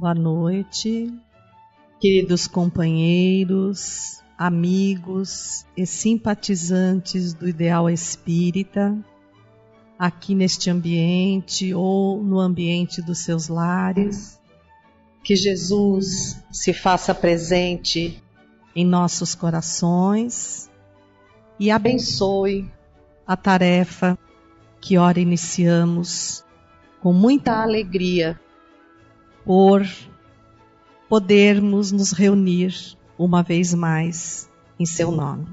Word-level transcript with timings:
Boa 0.00 0.14
noite, 0.14 1.12
queridos 2.00 2.46
companheiros, 2.46 4.22
amigos 4.38 5.66
e 5.76 5.84
simpatizantes 5.84 7.34
do 7.34 7.46
ideal 7.46 7.90
espírita, 7.90 8.96
aqui 9.98 10.34
neste 10.34 10.70
ambiente 10.70 11.74
ou 11.74 12.24
no 12.24 12.40
ambiente 12.40 13.02
dos 13.02 13.18
seus 13.18 13.48
lares. 13.48 14.40
Que 15.22 15.36
Jesus 15.36 16.42
se 16.50 16.72
faça 16.72 17.14
presente 17.14 18.24
em 18.74 18.86
nossos 18.86 19.34
corações 19.34 20.70
e 21.58 21.70
abençoe 21.70 22.72
a 23.26 23.36
tarefa 23.36 24.18
que 24.80 24.96
ora 24.96 25.20
iniciamos 25.20 26.42
com 27.02 27.12
muita 27.12 27.62
alegria 27.62 28.40
por 29.44 29.86
podermos 31.08 31.90
nos 31.92 32.12
reunir 32.12 32.96
uma 33.18 33.42
vez 33.42 33.74
mais 33.74 34.48
em 34.78 34.86
seu 34.86 35.10
nome. 35.10 35.46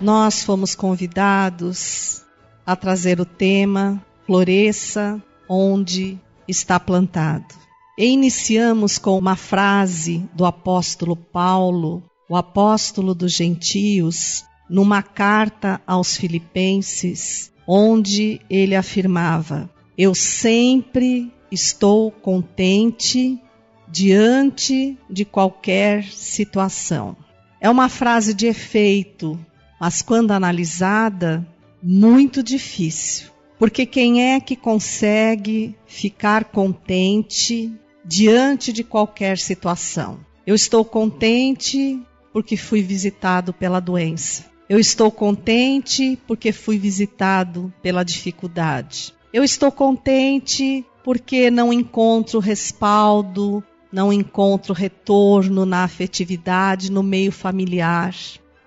Nós 0.00 0.42
fomos 0.42 0.74
convidados 0.74 2.22
a 2.66 2.74
trazer 2.74 3.20
o 3.20 3.24
tema 3.24 4.04
Floresça 4.26 5.22
onde 5.48 6.18
está 6.48 6.80
plantado. 6.80 7.54
E 7.98 8.06
iniciamos 8.06 8.98
com 8.98 9.16
uma 9.16 9.36
frase 9.36 10.28
do 10.34 10.44
apóstolo 10.44 11.14
Paulo, 11.14 12.02
o 12.28 12.36
apóstolo 12.36 13.14
dos 13.14 13.32
gentios, 13.32 14.44
numa 14.68 15.02
carta 15.02 15.80
aos 15.86 16.16
Filipenses, 16.16 17.52
onde 17.66 18.40
ele 18.50 18.74
afirmava: 18.74 19.70
Eu 19.96 20.14
sempre 20.14 21.32
estou 21.54 22.10
contente 22.10 23.40
diante 23.88 24.98
de 25.08 25.24
qualquer 25.24 26.04
situação. 26.04 27.16
É 27.60 27.70
uma 27.70 27.88
frase 27.88 28.34
de 28.34 28.46
efeito, 28.46 29.38
mas 29.80 30.02
quando 30.02 30.32
analisada, 30.32 31.46
muito 31.82 32.42
difícil. 32.42 33.30
Porque 33.58 33.86
quem 33.86 34.34
é 34.34 34.40
que 34.40 34.56
consegue 34.56 35.76
ficar 35.86 36.46
contente 36.46 37.72
diante 38.04 38.72
de 38.72 38.82
qualquer 38.82 39.38
situação? 39.38 40.18
Eu 40.46 40.54
estou 40.54 40.84
contente 40.84 42.02
porque 42.32 42.56
fui 42.56 42.82
visitado 42.82 43.52
pela 43.54 43.80
doença. 43.80 44.44
Eu 44.68 44.78
estou 44.78 45.10
contente 45.10 46.18
porque 46.26 46.52
fui 46.52 46.78
visitado 46.78 47.72
pela 47.80 48.02
dificuldade. 48.02 49.14
Eu 49.32 49.44
estou 49.44 49.70
contente 49.70 50.84
porque 51.04 51.50
não 51.50 51.70
encontro 51.70 52.40
respaldo, 52.40 53.62
não 53.92 54.10
encontro 54.10 54.72
retorno 54.72 55.66
na 55.66 55.84
afetividade, 55.84 56.90
no 56.90 57.02
meio 57.02 57.30
familiar. 57.30 58.16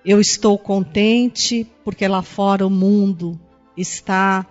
Eu 0.06 0.22
estou 0.22 0.58
contente 0.58 1.68
porque 1.84 2.08
lá 2.08 2.22
fora 2.22 2.66
o 2.66 2.70
mundo 2.70 3.38
está 3.76 4.46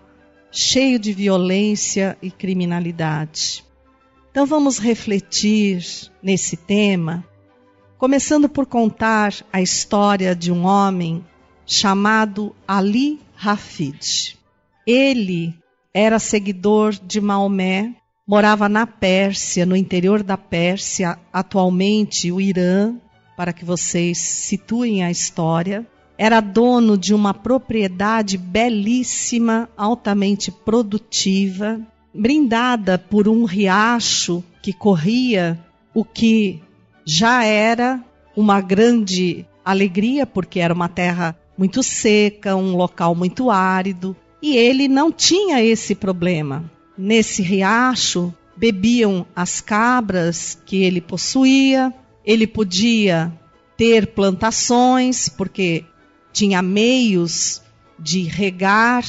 cheio 0.51 0.99
de 0.99 1.13
violência 1.13 2.19
e 2.21 2.29
criminalidade. 2.31 3.65
Então 4.31 4.45
vamos 4.45 4.79
refletir 4.79 5.83
nesse 6.21 6.57
tema, 6.57 7.25
começando 7.97 8.49
por 8.49 8.67
contar 8.67 9.33
a 9.53 9.63
história 9.63 10.35
de 10.35 10.51
um 10.51 10.67
homem 10.67 11.25
chamado 11.65 12.55
Ali 12.67 13.21
Hafid. 13.41 14.37
Ele 14.87 15.55
era 15.99 16.19
seguidor 16.19 16.93
de 16.93 17.23
Maomé, 17.23 17.95
morava 18.29 18.69
na 18.69 18.87
Pérsia, 18.87 19.65
no 19.65 19.75
interior 19.75 20.23
da 20.23 20.37
Pérsia, 20.37 21.19
atualmente 21.33 22.31
o 22.31 22.39
Irã, 22.39 22.97
para 23.35 23.51
que 23.51 23.65
vocês 23.65 24.19
situem 24.19 25.03
a 25.03 25.11
história. 25.11 25.87
Era 26.19 26.43
dono 26.43 26.99
de 26.99 27.15
uma 27.15 27.33
propriedade 27.33 28.37
belíssima, 28.37 29.71
altamente 29.75 30.51
produtiva, 30.51 31.81
brindada 32.13 32.99
por 32.99 33.27
um 33.27 33.45
riacho 33.47 34.45
que 34.63 34.75
corria, 34.75 35.59
o 35.95 36.05
que 36.05 36.61
já 37.07 37.43
era 37.43 38.05
uma 38.37 38.61
grande 38.61 39.47
alegria, 39.65 40.27
porque 40.27 40.61
era 40.61 40.75
uma 40.75 40.91
terra 40.91 41.35
muito 41.57 41.83
seca, 41.83 42.55
um 42.55 42.77
local 42.77 43.15
muito 43.15 43.51
árido. 43.51 44.15
E 44.43 44.57
ele 44.57 44.89
não 44.89 45.11
tinha 45.11 45.63
esse 45.63 45.95
problema. 45.95 46.71
Nesse 46.97 47.43
riacho 47.43 48.33
bebiam 48.57 49.27
as 49.35 49.61
cabras 49.61 50.59
que 50.65 50.83
ele 50.83 51.01
possuía, 51.01 51.93
ele 52.25 52.47
podia 52.47 53.33
ter 53.77 54.09
plantações, 54.09 55.29
porque 55.29 55.85
tinha 56.33 56.63
meios 56.63 57.63
de 57.99 58.23
regar, 58.23 59.05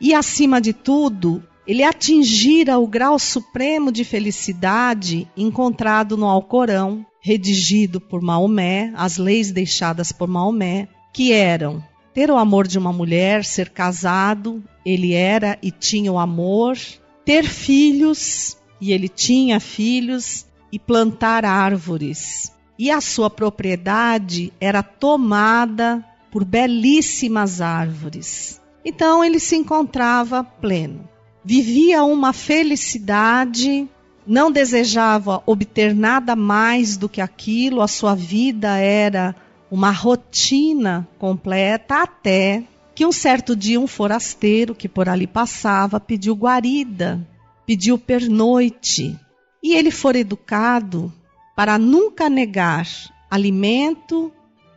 e 0.00 0.14
acima 0.14 0.60
de 0.60 0.72
tudo, 0.72 1.42
ele 1.66 1.82
atingira 1.82 2.78
o 2.78 2.86
grau 2.86 3.18
supremo 3.18 3.92
de 3.92 4.04
felicidade 4.04 5.28
encontrado 5.36 6.16
no 6.16 6.26
Alcorão, 6.26 7.06
redigido 7.20 8.00
por 8.00 8.20
Maomé, 8.20 8.92
as 8.96 9.16
leis 9.16 9.52
deixadas 9.52 10.10
por 10.10 10.28
Maomé, 10.28 10.88
que 11.12 11.32
eram 11.32 11.82
ter 12.14 12.30
o 12.30 12.36
amor 12.36 12.66
de 12.66 12.78
uma 12.78 12.92
mulher, 12.92 13.44
ser 13.44 13.70
casado, 13.70 14.62
ele 14.84 15.12
era 15.12 15.58
e 15.62 15.70
tinha 15.70 16.12
o 16.12 16.18
amor, 16.18 16.76
ter 17.24 17.44
filhos, 17.44 18.56
e 18.80 18.92
ele 18.92 19.08
tinha 19.08 19.60
filhos, 19.60 20.46
e 20.70 20.78
plantar 20.78 21.44
árvores. 21.44 22.52
E 22.78 22.90
a 22.90 23.00
sua 23.00 23.30
propriedade 23.30 24.52
era 24.60 24.82
tomada 24.82 26.04
por 26.30 26.44
belíssimas 26.44 27.60
árvores. 27.60 28.60
Então 28.84 29.22
ele 29.22 29.38
se 29.38 29.54
encontrava 29.54 30.42
pleno. 30.42 31.08
Vivia 31.44 32.02
uma 32.04 32.32
felicidade, 32.32 33.88
não 34.26 34.50
desejava 34.50 35.42
obter 35.44 35.94
nada 35.94 36.34
mais 36.34 36.96
do 36.96 37.08
que 37.08 37.20
aquilo, 37.20 37.82
a 37.82 37.88
sua 37.88 38.14
vida 38.14 38.76
era 38.78 39.34
uma 39.72 39.90
rotina 39.90 41.08
completa 41.18 42.02
até 42.02 42.62
que 42.94 43.06
um 43.06 43.10
certo 43.10 43.56
dia 43.56 43.80
um 43.80 43.86
forasteiro 43.86 44.74
que 44.74 44.86
por 44.86 45.08
ali 45.08 45.26
passava 45.26 45.98
pediu 45.98 46.34
guarida, 46.34 47.26
pediu 47.66 47.96
pernoite. 47.96 49.18
E 49.62 49.74
ele 49.74 49.90
foi 49.90 50.18
educado 50.18 51.10
para 51.56 51.78
nunca 51.78 52.28
negar 52.28 52.86
alimento 53.30 54.30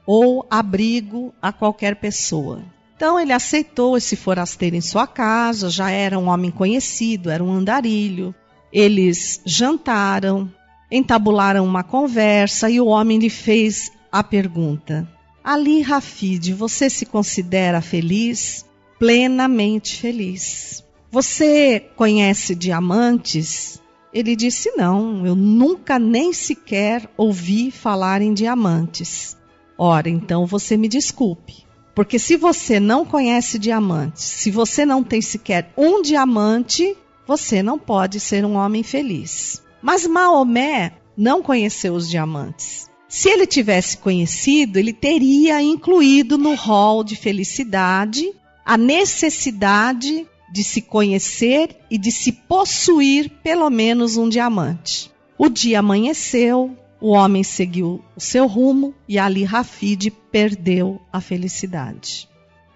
ou 0.07 0.47
abrigo 0.49 1.33
a 1.41 1.51
qualquer 1.51 1.97
pessoa. 1.97 2.63
Então 2.95 3.19
ele 3.19 3.33
aceitou 3.33 3.97
esse 3.97 4.15
forasteiro 4.15 4.77
em 4.77 4.81
sua 4.81 5.05
casa, 5.05 5.69
já 5.69 5.91
era 5.91 6.17
um 6.17 6.29
homem 6.29 6.51
conhecido, 6.51 7.29
era 7.29 7.43
um 7.43 7.51
andarilho. 7.51 8.33
Eles 8.71 9.41
jantaram, 9.45 10.49
entabularam 10.89 11.65
uma 11.65 11.83
conversa 11.83 12.69
e 12.69 12.79
o 12.79 12.85
homem 12.85 13.19
lhe 13.19 13.29
fez 13.29 13.91
a 14.11 14.23
pergunta: 14.23 15.07
Ali, 15.43 15.81
Rafid, 15.81 16.53
você 16.53 16.89
se 16.89 17.05
considera 17.05 17.81
feliz? 17.81 18.65
Plenamente 18.97 19.97
feliz. 19.97 20.83
Você 21.11 21.79
conhece 21.95 22.55
diamantes? 22.55 23.81
Ele 24.13 24.35
disse: 24.35 24.71
Não, 24.75 25.25
eu 25.25 25.35
nunca 25.35 25.99
nem 25.99 26.33
sequer 26.33 27.09
ouvi 27.17 27.69
falar 27.69 28.21
em 28.21 28.33
diamantes. 28.33 29.37
Ora, 29.77 30.09
então 30.09 30.45
você 30.45 30.77
me 30.77 30.87
desculpe. 30.87 31.65
Porque 31.93 32.19
se 32.19 32.35
você 32.35 32.79
não 32.79 33.05
conhece 33.05 33.57
diamantes, 33.57 34.23
se 34.23 34.51
você 34.51 34.85
não 34.85 35.03
tem 35.03 35.21
sequer 35.21 35.71
um 35.77 36.01
diamante, 36.01 36.95
você 37.25 37.63
não 37.63 37.79
pode 37.79 38.19
ser 38.19 38.45
um 38.45 38.55
homem 38.55 38.83
feliz. 38.83 39.63
Mas 39.81 40.05
Maomé 40.05 40.93
não 41.15 41.41
conheceu 41.41 41.93
os 41.93 42.09
diamantes. 42.09 42.89
Se 43.07 43.29
ele 43.29 43.45
tivesse 43.45 43.97
conhecido, 43.97 44.77
ele 44.77 44.93
teria 44.93 45.61
incluído 45.61 46.37
no 46.37 46.55
rol 46.55 47.03
de 47.03 47.15
felicidade 47.15 48.31
a 48.65 48.77
necessidade 48.77 50.25
de 50.51 50.63
se 50.63 50.81
conhecer 50.81 51.77
e 51.89 51.97
de 51.97 52.11
se 52.11 52.31
possuir 52.31 53.29
pelo 53.43 53.69
menos 53.69 54.17
um 54.17 54.27
diamante. 54.27 55.11
O 55.37 55.49
dia 55.49 55.79
amanheceu, 55.79 56.75
o 56.99 57.09
homem 57.09 57.43
seguiu 57.43 58.03
o 58.15 58.19
seu 58.19 58.47
rumo 58.47 58.93
e 59.07 59.19
Ali 59.19 59.43
Rafid 59.43 60.09
perdeu 60.31 60.99
a 61.11 61.21
felicidade. 61.21 62.27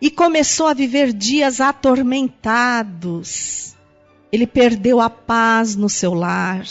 E 0.01 0.11
começou 0.11 0.67
a 0.67 0.73
viver 0.73 1.11
dias 1.11 1.59
atormentados. 1.59 3.75
Ele 4.31 4.45
perdeu 4.45 5.01
a 5.01 5.09
paz 5.09 5.75
no 5.75 5.89
seu 5.89 6.13
lar, 6.13 6.63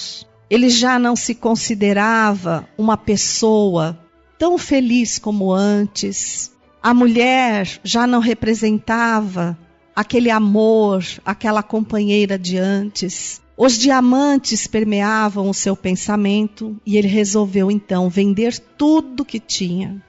ele 0.50 0.70
já 0.70 0.98
não 0.98 1.14
se 1.14 1.34
considerava 1.34 2.68
uma 2.76 2.96
pessoa 2.96 3.98
tão 4.38 4.56
feliz 4.56 5.18
como 5.18 5.52
antes. 5.52 6.52
A 6.82 6.94
mulher 6.94 7.80
já 7.82 8.06
não 8.06 8.20
representava 8.20 9.58
aquele 9.94 10.30
amor, 10.30 11.04
aquela 11.24 11.62
companheira 11.62 12.38
de 12.38 12.56
antes. 12.56 13.42
Os 13.56 13.76
diamantes 13.76 14.66
permeavam 14.66 15.50
o 15.50 15.54
seu 15.54 15.76
pensamento 15.76 16.80
e 16.86 16.96
ele 16.96 17.08
resolveu 17.08 17.70
então 17.70 18.08
vender 18.08 18.58
tudo 18.78 19.24
que 19.24 19.40
tinha. 19.40 20.00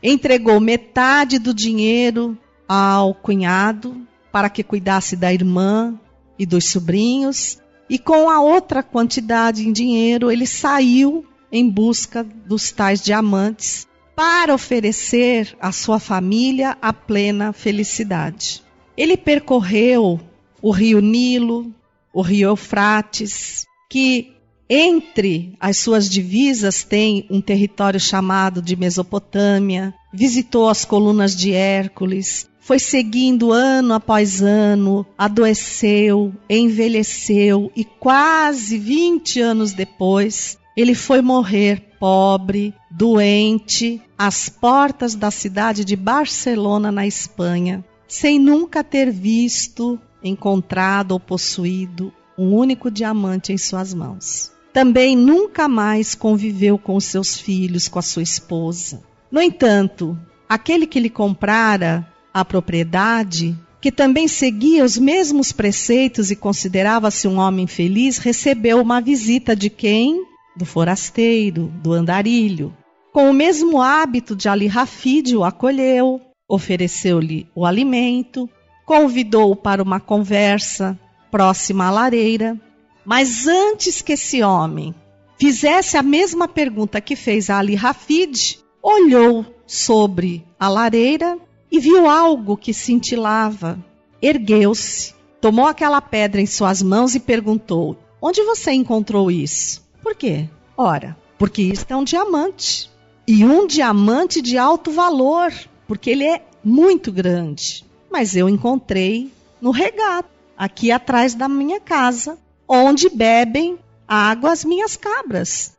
Entregou 0.00 0.60
metade 0.60 1.38
do 1.38 1.52
dinheiro 1.52 2.38
ao 2.68 3.12
cunhado 3.14 4.06
para 4.30 4.48
que 4.48 4.62
cuidasse 4.62 5.16
da 5.16 5.32
irmã 5.32 5.98
e 6.38 6.46
dos 6.46 6.70
sobrinhos, 6.70 7.58
e 7.92 7.98
com 7.98 8.30
a 8.30 8.40
outra 8.40 8.82
quantidade 8.82 9.68
em 9.68 9.70
dinheiro 9.70 10.32
ele 10.32 10.46
saiu 10.46 11.26
em 11.52 11.68
busca 11.68 12.24
dos 12.24 12.72
tais 12.72 13.02
diamantes 13.02 13.86
para 14.16 14.54
oferecer 14.54 15.54
à 15.60 15.70
sua 15.72 16.00
família 16.00 16.74
a 16.80 16.90
plena 16.90 17.52
felicidade. 17.52 18.62
Ele 18.96 19.14
percorreu 19.14 20.18
o 20.62 20.70
rio 20.70 21.00
Nilo, 21.00 21.70
o 22.14 22.22
rio 22.22 22.48
Eufrates, 22.48 23.66
que 23.90 24.32
entre 24.70 25.54
as 25.60 25.76
suas 25.76 26.08
divisas 26.08 26.82
tem 26.84 27.26
um 27.28 27.42
território 27.42 28.00
chamado 28.00 28.62
de 28.62 28.74
Mesopotâmia, 28.74 29.92
visitou 30.14 30.66
as 30.66 30.82
colunas 30.82 31.36
de 31.36 31.52
Hércules, 31.52 32.48
foi 32.62 32.78
seguindo 32.78 33.50
ano 33.50 33.92
após 33.92 34.40
ano, 34.40 35.04
adoeceu, 35.18 36.32
envelheceu 36.48 37.72
e 37.74 37.84
quase 37.84 38.78
20 38.78 39.40
anos 39.40 39.72
depois, 39.72 40.56
ele 40.76 40.94
foi 40.94 41.20
morrer 41.20 41.82
pobre, 41.98 42.72
doente, 42.88 44.00
às 44.16 44.48
portas 44.48 45.16
da 45.16 45.30
cidade 45.30 45.84
de 45.84 45.96
Barcelona, 45.96 46.92
na 46.92 47.04
Espanha, 47.04 47.84
sem 48.06 48.38
nunca 48.38 48.84
ter 48.84 49.10
visto 49.10 49.98
encontrado 50.22 51.12
ou 51.12 51.20
possuído 51.20 52.12
um 52.38 52.54
único 52.54 52.92
diamante 52.92 53.52
em 53.52 53.58
suas 53.58 53.92
mãos. 53.92 54.52
Também 54.72 55.16
nunca 55.16 55.68
mais 55.68 56.14
conviveu 56.14 56.78
com 56.78 56.98
seus 57.00 57.36
filhos, 57.36 57.88
com 57.88 57.98
a 57.98 58.02
sua 58.02 58.22
esposa. 58.22 59.02
No 59.30 59.42
entanto, 59.42 60.16
aquele 60.48 60.86
que 60.86 61.00
lhe 61.00 61.10
comprara 61.10 62.11
a 62.32 62.44
propriedade, 62.44 63.56
que 63.80 63.90
também 63.90 64.28
seguia 64.28 64.84
os 64.84 64.96
mesmos 64.96 65.52
preceitos 65.52 66.30
e 66.30 66.36
considerava-se 66.36 67.26
um 67.26 67.38
homem 67.38 67.66
feliz, 67.66 68.18
recebeu 68.18 68.80
uma 68.80 69.00
visita 69.00 69.56
de 69.56 69.68
quem? 69.68 70.24
Do 70.56 70.64
forasteiro, 70.64 71.72
do 71.82 71.92
andarilho. 71.92 72.74
Com 73.12 73.28
o 73.28 73.34
mesmo 73.34 73.80
hábito 73.80 74.34
de 74.36 74.48
Ali 74.48 74.66
Rafid 74.66 75.36
o 75.36 75.44
acolheu, 75.44 76.20
ofereceu-lhe 76.48 77.46
o 77.54 77.66
alimento, 77.66 78.48
convidou-o 78.86 79.56
para 79.56 79.82
uma 79.82 80.00
conversa 80.00 80.98
próxima 81.30 81.86
à 81.86 81.90
lareira. 81.90 82.58
Mas 83.04 83.46
antes 83.46 84.00
que 84.00 84.12
esse 84.12 84.42
homem 84.42 84.94
fizesse 85.38 85.96
a 85.96 86.02
mesma 86.02 86.46
pergunta 86.46 87.00
que 87.00 87.16
fez 87.16 87.50
a 87.50 87.58
Ali 87.58 87.74
Rafid, 87.74 88.58
olhou 88.82 89.44
sobre 89.66 90.44
a 90.58 90.68
lareira 90.68 91.36
e 91.72 91.80
viu 91.80 92.08
algo 92.08 92.56
que 92.56 92.72
cintilava. 92.72 93.78
Ergueu-se, 94.20 95.14
tomou 95.40 95.66
aquela 95.66 96.00
pedra 96.00 96.40
em 96.40 96.46
suas 96.46 96.82
mãos 96.82 97.14
e 97.16 97.20
perguntou: 97.20 97.96
Onde 98.20 98.44
você 98.44 98.70
encontrou 98.70 99.30
isso? 99.30 99.82
Por 100.02 100.14
quê? 100.14 100.48
Ora, 100.76 101.16
porque 101.38 101.62
isto 101.62 101.90
é 101.90 101.96
um 101.96 102.04
diamante. 102.04 102.88
E 103.26 103.44
um 103.44 103.66
diamante 103.66 104.42
de 104.42 104.58
alto 104.58 104.90
valor, 104.90 105.52
porque 105.88 106.10
ele 106.10 106.24
é 106.24 106.44
muito 106.62 107.10
grande 107.10 107.84
mas 108.12 108.36
eu 108.36 108.46
encontrei 108.48 109.32
no 109.58 109.70
regato, 109.70 110.28
aqui 110.56 110.92
atrás 110.92 111.34
da 111.34 111.48
minha 111.48 111.80
casa, 111.80 112.38
onde 112.68 113.08
bebem 113.08 113.78
água 114.06 114.52
as 114.52 114.64
minhas 114.64 114.96
cabras. 114.96 115.72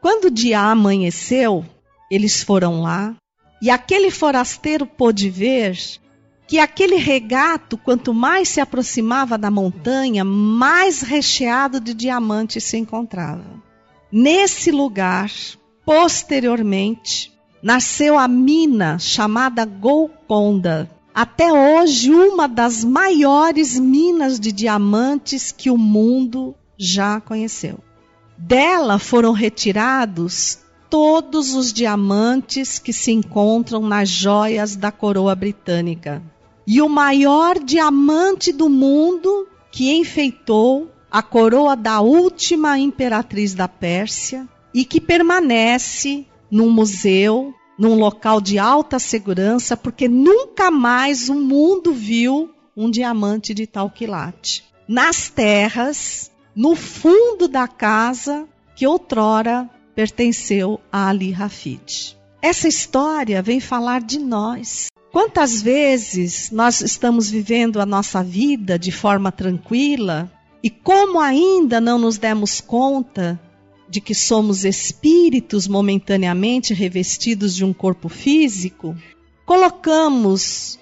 Quando 0.00 0.24
o 0.24 0.30
dia 0.30 0.60
amanheceu, 0.60 1.64
eles 2.10 2.42
foram 2.42 2.82
lá 2.82 3.14
e 3.60 3.70
aquele 3.70 4.10
forasteiro 4.10 4.86
pôde 4.86 5.30
ver 5.30 5.78
que 6.46 6.58
aquele 6.58 6.96
regato, 6.96 7.76
quanto 7.76 8.14
mais 8.14 8.48
se 8.48 8.60
aproximava 8.60 9.36
da 9.36 9.50
montanha, 9.50 10.24
mais 10.24 11.02
recheado 11.02 11.80
de 11.80 11.92
diamantes 11.92 12.62
se 12.64 12.76
encontrava. 12.76 13.44
Nesse 14.12 14.70
lugar, 14.70 15.30
posteriormente, 15.84 17.32
nasceu 17.60 18.16
a 18.16 18.28
mina 18.28 18.98
chamada 18.98 19.64
Golconda, 19.64 20.88
até 21.12 21.52
hoje 21.52 22.12
uma 22.12 22.46
das 22.46 22.84
maiores 22.84 23.78
minas 23.78 24.38
de 24.38 24.52
diamantes 24.52 25.50
que 25.50 25.70
o 25.70 25.78
mundo 25.78 26.54
já 26.78 27.20
conheceu. 27.20 27.78
Dela 28.38 28.98
foram 28.98 29.32
retirados 29.32 30.58
todos 30.96 31.54
os 31.54 31.74
diamantes 31.74 32.78
que 32.78 32.90
se 32.90 33.12
encontram 33.12 33.82
nas 33.82 34.08
joias 34.08 34.74
da 34.74 34.90
coroa 34.90 35.34
britânica. 35.34 36.22
E 36.66 36.80
o 36.80 36.88
maior 36.88 37.58
diamante 37.58 38.50
do 38.50 38.66
mundo 38.70 39.46
que 39.70 39.92
enfeitou 39.92 40.90
a 41.10 41.22
coroa 41.22 41.76
da 41.76 42.00
última 42.00 42.78
imperatriz 42.78 43.52
da 43.52 43.68
Pérsia 43.68 44.48
e 44.72 44.86
que 44.86 44.98
permanece 44.98 46.26
num 46.50 46.70
museu 46.70 47.52
num 47.78 47.98
local 47.98 48.40
de 48.40 48.58
alta 48.58 48.98
segurança, 48.98 49.76
porque 49.76 50.08
nunca 50.08 50.70
mais 50.70 51.28
o 51.28 51.34
mundo 51.34 51.92
viu 51.92 52.48
um 52.74 52.90
diamante 52.90 53.52
de 53.52 53.66
tal 53.66 53.90
quilate. 53.90 54.64
Nas 54.88 55.28
terras, 55.28 56.30
no 56.54 56.74
fundo 56.74 57.46
da 57.46 57.68
casa 57.68 58.48
que 58.74 58.86
outrora 58.86 59.68
pertenceu 59.96 60.78
a 60.92 61.08
Ali 61.08 61.32
Rafid. 61.32 62.16
Essa 62.42 62.68
história 62.68 63.40
vem 63.40 63.58
falar 63.58 64.02
de 64.02 64.18
nós. 64.18 64.88
Quantas 65.10 65.62
vezes 65.62 66.50
nós 66.50 66.82
estamos 66.82 67.30
vivendo 67.30 67.80
a 67.80 67.86
nossa 67.86 68.22
vida 68.22 68.78
de 68.78 68.92
forma 68.92 69.32
tranquila 69.32 70.30
e 70.62 70.68
como 70.68 71.18
ainda 71.18 71.80
não 71.80 71.98
nos 71.98 72.18
demos 72.18 72.60
conta 72.60 73.40
de 73.88 74.00
que 74.00 74.14
somos 74.14 74.64
espíritos 74.66 75.66
momentaneamente 75.66 76.74
revestidos 76.74 77.54
de 77.54 77.64
um 77.64 77.72
corpo 77.72 78.10
físico, 78.10 78.94
colocamos 79.46 80.78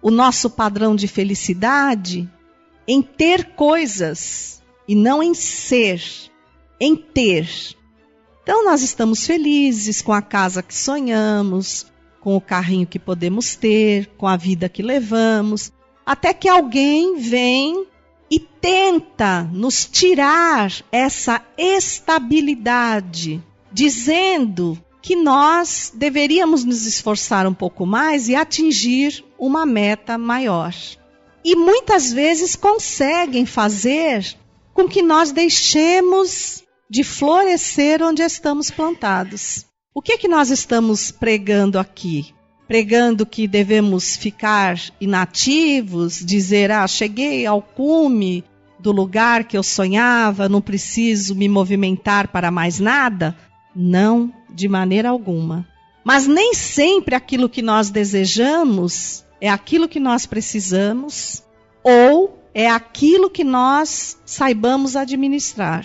o 0.00 0.10
nosso 0.10 0.48
padrão 0.48 0.94
de 0.94 1.08
felicidade 1.08 2.30
em 2.86 3.02
ter 3.02 3.54
coisas 3.54 4.62
e 4.86 4.94
não 4.94 5.20
em 5.22 5.34
ser, 5.34 6.02
em 6.78 6.94
ter. 6.94 7.48
Então 8.42 8.64
nós 8.64 8.82
estamos 8.82 9.24
felizes 9.24 10.02
com 10.02 10.12
a 10.12 10.20
casa 10.20 10.62
que 10.62 10.74
sonhamos, 10.74 11.86
com 12.20 12.36
o 12.36 12.40
carrinho 12.40 12.86
que 12.86 12.98
podemos 12.98 13.54
ter, 13.54 14.06
com 14.18 14.26
a 14.26 14.36
vida 14.36 14.68
que 14.68 14.82
levamos, 14.82 15.72
até 16.04 16.34
que 16.34 16.48
alguém 16.48 17.16
vem 17.18 17.86
e 18.30 18.40
tenta 18.40 19.42
nos 19.52 19.84
tirar 19.84 20.72
essa 20.90 21.40
estabilidade, 21.56 23.42
dizendo 23.70 24.82
que 25.00 25.14
nós 25.14 25.92
deveríamos 25.94 26.64
nos 26.64 26.86
esforçar 26.86 27.46
um 27.46 27.54
pouco 27.54 27.84
mais 27.84 28.28
e 28.28 28.34
atingir 28.34 29.24
uma 29.38 29.66
meta 29.66 30.16
maior. 30.16 30.74
E 31.44 31.56
muitas 31.56 32.12
vezes 32.12 32.56
conseguem 32.56 33.44
fazer 33.44 34.36
com 34.72 34.88
que 34.88 35.02
nós 35.02 35.32
deixemos 35.32 36.62
de 36.92 37.02
florescer 37.02 38.02
onde 38.02 38.22
estamos 38.22 38.70
plantados. 38.70 39.64
O 39.94 40.02
que 40.02 40.12
é 40.12 40.18
que 40.18 40.28
nós 40.28 40.50
estamos 40.50 41.10
pregando 41.10 41.78
aqui? 41.78 42.34
pregando 42.68 43.26
que 43.26 43.46
devemos 43.46 44.16
ficar 44.16 44.78
inativos, 44.98 46.24
dizer, 46.24 46.70
ah, 46.70 46.86
cheguei 46.86 47.44
ao 47.44 47.60
cume 47.60 48.44
do 48.78 48.92
lugar 48.92 49.44
que 49.44 49.58
eu 49.58 49.62
sonhava, 49.62 50.48
não 50.48 50.60
preciso 50.60 51.34
me 51.34 51.50
movimentar 51.50 52.28
para 52.28 52.50
mais 52.50 52.80
nada? 52.80 53.36
Não, 53.76 54.32
de 54.48 54.68
maneira 54.68 55.10
alguma. 55.10 55.68
Mas 56.02 56.26
nem 56.26 56.54
sempre 56.54 57.14
aquilo 57.14 57.48
que 57.48 57.60
nós 57.60 57.90
desejamos 57.90 59.22
é 59.38 59.50
aquilo 59.50 59.88
que 59.88 60.00
nós 60.00 60.24
precisamos 60.24 61.42
ou 61.82 62.38
é 62.54 62.70
aquilo 62.70 63.28
que 63.28 63.44
nós 63.44 64.18
saibamos 64.24 64.96
administrar. 64.96 65.84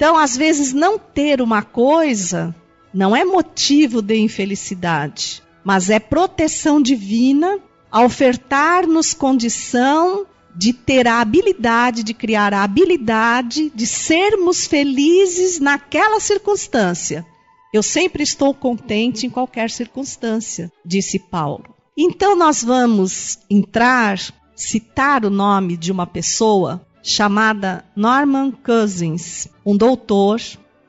Então, 0.00 0.16
às 0.16 0.34
vezes, 0.34 0.72
não 0.72 0.98
ter 0.98 1.42
uma 1.42 1.62
coisa 1.62 2.54
não 2.92 3.14
é 3.14 3.24
motivo 3.24 4.00
de 4.00 4.16
infelicidade 4.16 5.42
mas 5.64 5.90
é 5.90 5.98
proteção 5.98 6.80
divina 6.80 7.58
a 7.90 8.04
ofertar-nos 8.04 9.12
condição 9.12 10.26
de 10.54 10.72
ter 10.72 11.06
a 11.06 11.20
habilidade, 11.20 12.02
de 12.02 12.12
criar 12.12 12.52
a 12.52 12.62
habilidade 12.62 13.70
de 13.70 13.86
sermos 13.86 14.66
felizes 14.66 15.60
naquela 15.60 16.18
circunstância. 16.18 17.24
Eu 17.72 17.82
sempre 17.82 18.22
estou 18.22 18.52
contente 18.52 19.26
em 19.26 19.30
qualquer 19.30 19.70
circunstância, 19.70 20.72
disse 20.84 21.18
Paulo. 21.18 21.74
Então 21.96 22.34
nós 22.34 22.64
vamos 22.64 23.38
entrar, 23.48 24.18
citar 24.56 25.24
o 25.24 25.30
nome 25.30 25.76
de 25.76 25.92
uma 25.92 26.06
pessoa 26.06 26.84
chamada 27.02 27.84
Norman 27.94 28.50
Cousins, 28.50 29.48
um 29.64 29.76
doutor 29.76 30.40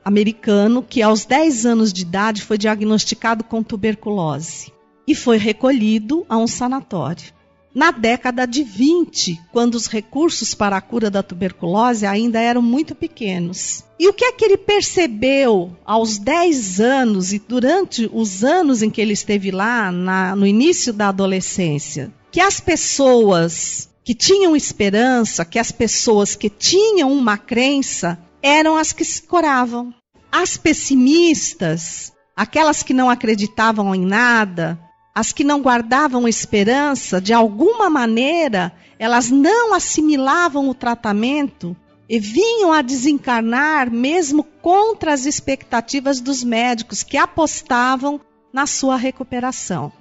americano 0.04 0.82
que 0.82 1.02
aos 1.02 1.24
10 1.24 1.66
anos 1.66 1.92
de 1.92 2.02
idade 2.02 2.42
foi 2.42 2.58
diagnosticado 2.58 3.44
com 3.44 3.62
tuberculose 3.62 4.72
e 5.06 5.14
foi 5.14 5.36
recolhido 5.36 6.24
a 6.28 6.36
um 6.36 6.46
sanatório. 6.46 7.32
Na 7.74 7.90
década 7.90 8.46
de 8.46 8.62
20, 8.62 9.40
quando 9.50 9.76
os 9.76 9.86
recursos 9.86 10.54
para 10.54 10.76
a 10.76 10.80
cura 10.80 11.10
da 11.10 11.22
tuberculose 11.22 12.04
ainda 12.04 12.38
eram 12.38 12.60
muito 12.60 12.94
pequenos. 12.94 13.82
E 13.98 14.08
o 14.08 14.12
que 14.12 14.26
é 14.26 14.32
que 14.32 14.44
ele 14.44 14.58
percebeu 14.58 15.74
aos 15.82 16.18
10 16.18 16.80
anos 16.80 17.32
e 17.32 17.38
durante 17.38 18.10
os 18.12 18.44
anos 18.44 18.82
em 18.82 18.90
que 18.90 19.00
ele 19.00 19.14
esteve 19.14 19.50
lá, 19.50 19.90
na, 19.90 20.36
no 20.36 20.46
início 20.46 20.92
da 20.92 21.08
adolescência? 21.08 22.12
Que 22.30 22.40
as 22.40 22.60
pessoas 22.60 23.88
que 24.04 24.14
tinham 24.14 24.56
esperança, 24.56 25.44
que 25.44 25.58
as 25.58 25.70
pessoas 25.70 26.34
que 26.34 26.50
tinham 26.50 27.12
uma 27.12 27.38
crença, 27.38 28.18
eram 28.42 28.76
as 28.76 28.92
que 28.92 29.04
se 29.04 29.22
curavam. 29.22 29.94
As 30.30 30.56
pessimistas, 30.56 32.12
aquelas 32.34 32.82
que 32.82 32.92
não 32.92 33.08
acreditavam 33.08 33.94
em 33.94 34.04
nada, 34.04 34.78
as 35.14 35.32
que 35.32 35.44
não 35.44 35.60
guardavam 35.60 36.26
esperança, 36.26 37.20
de 37.20 37.32
alguma 37.32 37.88
maneira, 37.90 38.72
elas 38.98 39.30
não 39.30 39.74
assimilavam 39.74 40.68
o 40.68 40.74
tratamento 40.74 41.76
e 42.08 42.18
vinham 42.18 42.72
a 42.72 42.82
desencarnar 42.82 43.90
mesmo 43.90 44.42
contra 44.42 45.12
as 45.12 45.26
expectativas 45.26 46.20
dos 46.20 46.42
médicos 46.42 47.02
que 47.02 47.16
apostavam 47.16 48.20
na 48.52 48.66
sua 48.66 48.96
recuperação. 48.96 49.92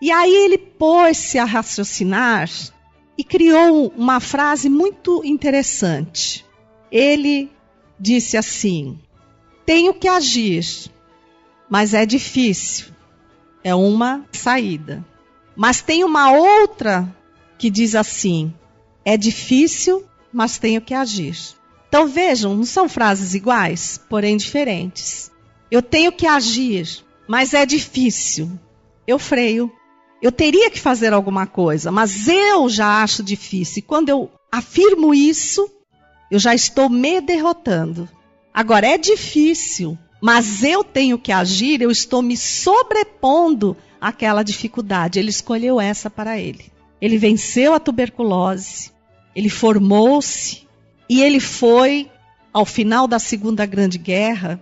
E 0.00 0.10
aí 0.10 0.34
ele 0.34 0.58
pôs-se 0.58 1.38
a 1.38 1.44
raciocinar 1.44 2.48
e 3.18 3.24
criou 3.24 3.92
uma 3.96 4.20
frase 4.20 4.70
muito 4.70 5.22
interessante. 5.24 6.46
Ele 6.90 7.50
disse 7.98 8.36
assim: 8.36 8.96
Tenho 9.66 9.92
que 9.92 10.06
agir, 10.06 10.64
mas 11.68 11.92
é 11.92 12.06
difícil. 12.06 12.86
É 13.64 13.74
uma 13.74 14.24
saída. 14.30 15.04
Mas 15.56 15.82
tem 15.82 16.04
uma 16.04 16.30
outra 16.30 17.12
que 17.58 17.68
diz 17.68 17.96
assim: 17.96 18.54
É 19.04 19.16
difícil, 19.16 20.04
mas 20.32 20.56
tenho 20.56 20.80
que 20.80 20.94
agir. 20.94 21.36
Então 21.88 22.06
vejam, 22.06 22.54
não 22.54 22.64
são 22.64 22.88
frases 22.88 23.34
iguais, 23.34 24.00
porém 24.08 24.36
diferentes. 24.36 25.32
Eu 25.70 25.82
tenho 25.82 26.12
que 26.12 26.26
agir, 26.26 27.04
mas 27.26 27.52
é 27.52 27.66
difícil. 27.66 28.50
Eu 29.06 29.18
freio. 29.18 29.72
Eu 30.20 30.32
teria 30.32 30.70
que 30.70 30.80
fazer 30.80 31.12
alguma 31.12 31.46
coisa, 31.46 31.92
mas 31.92 32.26
eu 32.28 32.68
já 32.68 33.02
acho 33.02 33.22
difícil. 33.22 33.78
E 33.78 33.82
quando 33.82 34.08
eu 34.08 34.30
afirmo 34.50 35.14
isso, 35.14 35.70
eu 36.30 36.38
já 36.38 36.54
estou 36.54 36.88
me 36.88 37.20
derrotando. 37.20 38.08
Agora 38.52 38.86
é 38.86 38.98
difícil, 38.98 39.96
mas 40.20 40.64
eu 40.64 40.82
tenho 40.82 41.18
que 41.18 41.30
agir, 41.30 41.80
eu 41.80 41.90
estou 41.90 42.20
me 42.20 42.36
sobrepondo 42.36 43.76
àquela 44.00 44.42
dificuldade. 44.42 45.18
Ele 45.18 45.30
escolheu 45.30 45.80
essa 45.80 46.10
para 46.10 46.38
ele. 46.38 46.72
Ele 47.00 47.16
venceu 47.16 47.74
a 47.74 47.78
tuberculose, 47.78 48.90
ele 49.34 49.48
formou-se 49.48 50.66
e 51.08 51.22
ele 51.22 51.38
foi, 51.38 52.10
ao 52.52 52.64
final 52.64 53.06
da 53.06 53.20
Segunda 53.20 53.64
Grande 53.64 53.98
Guerra, 53.98 54.60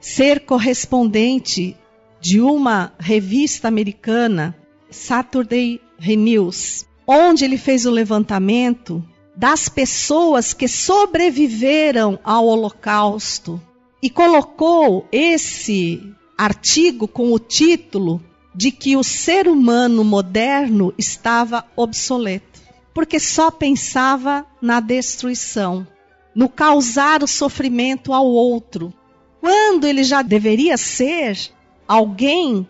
ser 0.00 0.40
correspondente 0.40 1.76
de 2.20 2.40
uma 2.40 2.92
revista 3.00 3.66
americana, 3.66 4.56
Saturday 4.92 5.80
News, 5.98 6.86
onde 7.06 7.44
ele 7.44 7.56
fez 7.56 7.86
o 7.86 7.90
levantamento 7.90 9.04
das 9.34 9.68
pessoas 9.68 10.52
que 10.52 10.68
sobreviveram 10.68 12.18
ao 12.22 12.46
Holocausto 12.46 13.60
e 14.02 14.10
colocou 14.10 15.06
esse 15.10 16.02
artigo 16.36 17.06
com 17.08 17.32
o 17.32 17.38
título 17.38 18.22
de 18.54 18.70
que 18.70 18.96
o 18.96 19.02
ser 19.02 19.48
humano 19.48 20.04
moderno 20.04 20.92
estava 20.98 21.64
obsoleto, 21.74 22.60
porque 22.92 23.18
só 23.18 23.50
pensava 23.50 24.44
na 24.60 24.80
destruição, 24.80 25.86
no 26.34 26.48
causar 26.48 27.22
o 27.22 27.28
sofrimento 27.28 28.12
ao 28.12 28.26
outro, 28.26 28.92
quando 29.40 29.86
ele 29.86 30.04
já 30.04 30.20
deveria 30.20 30.76
ser 30.76 31.38
alguém 31.88 32.66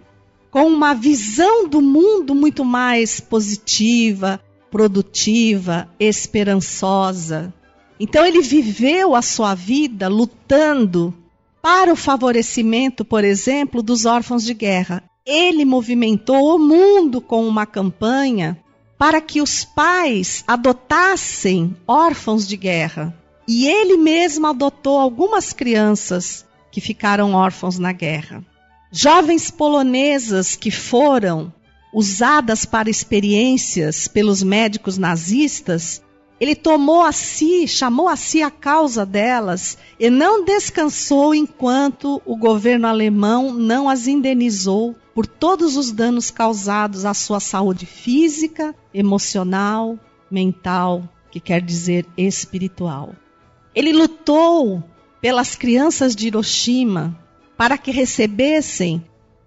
com 0.52 0.66
uma 0.66 0.92
visão 0.92 1.66
do 1.66 1.80
mundo 1.80 2.35
muito 2.35 2.62
mais 2.62 3.18
positiva, 3.18 4.38
produtiva, 4.71 5.88
esperançosa. 5.99 7.52
Então 7.99 8.25
ele 8.26 8.42
viveu 8.42 9.14
a 9.14 9.23
sua 9.23 9.54
vida 9.54 10.09
lutando 10.09 11.14
para 11.62 11.90
o 11.90 11.97
favorecimento, 11.97 13.02
por 13.02 13.25
exemplo, 13.25 13.82
dos 13.82 14.04
órfãos 14.04 14.44
de 14.44 14.52
guerra. 14.52 15.02
Ele 15.25 15.64
movimentou 15.64 16.54
o 16.54 16.59
mundo 16.59 17.23
com 17.23 17.49
uma 17.49 17.64
campanha 17.64 18.59
para 18.99 19.23
que 19.23 19.40
os 19.40 19.64
pais 19.64 20.44
adotassem 20.47 21.75
órfãos 21.88 22.47
de 22.47 22.59
guerra. 22.59 23.16
E 23.49 23.66
ele 23.66 23.97
mesmo 23.97 24.47
adotou 24.47 25.00
algumas 25.00 25.54
crianças 25.54 26.44
que 26.71 26.80
ficaram 26.80 27.32
órfãos 27.32 27.78
na 27.78 27.92
guerra. 27.92 28.44
Jovens 28.95 29.51
polonesas 29.51 30.55
que 30.55 30.71
foram 30.71 31.51
usadas 31.95 32.67
para 32.67 32.91
experiências 32.91 34.07
pelos 34.07 34.43
médicos 34.43 34.99
nazistas, 34.99 36.03
ele 36.39 36.55
tomou 36.55 37.01
a 37.01 37.11
si, 37.11 37.67
chamou 37.67 38.07
a 38.07 38.17
si 38.17 38.43
a 38.43 38.51
causa 38.51 39.07
delas 39.07 39.79
e 39.99 40.11
não 40.11 40.45
descansou 40.45 41.35
enquanto 41.35 42.21
o 42.27 42.37
governo 42.37 42.87
alemão 42.87 43.55
não 43.55 43.89
as 43.89 44.07
indenizou 44.07 44.95
por 45.15 45.27
todos 45.27 45.75
os 45.79 45.91
danos 45.91 46.31
causados 46.31 47.07
à 47.07 47.15
sua 47.15 47.41
saúde 47.41 47.87
física, 47.87 48.75
emocional, 48.93 49.99
mental, 50.31 51.09
que 51.31 51.41
quer 51.41 51.63
dizer 51.63 52.07
espiritual. 52.15 53.15
Ele 53.75 53.95
lutou 53.95 54.85
pelas 55.19 55.57
crianças 55.57 56.15
de 56.15 56.27
Hiroshima 56.27 57.22
para 57.62 57.78
que 57.78 57.92
recebessem 57.92 59.04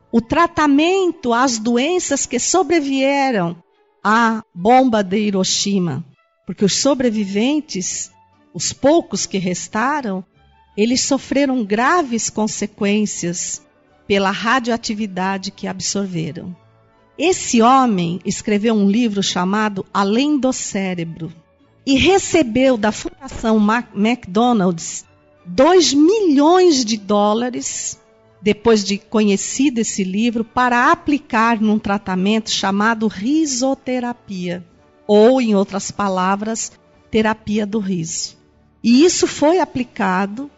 o 0.09 0.21
tratamento 0.21 1.33
às 1.33 1.59
doenças 1.59 2.25
que 2.25 2.39
sobrevieram 2.39 3.61
à 4.01 4.41
bomba 4.53 5.03
de 5.03 5.17
Hiroshima. 5.17 6.01
Porque 6.45 6.63
os 6.63 6.77
sobreviventes, 6.77 8.09
os 8.53 8.71
poucos 8.71 9.25
que 9.25 9.37
restaram, 9.37 10.23
eles 10.77 11.01
sofreram 11.01 11.61
graves 11.65 12.29
consequências 12.29 13.61
pela 14.07 14.31
radioatividade 14.31 15.51
que 15.51 15.67
absorveram. 15.67 16.55
Esse 17.17 17.61
homem 17.61 18.21
escreveu 18.23 18.75
um 18.75 18.89
livro 18.89 19.21
chamado 19.21 19.85
Além 19.93 20.39
do 20.39 20.53
Cérebro 20.53 21.33
e 21.85 21.97
recebeu 21.97 22.77
da 22.77 22.93
Fundação 22.93 23.57
McDonald's 23.93 25.03
2 25.45 25.93
milhões 25.93 26.85
de 26.85 26.95
dólares 26.95 27.99
depois 28.45 28.83
de 28.83 28.99
conhecido 28.99 29.79
esse 29.79 30.03
livro, 30.03 30.45
para 30.45 30.91
aplicar 30.91 31.59
num 31.59 31.79
tratamento 31.79 32.51
chamado 32.51 33.07
risoterapia, 33.07 34.63
ou, 35.07 35.41
em 35.41 35.55
outras 35.55 35.89
palavras, 35.89 36.71
terapia 37.09 37.65
do 37.65 37.79
riso. 37.79 38.37
E 38.83 39.03
isso 39.03 39.25
foi 39.25 39.57
aplicado 39.57 40.51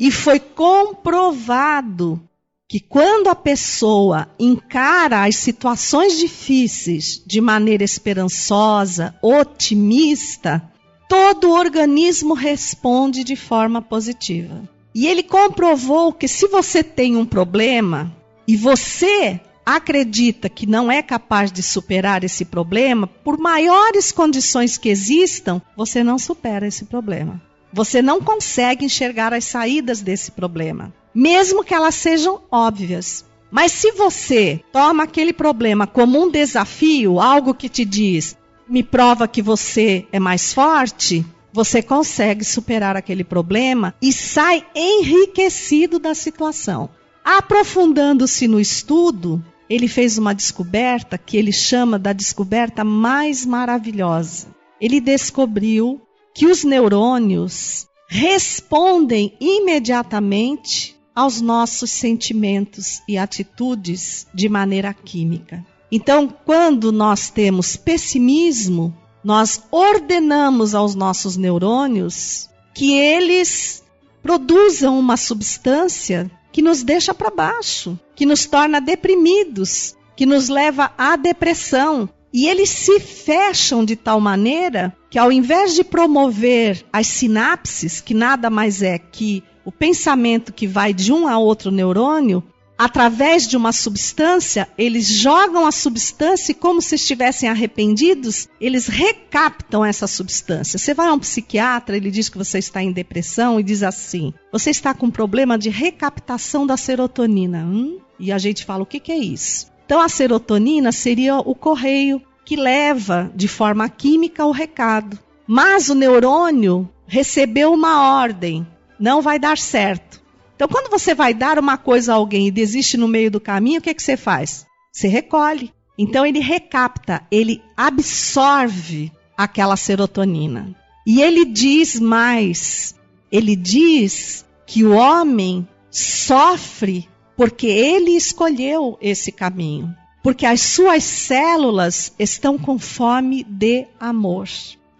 e 0.00 0.10
foi 0.10 0.40
comprovado 0.40 2.20
que 2.68 2.80
quando 2.80 3.28
a 3.28 3.36
pessoa 3.36 4.28
encara 4.36 5.24
as 5.24 5.36
situações 5.36 6.18
difíceis 6.18 7.22
de 7.24 7.40
maneira 7.40 7.84
esperançosa, 7.84 9.14
otimista, 9.22 10.68
todo 11.08 11.50
o 11.50 11.56
organismo 11.56 12.34
responde 12.34 13.22
de 13.22 13.36
forma 13.36 13.80
positiva. 13.80 14.68
E 14.94 15.06
ele 15.06 15.22
comprovou 15.22 16.12
que 16.12 16.26
se 16.26 16.46
você 16.48 16.82
tem 16.82 17.16
um 17.16 17.24
problema 17.24 18.12
e 18.46 18.56
você 18.56 19.40
acredita 19.64 20.48
que 20.48 20.66
não 20.66 20.90
é 20.90 21.02
capaz 21.02 21.52
de 21.52 21.62
superar 21.62 22.24
esse 22.24 22.44
problema, 22.44 23.06
por 23.06 23.36
maiores 23.38 24.10
condições 24.10 24.78
que 24.78 24.88
existam, 24.88 25.60
você 25.76 26.02
não 26.02 26.18
supera 26.18 26.66
esse 26.66 26.86
problema. 26.86 27.40
Você 27.70 28.00
não 28.00 28.22
consegue 28.22 28.86
enxergar 28.86 29.34
as 29.34 29.44
saídas 29.44 30.00
desse 30.00 30.30
problema, 30.30 30.92
mesmo 31.14 31.62
que 31.62 31.74
elas 31.74 31.94
sejam 31.94 32.40
óbvias. 32.50 33.26
Mas 33.50 33.72
se 33.72 33.92
você 33.92 34.60
toma 34.72 35.04
aquele 35.04 35.34
problema 35.34 35.86
como 35.86 36.22
um 36.22 36.30
desafio, 36.30 37.20
algo 37.20 37.52
que 37.54 37.68
te 37.68 37.84
diz, 37.84 38.36
me 38.66 38.82
prova 38.82 39.28
que 39.28 39.42
você 39.42 40.06
é 40.10 40.18
mais 40.18 40.52
forte, 40.52 41.24
você 41.52 41.82
consegue 41.82 42.44
superar 42.44 42.96
aquele 42.96 43.24
problema 43.24 43.94
e 44.00 44.12
sai 44.12 44.64
enriquecido 44.74 45.98
da 45.98 46.14
situação. 46.14 46.90
Aprofundando-se 47.24 48.48
no 48.48 48.58
estudo, 48.58 49.44
ele 49.68 49.88
fez 49.88 50.16
uma 50.16 50.34
descoberta 50.34 51.18
que 51.18 51.36
ele 51.36 51.52
chama 51.52 51.98
da 51.98 52.12
descoberta 52.12 52.84
mais 52.84 53.44
maravilhosa. 53.44 54.48
Ele 54.80 55.00
descobriu 55.00 56.00
que 56.34 56.46
os 56.46 56.64
neurônios 56.64 57.86
respondem 58.08 59.36
imediatamente 59.40 60.96
aos 61.14 61.40
nossos 61.40 61.90
sentimentos 61.90 63.02
e 63.08 63.18
atitudes 63.18 64.26
de 64.32 64.48
maneira 64.48 64.94
química. 64.94 65.66
Então, 65.90 66.28
quando 66.28 66.92
nós 66.92 67.28
temos 67.28 67.76
pessimismo, 67.76 68.96
nós 69.28 69.62
ordenamos 69.70 70.74
aos 70.74 70.94
nossos 70.94 71.36
neurônios 71.36 72.48
que 72.74 72.94
eles 72.94 73.84
produzam 74.22 74.98
uma 74.98 75.18
substância 75.18 76.30
que 76.50 76.62
nos 76.62 76.82
deixa 76.82 77.12
para 77.12 77.30
baixo, 77.30 78.00
que 78.16 78.24
nos 78.24 78.46
torna 78.46 78.80
deprimidos, 78.80 79.94
que 80.16 80.24
nos 80.24 80.48
leva 80.48 80.92
à 80.96 81.14
depressão. 81.14 82.08
E 82.32 82.48
eles 82.48 82.70
se 82.70 82.98
fecham 83.00 83.84
de 83.84 83.96
tal 83.96 84.18
maneira 84.18 84.96
que, 85.10 85.18
ao 85.18 85.30
invés 85.30 85.74
de 85.74 85.84
promover 85.84 86.82
as 86.90 87.06
sinapses, 87.06 88.00
que 88.00 88.14
nada 88.14 88.48
mais 88.48 88.80
é 88.80 88.98
que 88.98 89.44
o 89.62 89.70
pensamento 89.70 90.54
que 90.54 90.66
vai 90.66 90.94
de 90.94 91.12
um 91.12 91.28
a 91.28 91.36
outro 91.36 91.70
neurônio, 91.70 92.42
através 92.78 93.48
de 93.48 93.56
uma 93.56 93.72
substância, 93.72 94.68
eles 94.78 95.08
jogam 95.08 95.66
a 95.66 95.72
substância 95.72 96.52
e, 96.52 96.54
como 96.54 96.80
se 96.80 96.94
estivessem 96.94 97.48
arrependidos, 97.48 98.48
eles 98.60 98.86
recaptam 98.86 99.84
essa 99.84 100.06
substância. 100.06 100.78
Você 100.78 100.94
vai 100.94 101.08
a 101.08 101.12
um 101.12 101.18
psiquiatra, 101.18 101.96
ele 101.96 102.10
diz 102.10 102.28
que 102.28 102.38
você 102.38 102.58
está 102.58 102.80
em 102.80 102.92
depressão 102.92 103.58
e 103.58 103.64
diz 103.64 103.82
assim: 103.82 104.32
você 104.52 104.70
está 104.70 104.94
com 104.94 105.10
problema 105.10 105.58
de 105.58 105.68
recaptação 105.68 106.64
da 106.64 106.76
serotonina. 106.76 107.64
Hum? 107.64 107.98
E 108.20 108.30
a 108.30 108.38
gente 108.38 108.64
fala: 108.64 108.84
o 108.84 108.86
que, 108.86 109.00
que 109.00 109.10
é 109.10 109.18
isso? 109.18 109.66
Então, 109.84 110.00
a 110.00 110.08
serotonina 110.08 110.92
seria 110.92 111.38
o 111.38 111.54
correio 111.54 112.22
que 112.44 112.56
leva 112.56 113.30
de 113.34 113.48
forma 113.48 113.88
química 113.88 114.44
o 114.46 114.52
recado. 114.52 115.18
Mas 115.46 115.88
o 115.88 115.94
neurônio 115.94 116.88
recebeu 117.06 117.72
uma 117.72 118.20
ordem: 118.20 118.66
não 119.00 119.20
vai 119.20 119.38
dar 119.38 119.58
certo. 119.58 120.17
Então, 120.58 120.66
quando 120.66 120.90
você 120.90 121.14
vai 121.14 121.32
dar 121.32 121.56
uma 121.56 121.78
coisa 121.78 122.12
a 122.12 122.16
alguém 122.16 122.48
e 122.48 122.50
desiste 122.50 122.96
no 122.96 123.06
meio 123.06 123.30
do 123.30 123.38
caminho, 123.38 123.78
o 123.78 123.80
que, 123.80 123.94
que 123.94 124.02
você 124.02 124.16
faz? 124.16 124.66
Você 124.92 125.06
recolhe. 125.06 125.72
Então, 125.96 126.26
ele 126.26 126.40
recapta, 126.40 127.22
ele 127.30 127.62
absorve 127.76 129.12
aquela 129.36 129.76
serotonina. 129.76 130.74
E 131.06 131.22
ele 131.22 131.44
diz 131.44 132.00
mais: 132.00 132.96
ele 133.30 133.54
diz 133.54 134.44
que 134.66 134.84
o 134.84 134.94
homem 134.94 135.64
sofre 135.92 137.08
porque 137.36 137.68
ele 137.68 138.16
escolheu 138.16 138.98
esse 139.00 139.30
caminho. 139.30 139.94
Porque 140.24 140.44
as 140.44 140.60
suas 140.60 141.04
células 141.04 142.12
estão 142.18 142.58
com 142.58 142.80
fome 142.80 143.44
de 143.44 143.86
amor. 144.00 144.48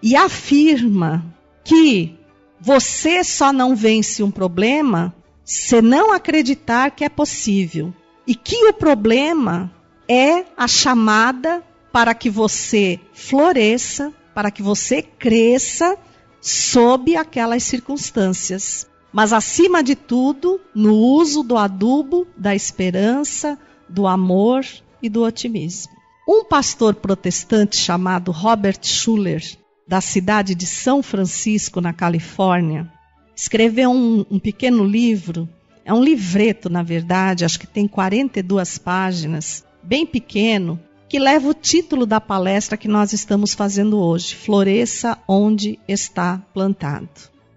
E 0.01 0.15
afirma 0.15 1.35
que 1.65 2.17
você 2.61 3.25
só 3.25 3.53
não 3.53 3.75
vence 3.75 4.23
um 4.23 4.31
problema 4.31 5.13
se 5.49 5.81
não 5.81 6.13
acreditar 6.13 6.91
que 6.91 7.03
é 7.03 7.09
possível. 7.09 7.95
E 8.27 8.35
que 8.35 8.69
o 8.69 8.75
problema 8.75 9.73
é 10.07 10.45
a 10.55 10.69
chamada 10.69 11.65
para 11.91 12.13
que 12.15 12.29
você 12.29 13.01
floresça, 13.15 14.13
para 14.35 14.51
que 14.51 14.63
você 14.63 15.01
cresça 15.01 15.97
sob 16.39 17.17
aquelas 17.17 17.63
circunstâncias. 17.63 18.87
Mas, 19.11 19.33
acima 19.33 19.83
de 19.83 19.97
tudo, 19.97 20.61
no 20.75 20.95
uso 20.95 21.43
do 21.43 21.57
adubo 21.57 22.27
da 22.37 22.55
esperança, 22.55 23.59
do 23.89 24.07
amor 24.07 24.67
e 25.03 25.09
do 25.09 25.25
otimismo. 25.25 25.95
Um 26.29 26.45
pastor 26.45 26.95
protestante 26.97 27.79
chamado 27.79 28.31
Robert 28.33 28.81
Schuller, 28.83 29.43
da 29.89 30.03
cidade 30.03 30.55
de 30.55 30.67
São 30.67 31.03
Francisco, 31.03 31.81
na 31.81 31.95
Califórnia, 31.95 32.93
escreveu 33.39 33.93
um, 33.93 34.27
um 34.29 34.39
pequeno 34.41 34.83
livro, 34.83 35.49
é 35.85 35.95
um 35.95 36.03
livreto, 36.03 36.69
na 36.69 36.83
verdade, 36.83 37.45
acho 37.45 37.61
que 37.61 37.69
tem 37.69 37.87
42 37.87 38.79
páginas, 38.79 39.65
bem 39.81 40.05
pequeno, 40.05 40.79
que 41.09 41.21
leva 41.21 41.49
o 41.49 41.55
título 41.55 42.05
da 42.05 42.21
palestra 42.21 42.77
que 42.77 42.89
nós 42.89 43.13
estamos 43.13 43.55
fazendo 43.55 43.97
hoje: 43.97 44.35
Floresça 44.35 45.17
onde 45.27 45.79
está 45.87 46.43
plantado. 46.53 47.09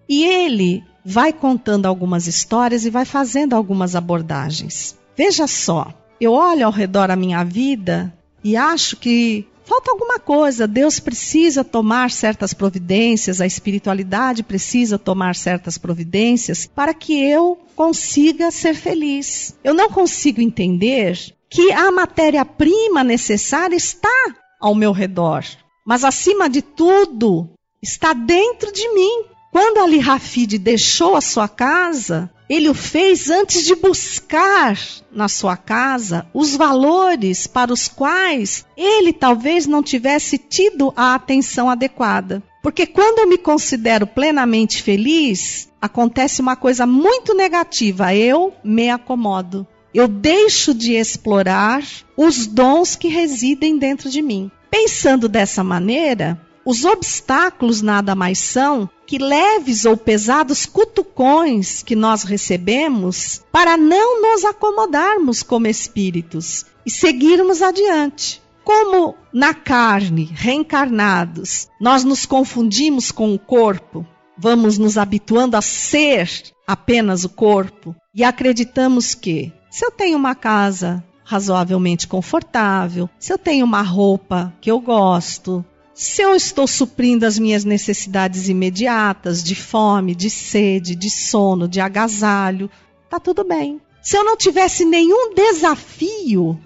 E 0.07 0.23
ele 0.23 0.83
vai 1.03 1.33
contando 1.33 1.87
algumas 1.87 2.27
histórias 2.27 2.85
e 2.85 2.91
vai 2.91 3.03
fazendo 3.03 3.55
algumas 3.55 3.95
abordagens. 3.95 4.95
Veja 5.17 5.47
só, 5.47 5.91
eu 6.19 6.33
olho 6.33 6.67
ao 6.67 6.71
redor 6.71 7.09
a 7.09 7.15
minha 7.15 7.43
vida 7.43 8.13
e 8.43 8.55
acho 8.55 8.97
que 8.97 9.47
falta 9.63 9.91
alguma 9.91 10.19
coisa. 10.19 10.67
Deus 10.67 10.99
precisa 10.99 11.63
tomar 11.63 12.11
certas 12.11 12.53
providências, 12.53 13.41
a 13.41 13.45
espiritualidade 13.45 14.43
precisa 14.43 14.97
tomar 14.97 15.35
certas 15.35 15.77
providências 15.77 16.65
para 16.65 16.93
que 16.93 17.21
eu 17.23 17.57
consiga 17.75 18.51
ser 18.51 18.73
feliz. 18.73 19.55
Eu 19.63 19.73
não 19.73 19.89
consigo 19.89 20.41
entender 20.41 21.17
que 21.49 21.71
a 21.71 21.91
matéria-prima 21.91 23.03
necessária 23.03 23.75
está 23.75 24.35
ao 24.59 24.73
meu 24.73 24.91
redor, 24.91 25.43
mas 25.85 26.03
acima 26.03 26.49
de 26.49 26.61
tudo, 26.61 27.49
está 27.81 28.13
dentro 28.13 28.71
de 28.71 28.87
mim. 28.93 29.25
Quando 29.51 29.79
Ali 29.79 29.99
Rafid 29.99 30.57
deixou 30.57 31.15
a 31.15 31.21
sua 31.21 31.47
casa, 31.47 32.31
ele 32.51 32.67
o 32.67 32.73
fez 32.73 33.29
antes 33.29 33.63
de 33.63 33.73
buscar 33.75 34.77
na 35.09 35.29
sua 35.29 35.55
casa 35.55 36.27
os 36.33 36.53
valores 36.53 37.47
para 37.47 37.71
os 37.71 37.87
quais 37.87 38.65
ele 38.75 39.13
talvez 39.13 39.65
não 39.65 39.81
tivesse 39.81 40.37
tido 40.37 40.91
a 40.93 41.15
atenção 41.15 41.69
adequada. 41.69 42.43
Porque 42.61 42.85
quando 42.85 43.19
eu 43.19 43.29
me 43.29 43.37
considero 43.37 44.05
plenamente 44.05 44.83
feliz, 44.83 45.69
acontece 45.81 46.41
uma 46.41 46.57
coisa 46.57 46.85
muito 46.85 47.33
negativa: 47.33 48.13
eu 48.13 48.53
me 48.61 48.89
acomodo. 48.89 49.65
Eu 49.93 50.09
deixo 50.09 50.73
de 50.73 50.95
explorar 50.95 51.81
os 52.17 52.47
dons 52.47 52.97
que 52.97 53.07
residem 53.07 53.77
dentro 53.77 54.09
de 54.09 54.21
mim. 54.21 54.51
Pensando 54.69 55.29
dessa 55.29 55.63
maneira, 55.63 56.37
os 56.65 56.85
obstáculos 56.85 57.81
nada 57.81 58.15
mais 58.15 58.39
são 58.39 58.89
que 59.05 59.17
leves 59.17 59.85
ou 59.85 59.97
pesados 59.97 60.65
cutucões 60.65 61.83
que 61.83 61.95
nós 61.95 62.23
recebemos 62.23 63.41
para 63.51 63.75
não 63.75 64.21
nos 64.21 64.45
acomodarmos 64.45 65.43
como 65.43 65.67
espíritos 65.67 66.65
e 66.85 66.91
seguirmos 66.91 67.61
adiante. 67.61 68.41
Como 68.63 69.15
na 69.33 69.53
carne, 69.53 70.29
reencarnados, 70.33 71.67
nós 71.79 72.03
nos 72.03 72.25
confundimos 72.25 73.11
com 73.11 73.33
o 73.33 73.39
corpo, 73.39 74.05
vamos 74.37 74.77
nos 74.77 74.97
habituando 74.97 75.57
a 75.57 75.61
ser 75.61 76.29
apenas 76.67 77.23
o 77.23 77.29
corpo 77.29 77.95
e 78.13 78.23
acreditamos 78.23 79.15
que 79.15 79.51
se 79.69 79.83
eu 79.83 79.91
tenho 79.91 80.17
uma 80.17 80.35
casa 80.35 81.03
razoavelmente 81.23 82.07
confortável, 82.07 83.09
se 83.17 83.31
eu 83.31 83.37
tenho 83.37 83.65
uma 83.65 83.81
roupa 83.81 84.53
que 84.59 84.69
eu 84.69 84.79
gosto, 84.79 85.65
se 85.93 86.21
eu 86.21 86.35
estou 86.35 86.67
suprindo 86.67 87.25
as 87.25 87.37
minhas 87.37 87.65
necessidades 87.65 88.47
imediatas 88.49 89.43
de 89.43 89.55
fome, 89.55 90.15
de 90.15 90.29
sede, 90.29 90.95
de 90.95 91.09
sono, 91.09 91.67
de 91.67 91.79
agasalho, 91.79 92.69
tá 93.09 93.19
tudo 93.19 93.43
bem. 93.43 93.79
Se 94.01 94.17
eu 94.17 94.23
não 94.23 94.35
tivesse 94.35 94.83
nenhum 94.85 95.33
desafio, 95.33 96.59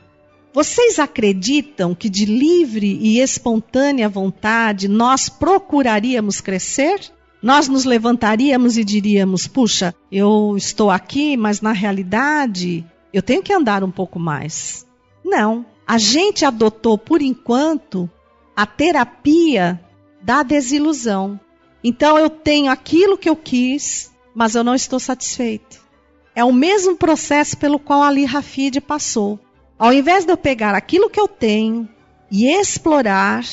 vocês 0.53 0.99
acreditam 0.99 1.93
que 1.93 2.07
de 2.07 2.23
livre 2.23 2.97
e 3.01 3.19
espontânea 3.19 4.07
vontade 4.07 4.88
nós 4.88 5.27
procuraríamos 5.27 6.39
crescer? 6.39 7.01
Nós 7.41 7.67
nos 7.67 7.83
levantaríamos 7.83 8.77
e 8.77 8.83
diríamos: 8.83 9.47
puxa, 9.47 9.93
eu 10.09 10.55
estou 10.55 10.89
aqui, 10.89 11.35
mas 11.35 11.59
na 11.59 11.73
realidade 11.73 12.85
eu 13.11 13.21
tenho 13.21 13.43
que 13.43 13.51
andar 13.51 13.83
um 13.83 13.91
pouco 13.91 14.17
mais. 14.17 14.85
Não. 15.23 15.65
A 15.85 15.97
gente 15.97 16.45
adotou 16.45 16.97
por 16.97 17.21
enquanto 17.21 18.09
a 18.55 18.65
terapia 18.65 19.79
da 20.21 20.41
desilusão. 20.43 21.39
Então 21.83 22.17
eu 22.17 22.29
tenho 22.29 22.71
aquilo 22.71 23.17
que 23.17 23.29
eu 23.29 23.35
quis, 23.35 24.11
mas 24.33 24.55
eu 24.55 24.63
não 24.63 24.73
estou 24.73 24.99
satisfeito. 24.99 25.83
É 26.33 26.43
o 26.43 26.51
mesmo 26.51 26.95
processo 26.95 27.57
pelo 27.57 27.79
qual 27.79 28.01
Ali 28.01 28.25
Rafid 28.25 28.81
passou. 28.81 29.39
Ao 29.77 29.93
invés 29.93 30.25
de 30.25 30.31
eu 30.31 30.37
pegar 30.37 30.73
aquilo 30.73 31.09
que 31.09 31.19
eu 31.19 31.27
tenho 31.27 31.87
e 32.31 32.47
explorar 32.47 33.45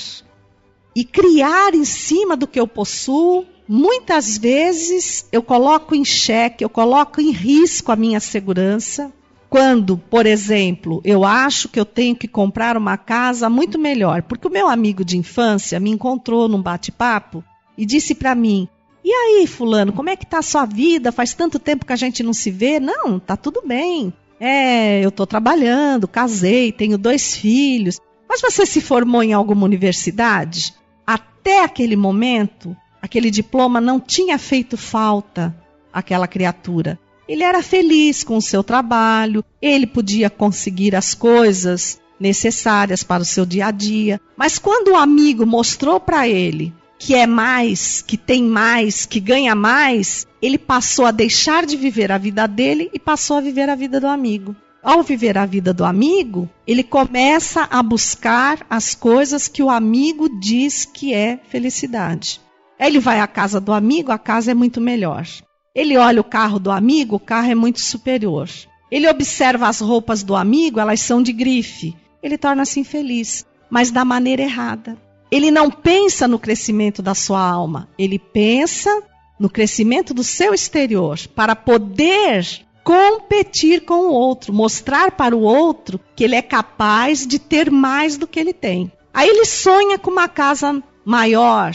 e 0.95 1.05
criar 1.05 1.75
em 1.75 1.85
cima 1.85 2.37
do 2.37 2.47
que 2.47 2.61
eu 2.61 2.67
possuo, 2.67 3.45
muitas 3.69 4.37
vezes 4.37 5.27
eu 5.33 5.43
coloco 5.43 5.95
em 5.95 6.05
xeque, 6.05 6.65
eu 6.65 6.69
coloco 6.69 7.21
em 7.21 7.31
risco 7.31 7.91
a 7.91 7.97
minha 7.97 8.21
segurança, 8.21 9.13
quando, 9.53 9.99
por 9.99 10.25
exemplo, 10.25 11.03
eu 11.05 11.27
acho 11.27 11.69
que 11.69 11.79
eu 11.79 11.85
tenho 11.85 12.17
que 12.17 12.27
comprar 12.27 12.75
uma 12.75 12.97
casa 12.97 13.51
muito 13.51 13.79
melhor, 13.79 14.23
porque 14.23 14.49
o 14.49 14.51
meu 14.51 14.67
amigo 14.67 15.05
de 15.05 15.19
infância 15.19 15.79
me 15.79 15.91
encontrou 15.91 16.49
num 16.49 16.63
bate-papo 16.63 17.45
e 17.77 17.85
disse 17.85 18.15
para 18.15 18.35
mim: 18.35 18.67
"E 19.05 19.13
aí, 19.13 19.47
fulano, 19.47 19.93
como 19.93 20.09
é 20.09 20.17
que 20.17 20.25
tá 20.25 20.39
a 20.39 20.43
sua 20.43 20.65
vida? 20.65 21.13
Faz 21.13 21.35
tanto 21.35 21.59
tempo 21.59 21.85
que 21.85 21.93
a 21.93 21.97
gente 21.97 22.23
não 22.23 22.33
se 22.33 22.51
vê?" 22.51 22.81
"Não, 22.81 23.19
tá 23.19 23.37
tudo 23.37 23.63
bem. 23.63 24.11
É, 24.41 25.05
eu 25.05 25.11
tô 25.11 25.27
trabalhando, 25.27 26.09
casei, 26.09 26.73
tenho 26.73 26.97
dois 26.97 27.37
filhos. 27.37 28.01
Mas 28.27 28.41
você 28.41 28.65
se 28.65 28.81
formou 28.81 29.23
em 29.23 29.35
alguma 29.35 29.67
universidade?" 29.67 30.73
Até 31.07 31.63
aquele 31.63 31.95
momento, 31.95 32.75
aquele 33.03 33.31
diploma 33.31 33.83
não 33.83 34.01
tinha 34.01 34.39
feito 34.39 34.79
falta 34.79 35.55
àquela 35.93 36.27
criatura. 36.27 36.99
Ele 37.29 37.43
era 37.43 37.63
feliz 37.63 38.25
com 38.25 38.37
o 38.37 38.43
seu 38.43 38.63
trabalho, 38.63 39.45
ele 39.61 39.87
podia 39.87 40.29
conseguir 40.29 40.95
as 40.97 41.15
coisas 41.15 42.01
necessárias 42.19 43.03
para 43.03 43.23
o 43.23 43.27
seu 43.27 43.45
dia 43.45 43.67
a 43.67 43.71
dia. 43.71 44.21
Mas 44.37 44.59
quando 44.59 44.89
o 44.89 44.97
amigo 44.97 45.47
mostrou 45.47 45.99
para 45.99 46.29
ele 46.29 46.73
que 46.99 47.17
é 47.17 47.27
mais, 47.27 48.01
que 48.01 48.17
tem 48.17 48.45
mais, 48.45 49.05
que 49.07 49.19
ganha 49.19 49.57
mais, 49.57 50.25
ele 50.41 50.57
passou 50.57 51.05
a 51.05 51.11
deixar 51.11 51.67
de 51.67 51.77
viver 51.77 52.13
a 52.13 52.19
vida 52.19 52.47
dele 52.47 52.89
e 52.95 52.99
passou 52.99 53.39
a 53.39 53.41
viver 53.41 53.69
a 53.69 53.75
vida 53.75 53.99
do 53.99 54.07
amigo. 54.07 54.55
Ao 54.81 55.03
viver 55.03 55.37
a 55.37 55.45
vida 55.45 55.73
do 55.73 55.85
amigo, 55.85 56.49
ele 56.65 56.85
começa 56.85 57.69
a 57.71 57.83
buscar 57.83 58.65
as 58.71 58.95
coisas 58.95 59.49
que 59.49 59.63
o 59.65 59.71
amigo 59.71 60.29
diz 60.41 60.85
que 60.85 61.13
é 61.13 61.41
felicidade. 61.49 62.41
Ele 62.79 63.01
vai 63.01 63.19
à 63.19 63.27
casa 63.27 63.61
do 63.61 63.73
amigo, 63.73 64.13
a 64.13 64.19
casa 64.19 64.53
é 64.53 64.55
muito 64.55 64.81
melhor. 64.81 65.27
Ele 65.75 65.97
olha 65.97 66.21
o 66.21 66.25
carro 66.25 66.59
do 66.59 66.71
amigo, 66.71 67.17
o 67.17 67.21
carro 67.21 67.51
é 67.51 67.55
muito 67.55 67.81
superior. 67.81 68.47
Ele 68.91 69.09
observa 69.09 69.69
as 69.69 69.81
roupas 69.81 70.23
do 70.23 70.37
amigo, 70.37 70.79
elas 70.79 71.01
são 71.01 71.23
de 71.23 71.33
grife. 71.33 71.97
Ele 72.23 72.37
torna-se 72.37 72.79
infeliz, 72.79 73.47
mas 73.71 73.91
da 73.91 74.05
maneira 74.05 74.43
errada. 74.43 74.99
Ele 75.31 75.51
não 75.51 75.71
pensa 75.71 76.29
no 76.29 76.39
crescimento 76.39 77.01
da 77.01 77.15
sua 77.15 77.41
alma, 77.41 77.89
ele 77.99 78.19
pensa 78.19 79.03
no 79.41 79.49
crescimento 79.49 80.13
do 80.13 80.23
seu 80.23 80.53
exterior 80.53 81.19
para 81.35 81.57
poder 81.57 82.47
competir 82.85 83.87
com 83.87 84.09
o 84.09 84.13
outro, 84.13 84.53
mostrar 84.53 85.13
para 85.13 85.35
o 85.35 85.41
outro 85.41 85.99
que 86.15 86.23
ele 86.23 86.35
é 86.35 86.43
capaz 86.43 87.27
de 87.27 87.39
ter 87.39 87.71
mais 87.71 88.19
do 88.19 88.27
que 88.27 88.39
ele 88.39 88.53
tem. 88.53 88.93
Aí 89.15 89.27
ele 89.27 89.47
sonha 89.47 89.99
com 89.99 90.11
uma 90.11 90.29
casa 90.29 90.83
maior, 91.03 91.75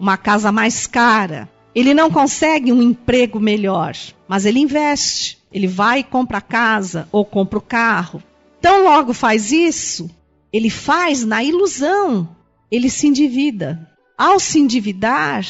uma 0.00 0.16
casa 0.16 0.50
mais 0.50 0.86
cara. 0.86 1.46
Ele 1.74 1.92
não 1.92 2.10
consegue 2.10 2.72
um 2.72 2.82
emprego 2.82 3.40
melhor, 3.40 3.96
mas 4.28 4.46
ele 4.46 4.60
investe. 4.60 5.38
Ele 5.52 5.66
vai 5.66 6.00
e 6.00 6.04
compra 6.04 6.38
a 6.38 6.42
casa 6.42 7.08
ou 7.10 7.24
compra 7.24 7.58
o 7.58 7.62
carro. 7.62 8.22
Então, 8.58 8.84
logo 8.84 9.12
faz 9.12 9.52
isso, 9.52 10.10
ele 10.52 10.70
faz 10.70 11.24
na 11.24 11.42
ilusão 11.44 12.28
ele 12.74 12.90
se 12.90 13.06
endivida. 13.06 13.88
Ao 14.18 14.38
se 14.40 14.58
endividar, 14.58 15.46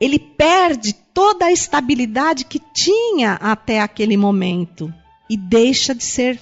ele 0.00 0.18
perde 0.18 0.92
toda 1.12 1.46
a 1.46 1.52
estabilidade 1.52 2.44
que 2.44 2.60
tinha 2.72 3.34
até 3.34 3.80
aquele 3.80 4.16
momento 4.16 4.92
e 5.28 5.36
deixa 5.36 5.94
de 5.94 6.04
ser. 6.04 6.40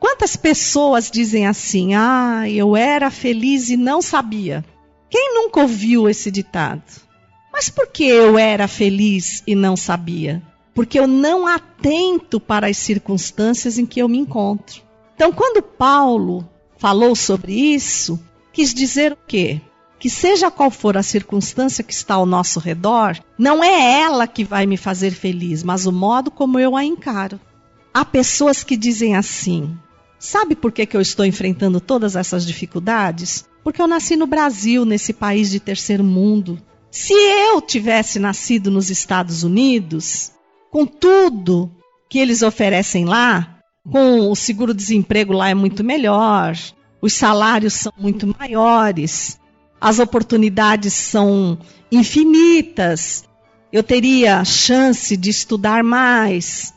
Quantas 0.00 0.36
pessoas 0.36 1.10
dizem 1.10 1.46
assim: 1.46 1.94
"Ah, 1.94 2.48
eu 2.48 2.76
era 2.76 3.10
feliz 3.10 3.70
e 3.70 3.76
não 3.76 4.02
sabia"? 4.02 4.64
Quem 5.10 5.34
nunca 5.34 5.60
ouviu 5.60 6.08
esse 6.08 6.30
ditado? 6.30 7.07
Mas 7.58 7.68
por 7.68 7.88
que 7.88 8.04
eu 8.04 8.38
era 8.38 8.68
feliz 8.68 9.42
e 9.44 9.52
não 9.52 9.76
sabia? 9.76 10.40
Porque 10.72 10.96
eu 10.96 11.08
não 11.08 11.44
atento 11.44 12.38
para 12.38 12.68
as 12.68 12.76
circunstâncias 12.76 13.78
em 13.78 13.84
que 13.84 14.00
eu 14.00 14.08
me 14.08 14.16
encontro. 14.16 14.80
Então, 15.16 15.32
quando 15.32 15.60
Paulo 15.60 16.48
falou 16.76 17.16
sobre 17.16 17.52
isso, 17.52 18.16
quis 18.52 18.72
dizer 18.72 19.14
o 19.14 19.18
quê? 19.26 19.60
Que 19.98 20.08
seja 20.08 20.52
qual 20.52 20.70
for 20.70 20.96
a 20.96 21.02
circunstância 21.02 21.82
que 21.82 21.92
está 21.92 22.14
ao 22.14 22.24
nosso 22.24 22.60
redor, 22.60 23.18
não 23.36 23.64
é 23.64 24.02
ela 24.02 24.28
que 24.28 24.44
vai 24.44 24.64
me 24.64 24.76
fazer 24.76 25.10
feliz, 25.10 25.64
mas 25.64 25.84
o 25.84 25.90
modo 25.90 26.30
como 26.30 26.60
eu 26.60 26.76
a 26.76 26.84
encaro. 26.84 27.40
Há 27.92 28.04
pessoas 28.04 28.62
que 28.62 28.76
dizem 28.76 29.16
assim: 29.16 29.76
sabe 30.16 30.54
por 30.54 30.70
que, 30.70 30.86
que 30.86 30.96
eu 30.96 31.00
estou 31.00 31.26
enfrentando 31.26 31.80
todas 31.80 32.14
essas 32.14 32.46
dificuldades? 32.46 33.48
Porque 33.64 33.82
eu 33.82 33.88
nasci 33.88 34.14
no 34.14 34.28
Brasil, 34.28 34.84
nesse 34.84 35.12
país 35.12 35.50
de 35.50 35.58
terceiro 35.58 36.04
mundo. 36.04 36.56
Se 36.90 37.12
eu 37.12 37.60
tivesse 37.60 38.18
nascido 38.18 38.70
nos 38.70 38.90
Estados 38.90 39.42
Unidos, 39.42 40.32
com 40.70 40.86
tudo 40.86 41.70
que 42.08 42.18
eles 42.18 42.42
oferecem 42.42 43.04
lá, 43.04 43.58
com 43.90 44.30
o 44.30 44.36
seguro-desemprego 44.36 45.32
lá 45.32 45.50
é 45.50 45.54
muito 45.54 45.84
melhor, 45.84 46.56
os 47.00 47.14
salários 47.14 47.74
são 47.74 47.92
muito 47.98 48.26
maiores, 48.38 49.38
as 49.80 49.98
oportunidades 49.98 50.94
são 50.94 51.58
infinitas, 51.92 53.24
eu 53.72 53.82
teria 53.82 54.44
chance 54.44 55.16
de 55.16 55.30
estudar 55.30 55.84
mais. 55.84 56.72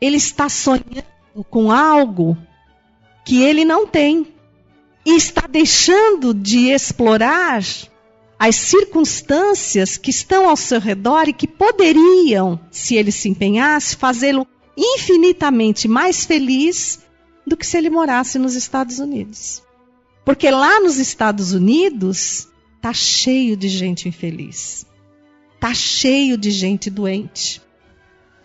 Ele 0.00 0.16
está 0.16 0.48
sonhando 0.48 1.04
com 1.48 1.72
algo 1.72 2.36
que 3.24 3.42
ele 3.42 3.64
não 3.64 3.86
tem 3.86 4.26
e 5.06 5.16
está 5.16 5.46
deixando 5.46 6.34
de 6.34 6.68
explorar 6.70 7.62
as 8.46 8.56
circunstâncias 8.56 9.96
que 9.96 10.10
estão 10.10 10.46
ao 10.46 10.54
seu 10.54 10.78
redor 10.78 11.26
e 11.26 11.32
que 11.32 11.48
poderiam, 11.48 12.60
se 12.70 12.94
ele 12.94 13.10
se 13.10 13.26
empenhasse, 13.26 13.96
fazê-lo 13.96 14.46
infinitamente 14.76 15.88
mais 15.88 16.26
feliz 16.26 17.00
do 17.46 17.56
que 17.56 17.66
se 17.66 17.78
ele 17.78 17.88
morasse 17.88 18.38
nos 18.38 18.54
Estados 18.54 18.98
Unidos. 18.98 19.62
Porque 20.26 20.50
lá 20.50 20.78
nos 20.78 20.98
Estados 20.98 21.54
Unidos 21.54 22.46
tá 22.82 22.92
cheio 22.92 23.56
de 23.56 23.66
gente 23.66 24.10
infeliz. 24.10 24.84
Tá 25.58 25.72
cheio 25.72 26.36
de 26.36 26.50
gente 26.50 26.90
doente. 26.90 27.62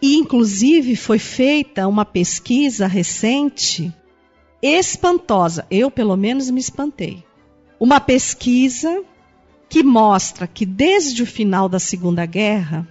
E 0.02 0.16
inclusive 0.16 0.96
foi 0.96 1.20
feita 1.20 1.90
uma 1.90 2.06
pesquisa 2.06 2.88
recente 2.88 3.94
espantosa. 4.62 5.68
Eu 5.70 5.92
pelo 5.92 6.16
menos 6.16 6.50
me 6.50 6.62
espantei. 6.62 7.22
Uma 7.78 8.00
pesquisa 8.00 9.04
que 9.70 9.84
mostra 9.84 10.48
que 10.48 10.66
desde 10.66 11.24
o 11.24 11.28
final 11.28 11.70
da 11.70 11.80
Segunda 11.80 12.26
Guerra, 12.26 12.88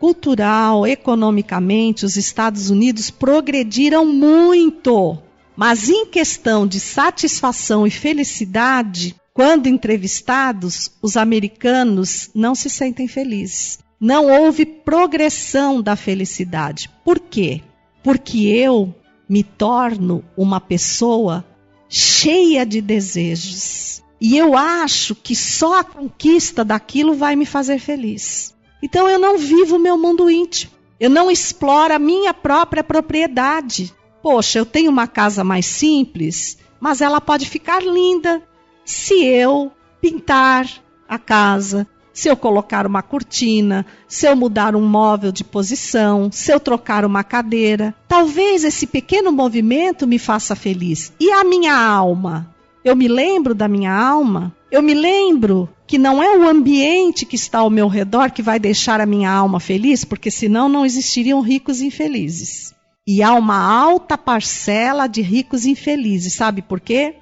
cultural, 0.00 0.86
economicamente, 0.86 2.04
os 2.04 2.16
Estados 2.16 2.70
Unidos 2.70 3.10
progrediram 3.10 4.06
muito 4.06 5.22
mas 5.56 5.88
em 5.88 6.06
questão 6.06 6.66
de 6.66 6.80
satisfação 6.80 7.86
e 7.86 7.90
felicidade, 7.90 9.14
quando 9.34 9.66
entrevistados, 9.66 10.90
os 11.00 11.16
americanos 11.16 12.30
não 12.34 12.54
se 12.54 12.68
sentem 12.68 13.06
felizes. 13.06 13.78
Não 14.00 14.26
houve 14.26 14.66
progressão 14.66 15.80
da 15.80 15.94
felicidade. 15.94 16.90
Por 17.04 17.20
quê? 17.20 17.62
Porque 18.02 18.48
eu 18.48 18.94
me 19.28 19.44
torno 19.44 20.24
uma 20.36 20.60
pessoa 20.60 21.44
cheia 21.88 22.66
de 22.66 22.80
desejos. 22.80 24.02
E 24.24 24.38
eu 24.38 24.56
acho 24.56 25.16
que 25.16 25.34
só 25.34 25.80
a 25.80 25.82
conquista 25.82 26.64
daquilo 26.64 27.12
vai 27.12 27.34
me 27.34 27.44
fazer 27.44 27.80
feliz. 27.80 28.54
Então 28.80 29.08
eu 29.08 29.18
não 29.18 29.36
vivo 29.36 29.74
o 29.74 29.80
meu 29.80 29.98
mundo 29.98 30.30
íntimo. 30.30 30.70
Eu 31.00 31.10
não 31.10 31.28
exploro 31.28 31.92
a 31.92 31.98
minha 31.98 32.32
própria 32.32 32.84
propriedade. 32.84 33.92
Poxa, 34.22 34.60
eu 34.60 34.64
tenho 34.64 34.92
uma 34.92 35.08
casa 35.08 35.42
mais 35.42 35.66
simples, 35.66 36.56
mas 36.78 37.00
ela 37.00 37.20
pode 37.20 37.50
ficar 37.50 37.82
linda 37.82 38.40
se 38.84 39.24
eu 39.24 39.72
pintar 40.00 40.68
a 41.08 41.18
casa, 41.18 41.84
se 42.12 42.28
eu 42.28 42.36
colocar 42.36 42.86
uma 42.86 43.02
cortina, 43.02 43.84
se 44.06 44.28
eu 44.28 44.36
mudar 44.36 44.76
um 44.76 44.86
móvel 44.86 45.32
de 45.32 45.42
posição, 45.42 46.30
se 46.30 46.52
eu 46.52 46.60
trocar 46.60 47.04
uma 47.04 47.24
cadeira. 47.24 47.92
Talvez 48.06 48.62
esse 48.62 48.86
pequeno 48.86 49.32
movimento 49.32 50.06
me 50.06 50.20
faça 50.20 50.54
feliz. 50.54 51.12
E 51.18 51.32
a 51.32 51.42
minha 51.42 51.74
alma? 51.74 52.51
Eu 52.84 52.96
me 52.96 53.06
lembro 53.06 53.54
da 53.54 53.68
minha 53.68 53.92
alma? 53.92 54.54
Eu 54.70 54.82
me 54.82 54.94
lembro 54.94 55.68
que 55.86 55.98
não 55.98 56.22
é 56.22 56.36
o 56.36 56.48
ambiente 56.48 57.24
que 57.24 57.36
está 57.36 57.58
ao 57.58 57.70
meu 57.70 57.86
redor 57.86 58.30
que 58.30 58.42
vai 58.42 58.58
deixar 58.58 59.00
a 59.00 59.06
minha 59.06 59.30
alma 59.30 59.60
feliz, 59.60 60.04
porque 60.04 60.30
senão 60.30 60.68
não 60.68 60.84
existiriam 60.84 61.40
ricos 61.40 61.80
e 61.80 61.86
infelizes. 61.86 62.74
E 63.06 63.22
há 63.22 63.34
uma 63.34 63.56
alta 63.56 64.16
parcela 64.16 65.06
de 65.06 65.20
ricos 65.22 65.66
infelizes. 65.66 66.34
Sabe 66.34 66.62
por 66.62 66.80
quê? 66.80 67.16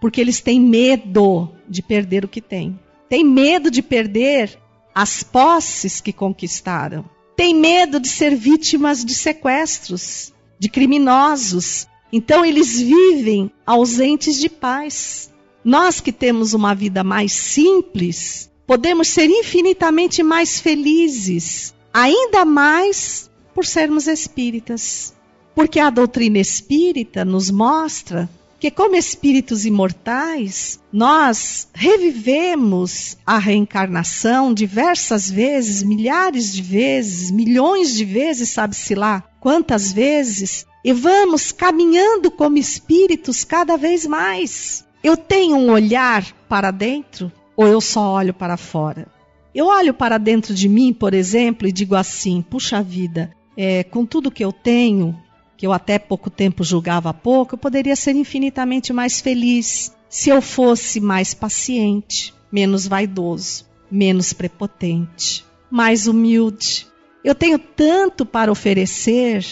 Porque 0.00 0.20
eles 0.20 0.40
têm 0.40 0.60
medo 0.60 1.50
de 1.68 1.82
perder 1.82 2.24
o 2.24 2.28
que 2.28 2.40
têm. 2.40 2.78
Têm 3.08 3.24
medo 3.24 3.70
de 3.70 3.82
perder 3.82 4.58
as 4.94 5.22
posses 5.22 6.00
que 6.00 6.12
conquistaram. 6.12 7.04
Têm 7.36 7.54
medo 7.54 7.98
de 7.98 8.08
ser 8.08 8.36
vítimas 8.36 9.04
de 9.04 9.14
sequestros, 9.14 10.32
de 10.58 10.68
criminosos. 10.68 11.88
Então 12.12 12.44
eles 12.44 12.78
vivem 12.78 13.50
ausentes 13.64 14.38
de 14.38 14.48
paz. 14.48 15.30
Nós 15.64 16.00
que 16.00 16.12
temos 16.12 16.52
uma 16.52 16.74
vida 16.74 17.02
mais 17.02 17.32
simples, 17.32 18.50
podemos 18.66 19.08
ser 19.08 19.30
infinitamente 19.30 20.22
mais 20.22 20.60
felizes, 20.60 21.74
ainda 21.92 22.44
mais 22.44 23.30
por 23.54 23.64
sermos 23.64 24.06
espíritas. 24.06 25.14
Porque 25.54 25.80
a 25.80 25.90
doutrina 25.90 26.38
espírita 26.38 27.24
nos 27.24 27.50
mostra 27.50 28.28
que, 28.58 28.70
como 28.70 28.94
espíritos 28.94 29.66
imortais, 29.66 30.78
nós 30.92 31.68
revivemos 31.74 33.16
a 33.26 33.36
reencarnação 33.36 34.54
diversas 34.54 35.28
vezes, 35.28 35.82
milhares 35.82 36.52
de 36.52 36.62
vezes, 36.62 37.30
milhões 37.30 37.92
de 37.92 38.04
vezes, 38.04 38.50
sabe-se 38.50 38.94
lá 38.94 39.22
quantas 39.40 39.92
vezes, 39.92 40.64
e 40.84 40.92
vamos 40.92 41.52
caminhando 41.52 42.30
como 42.30 42.58
espíritos 42.58 43.44
cada 43.44 43.76
vez 43.76 44.06
mais. 44.06 44.84
Eu 45.02 45.16
tenho 45.16 45.56
um 45.56 45.70
olhar 45.70 46.24
para 46.48 46.70
dentro 46.70 47.30
ou 47.56 47.66
eu 47.66 47.80
só 47.80 48.14
olho 48.14 48.34
para 48.34 48.56
fora? 48.56 49.06
Eu 49.54 49.66
olho 49.66 49.92
para 49.92 50.18
dentro 50.18 50.54
de 50.54 50.68
mim, 50.68 50.92
por 50.92 51.12
exemplo, 51.12 51.68
e 51.68 51.72
digo 51.72 51.94
assim: 51.94 52.42
puxa 52.42 52.82
vida, 52.82 53.32
é, 53.56 53.84
com 53.84 54.06
tudo 54.06 54.30
que 54.30 54.44
eu 54.44 54.52
tenho, 54.52 55.16
que 55.56 55.66
eu 55.66 55.72
até 55.72 55.98
pouco 55.98 56.30
tempo 56.30 56.64
julgava 56.64 57.12
pouco, 57.12 57.54
eu 57.54 57.58
poderia 57.58 57.94
ser 57.94 58.16
infinitamente 58.16 58.92
mais 58.92 59.20
feliz 59.20 59.94
se 60.08 60.30
eu 60.30 60.42
fosse 60.42 61.00
mais 61.00 61.34
paciente, 61.34 62.34
menos 62.50 62.86
vaidoso, 62.86 63.66
menos 63.90 64.32
prepotente, 64.32 65.44
mais 65.70 66.06
humilde. 66.06 66.86
Eu 67.24 67.34
tenho 67.34 67.58
tanto 67.58 68.26
para 68.26 68.50
oferecer 68.50 69.44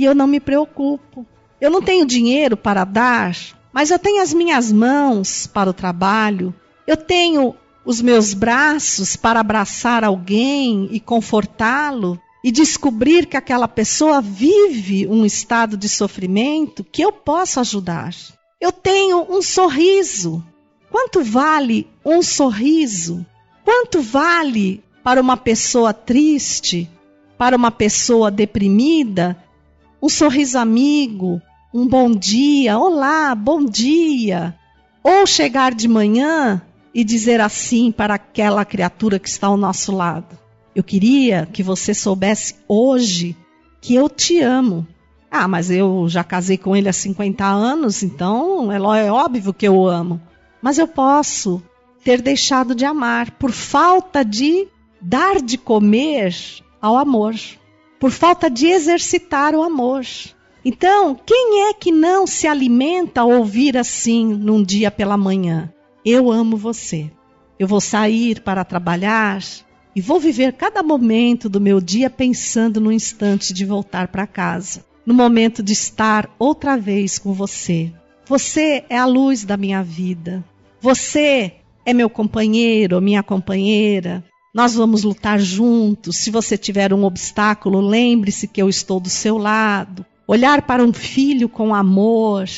e 0.00 0.04
eu 0.06 0.14
não 0.14 0.26
me 0.26 0.40
preocupo. 0.40 1.26
Eu 1.60 1.70
não 1.70 1.82
tenho 1.82 2.06
dinheiro 2.06 2.56
para 2.56 2.84
dar, 2.84 3.36
mas 3.70 3.90
eu 3.90 3.98
tenho 3.98 4.22
as 4.22 4.32
minhas 4.32 4.72
mãos 4.72 5.46
para 5.46 5.68
o 5.68 5.74
trabalho. 5.74 6.54
Eu 6.86 6.96
tenho 6.96 7.54
os 7.84 8.00
meus 8.00 8.32
braços 8.32 9.14
para 9.14 9.40
abraçar 9.40 10.02
alguém 10.02 10.88
e 10.90 10.98
confortá-lo 10.98 12.18
e 12.42 12.50
descobrir 12.50 13.26
que 13.26 13.36
aquela 13.36 13.68
pessoa 13.68 14.22
vive 14.22 15.06
um 15.06 15.26
estado 15.26 15.76
de 15.76 15.86
sofrimento 15.86 16.82
que 16.82 17.02
eu 17.02 17.12
posso 17.12 17.60
ajudar. 17.60 18.14
Eu 18.58 18.72
tenho 18.72 19.26
um 19.28 19.42
sorriso. 19.42 20.42
Quanto 20.90 21.22
vale 21.22 21.86
um 22.02 22.22
sorriso? 22.22 23.24
Quanto 23.62 24.00
vale 24.00 24.82
para 25.04 25.20
uma 25.20 25.36
pessoa 25.36 25.92
triste, 25.92 26.90
para 27.36 27.54
uma 27.54 27.70
pessoa 27.70 28.30
deprimida, 28.30 29.36
um 30.02 30.08
sorriso 30.08 30.58
amigo, 30.58 31.40
um 31.72 31.86
bom 31.86 32.10
dia, 32.10 32.78
olá, 32.78 33.34
bom 33.34 33.64
dia. 33.64 34.56
Ou 35.02 35.26
chegar 35.26 35.74
de 35.74 35.86
manhã 35.86 36.62
e 36.94 37.04
dizer 37.04 37.40
assim 37.40 37.92
para 37.92 38.14
aquela 38.14 38.64
criatura 38.64 39.18
que 39.18 39.28
está 39.28 39.46
ao 39.46 39.56
nosso 39.56 39.94
lado: 39.94 40.38
Eu 40.74 40.82
queria 40.82 41.46
que 41.52 41.62
você 41.62 41.92
soubesse 41.92 42.56
hoje 42.66 43.36
que 43.80 43.94
eu 43.94 44.08
te 44.08 44.40
amo. 44.40 44.86
Ah, 45.30 45.46
mas 45.46 45.70
eu 45.70 46.08
já 46.08 46.24
casei 46.24 46.58
com 46.58 46.74
ele 46.74 46.88
há 46.88 46.92
50 46.92 47.44
anos, 47.44 48.02
então 48.02 48.72
é 48.72 49.12
óbvio 49.12 49.54
que 49.54 49.68
eu 49.68 49.86
amo. 49.86 50.20
Mas 50.60 50.76
eu 50.76 50.88
posso 50.88 51.62
ter 52.02 52.20
deixado 52.20 52.74
de 52.74 52.84
amar 52.84 53.30
por 53.32 53.52
falta 53.52 54.24
de 54.24 54.66
dar 55.00 55.40
de 55.40 55.56
comer 55.56 56.34
ao 56.80 56.96
amor, 56.96 57.34
por 58.00 58.10
falta 58.10 58.50
de 58.50 58.66
exercitar 58.66 59.54
o 59.54 59.62
amor. 59.62 60.04
Então, 60.64 61.14
quem 61.14 61.68
é 61.68 61.74
que 61.74 61.92
não 61.92 62.26
se 62.26 62.46
alimenta 62.46 63.20
ao 63.20 63.30
ouvir 63.30 63.76
assim 63.76 64.26
num 64.26 64.62
dia 64.62 64.90
pela 64.90 65.16
manhã? 65.16 65.72
Eu 66.04 66.32
amo 66.32 66.56
você. 66.56 67.10
Eu 67.58 67.68
vou 67.68 67.80
sair 67.80 68.40
para 68.40 68.64
trabalhar 68.64 69.42
e 69.94 70.00
vou 70.00 70.18
viver 70.18 70.54
cada 70.54 70.82
momento 70.82 71.48
do 71.48 71.60
meu 71.60 71.80
dia 71.80 72.08
pensando 72.08 72.80
no 72.80 72.90
instante 72.90 73.52
de 73.52 73.66
voltar 73.66 74.08
para 74.08 74.26
casa, 74.26 74.84
no 75.04 75.12
momento 75.12 75.62
de 75.62 75.74
estar 75.74 76.34
outra 76.38 76.76
vez 76.76 77.18
com 77.18 77.34
você. 77.34 77.92
Você 78.26 78.84
é 78.88 78.96
a 78.96 79.04
luz 79.04 79.44
da 79.44 79.56
minha 79.56 79.82
vida. 79.82 80.42
Você 80.80 81.52
é 81.84 81.92
meu 81.92 82.08
companheiro, 82.08 83.00
minha 83.00 83.22
companheira. 83.22 84.24
Nós 84.52 84.74
vamos 84.74 85.04
lutar 85.04 85.38
juntos. 85.38 86.16
Se 86.16 86.30
você 86.30 86.58
tiver 86.58 86.92
um 86.92 87.04
obstáculo, 87.04 87.80
lembre-se 87.80 88.48
que 88.48 88.60
eu 88.60 88.68
estou 88.68 88.98
do 88.98 89.08
seu 89.08 89.38
lado 89.38 90.04
olhar 90.26 90.62
para 90.62 90.84
um 90.84 90.92
filho 90.92 91.48
com 91.48 91.74
amor, 91.74 92.48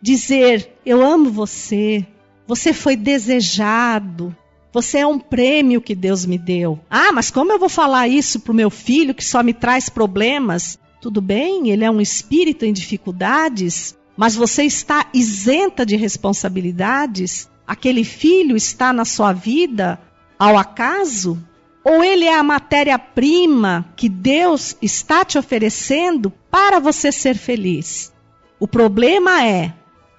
dizer: 0.00 0.78
Eu 0.84 1.04
amo 1.04 1.30
você, 1.30 2.06
você 2.46 2.72
foi 2.72 2.96
desejado, 2.96 4.34
você 4.72 4.98
é 4.98 5.06
um 5.06 5.18
prêmio 5.18 5.80
que 5.80 5.94
Deus 5.94 6.24
me 6.26 6.38
deu. 6.38 6.78
Ah, 6.90 7.12
mas 7.12 7.30
como 7.30 7.52
eu 7.52 7.58
vou 7.58 7.68
falar 7.68 8.08
isso 8.08 8.40
para 8.40 8.52
o 8.52 8.56
meu 8.56 8.70
filho 8.70 9.14
que 9.14 9.24
só 9.24 9.42
me 9.42 9.52
traz 9.52 9.88
problemas? 9.88 10.78
Tudo 11.00 11.20
bem, 11.20 11.70
ele 11.70 11.84
é 11.84 11.90
um 11.90 12.00
espírito 12.00 12.64
em 12.64 12.72
dificuldades, 12.72 13.96
mas 14.16 14.34
você 14.34 14.64
está 14.64 15.08
isenta 15.14 15.86
de 15.86 15.96
responsabilidades? 15.96 17.48
Aquele 17.66 18.02
filho 18.02 18.56
está 18.56 18.92
na 18.92 19.04
sua 19.04 19.32
vida 19.32 20.00
ao 20.38 20.56
acaso? 20.56 21.38
Ou 21.84 22.04
ele 22.04 22.26
é 22.26 22.34
a 22.34 22.42
matéria-prima 22.42 23.86
que 23.96 24.08
Deus 24.08 24.76
está 24.80 25.24
te 25.24 25.38
oferecendo 25.38 26.30
para 26.50 26.78
você 26.78 27.10
ser 27.10 27.34
feliz? 27.36 28.12
O 28.60 28.68
problema 28.68 29.44
é 29.44 29.72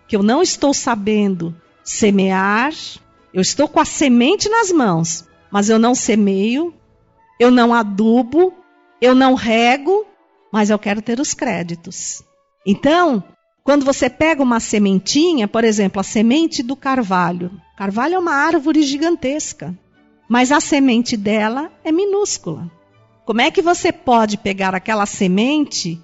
que 0.07 0.15
eu 0.15 0.23
não 0.23 0.41
estou 0.41 0.73
sabendo 0.73 1.55
semear, 1.83 2.73
eu 3.33 3.41
estou 3.41 3.67
com 3.67 3.79
a 3.79 3.85
semente 3.85 4.49
nas 4.49 4.71
mãos, 4.71 5.25
mas 5.51 5.69
eu 5.69 5.77
não 5.77 5.93
semeio, 5.93 6.73
eu 7.39 7.51
não 7.51 7.73
adubo, 7.73 8.53
eu 8.99 9.13
não 9.13 9.35
rego, 9.35 10.05
mas 10.51 10.69
eu 10.69 10.79
quero 10.79 11.01
ter 11.01 11.19
os 11.19 11.33
créditos. 11.33 12.23
Então, 12.65 13.23
quando 13.63 13.85
você 13.85 14.09
pega 14.09 14.41
uma 14.41 14.59
sementinha, 14.59 15.47
por 15.47 15.63
exemplo, 15.63 15.99
a 15.99 16.03
semente 16.03 16.63
do 16.63 16.75
carvalho. 16.75 17.51
Carvalho 17.77 18.15
é 18.15 18.19
uma 18.19 18.33
árvore 18.33 18.81
gigantesca 18.81 19.77
mas 20.29 20.51
a 20.51 20.59
semente 20.59 21.17
dela 21.17 21.71
é 21.83 21.91
minúscula. 21.91 22.69
Como 23.25 23.41
é 23.41 23.49
que 23.49 23.63
você 23.63 23.91
pode 23.91 24.37
pegar 24.37 24.75
aquela 24.75 25.07
semente 25.07 25.99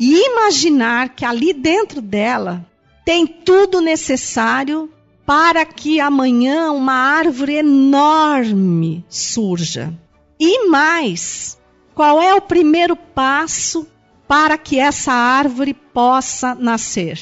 e 0.00 0.26
imaginar 0.30 1.08
que 1.10 1.24
ali 1.24 1.52
dentro 1.52 2.00
dela 2.00 2.64
tem 3.04 3.26
tudo 3.26 3.80
necessário 3.80 4.88
para 5.26 5.64
que 5.64 5.98
amanhã 5.98 6.70
uma 6.70 6.94
árvore 6.94 7.54
enorme 7.56 9.04
surja? 9.08 9.92
E 10.38 10.68
mais, 10.68 11.58
qual 11.94 12.22
é 12.22 12.32
o 12.34 12.40
primeiro 12.40 12.94
passo 12.94 13.88
para 14.28 14.56
que 14.56 14.78
essa 14.78 15.12
árvore 15.12 15.74
possa 15.74 16.54
nascer? 16.54 17.20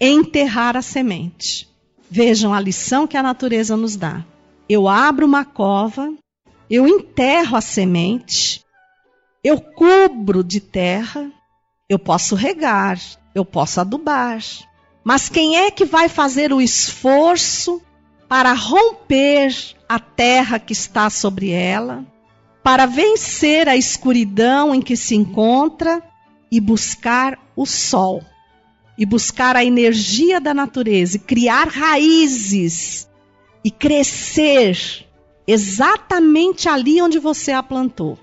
Enterrar 0.00 0.76
a 0.76 0.82
semente. 0.82 1.68
Vejam 2.10 2.52
a 2.52 2.60
lição 2.60 3.06
que 3.06 3.16
a 3.16 3.22
natureza 3.22 3.76
nos 3.76 3.96
dá 3.96 4.24
eu 4.68 4.88
abro 4.88 5.26
uma 5.26 5.44
cova, 5.44 6.12
eu 6.70 6.86
enterro 6.86 7.56
a 7.56 7.60
semente, 7.60 8.64
eu 9.42 9.60
cubro 9.60 10.42
de 10.42 10.60
terra, 10.60 11.30
eu 11.88 11.98
posso 11.98 12.34
regar, 12.34 12.98
eu 13.34 13.44
posso 13.44 13.80
adubar. 13.80 14.42
Mas 15.04 15.28
quem 15.28 15.56
é 15.56 15.70
que 15.70 15.84
vai 15.84 16.08
fazer 16.08 16.52
o 16.52 16.62
esforço 16.62 17.82
para 18.26 18.54
romper 18.54 19.54
a 19.86 20.00
terra 20.00 20.58
que 20.58 20.72
está 20.72 21.10
sobre 21.10 21.50
ela, 21.50 22.04
para 22.62 22.86
vencer 22.86 23.68
a 23.68 23.76
escuridão 23.76 24.74
em 24.74 24.80
que 24.80 24.96
se 24.96 25.14
encontra 25.14 26.02
e 26.50 26.58
buscar 26.58 27.38
o 27.54 27.66
sol, 27.66 28.22
e 28.96 29.04
buscar 29.04 29.56
a 29.56 29.64
energia 29.64 30.40
da 30.40 30.54
natureza, 30.54 31.16
e 31.16 31.20
criar 31.20 31.68
raízes 31.68 33.06
e 33.64 33.70
crescer 33.70 35.06
exatamente 35.46 36.68
ali 36.68 37.00
onde 37.00 37.18
você 37.18 37.52
a 37.52 37.62
plantou. 37.62 38.18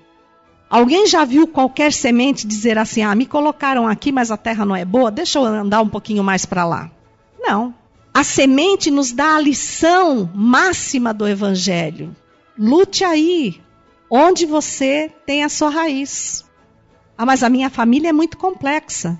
Alguém 0.70 1.06
já 1.06 1.24
viu 1.24 1.46
qualquer 1.46 1.92
semente 1.92 2.46
dizer 2.46 2.78
assim: 2.78 3.02
ah, 3.02 3.14
me 3.14 3.26
colocaram 3.26 3.86
aqui, 3.86 4.10
mas 4.10 4.30
a 4.30 4.36
terra 4.36 4.64
não 4.64 4.74
é 4.74 4.84
boa, 4.84 5.10
deixa 5.10 5.38
eu 5.38 5.44
andar 5.44 5.82
um 5.82 5.88
pouquinho 5.88 6.24
mais 6.24 6.46
para 6.46 6.64
lá? 6.64 6.90
Não. 7.38 7.74
A 8.14 8.22
semente 8.22 8.90
nos 8.90 9.10
dá 9.10 9.36
a 9.36 9.40
lição 9.40 10.30
máxima 10.34 11.12
do 11.12 11.26
Evangelho. 11.26 12.14
Lute 12.58 13.04
aí, 13.04 13.60
onde 14.10 14.44
você 14.44 15.10
tem 15.26 15.42
a 15.42 15.48
sua 15.48 15.70
raiz. 15.70 16.44
Ah, 17.16 17.24
mas 17.24 17.42
a 17.42 17.48
minha 17.48 17.70
família 17.70 18.10
é 18.10 18.12
muito 18.12 18.36
complexa. 18.36 19.18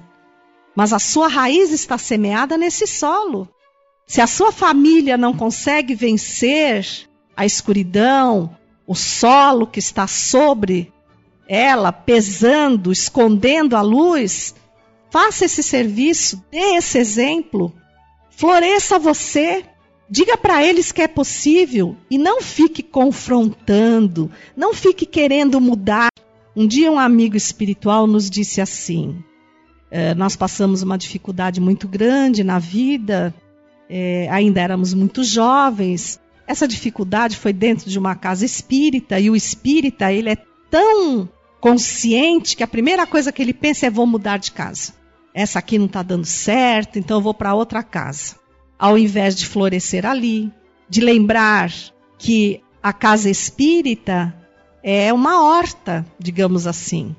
Mas 0.75 0.93
a 0.93 0.99
sua 0.99 1.29
raiz 1.29 1.71
está 1.71 1.97
semeada 1.99 2.57
nesse 2.57 2.87
solo. 2.87 3.49
Se 4.07 4.21
a 4.21 4.27
sua 4.27 4.53
família 4.53 5.17
não 5.17 5.33
consegue 5.35 5.95
vencer 5.95 7.09
a 7.37 7.47
escuridão, 7.47 8.57
o 8.87 8.95
solo 8.95 9.67
que 9.67 9.79
está 9.79 10.07
sobre 10.07 10.93
ela, 11.49 11.93
pesando, 11.93 12.93
escondendo 12.93 13.77
a 13.77 13.83
luz, 13.83 14.55
faça 15.11 15.45
esse 15.45 15.63
serviço, 15.63 16.43
dê 16.51 16.77
esse 16.77 16.99
exemplo, 16.99 17.73
floresça 18.31 18.99
você, 18.99 19.65
diga 20.09 20.37
para 20.37 20.65
eles 20.65 20.93
que 20.93 21.03
é 21.03 21.09
possível 21.09 21.97
e 22.11 22.19
não 22.19 22.41
fique 22.43 22.83
confrontando, 22.83 24.31
não 24.57 24.75
fique 24.75 25.07
querendo 25.07 25.61
mudar. 25.61 26.09
Um 26.55 26.67
dia 26.67 26.91
um 26.91 26.99
amigo 26.99 27.37
espiritual 27.37 28.07
nos 28.07 28.29
disse 28.29 28.61
assim: 28.61 29.23
eh, 29.91 30.15
nós 30.15 30.37
passamos 30.37 30.83
uma 30.83 30.99
dificuldade 30.99 31.61
muito 31.61 31.89
grande 31.89 32.45
na 32.45 32.59
vida 32.59 33.35
é, 33.95 34.27
ainda 34.31 34.59
éramos 34.59 34.95
muito 34.95 35.23
jovens. 35.23 36.19
Essa 36.47 36.67
dificuldade 36.67 37.37
foi 37.37 37.53
dentro 37.53 37.91
de 37.91 37.99
uma 37.99 38.15
casa 38.15 38.47
espírita 38.47 39.21
e 39.21 39.29
o 39.29 39.37
espírita 39.37 40.11
ele 40.11 40.31
é 40.31 40.37
tão 40.71 41.29
consciente 41.61 42.57
que 42.57 42.63
a 42.63 42.67
primeira 42.67 43.07
coisa 43.07 43.31
que 43.31 43.43
ele 43.43 43.53
pensa 43.53 43.87
é 43.87 43.91
vou 43.91 44.07
mudar 44.07 44.39
de 44.39 44.51
casa. 44.51 44.95
Essa 45.35 45.59
aqui 45.59 45.79
não 45.79 45.85
está 45.85 46.03
dando 46.03 46.25
certo, 46.25 46.99
então 46.99 47.19
eu 47.19 47.21
vou 47.21 47.35
para 47.35 47.55
outra 47.55 47.83
casa. 47.83 48.37
Ao 48.79 48.97
invés 48.97 49.37
de 49.37 49.47
florescer 49.47 50.07
ali, 50.07 50.51
de 50.89 51.03
lembrar 51.03 51.71
que 52.19 52.63
a 52.83 52.95
casa 52.95 53.29
espírita 53.29 54.35
é 54.83 55.13
uma 55.13 55.45
horta, 55.45 56.07
digamos 56.19 56.67
assim, 56.67 57.15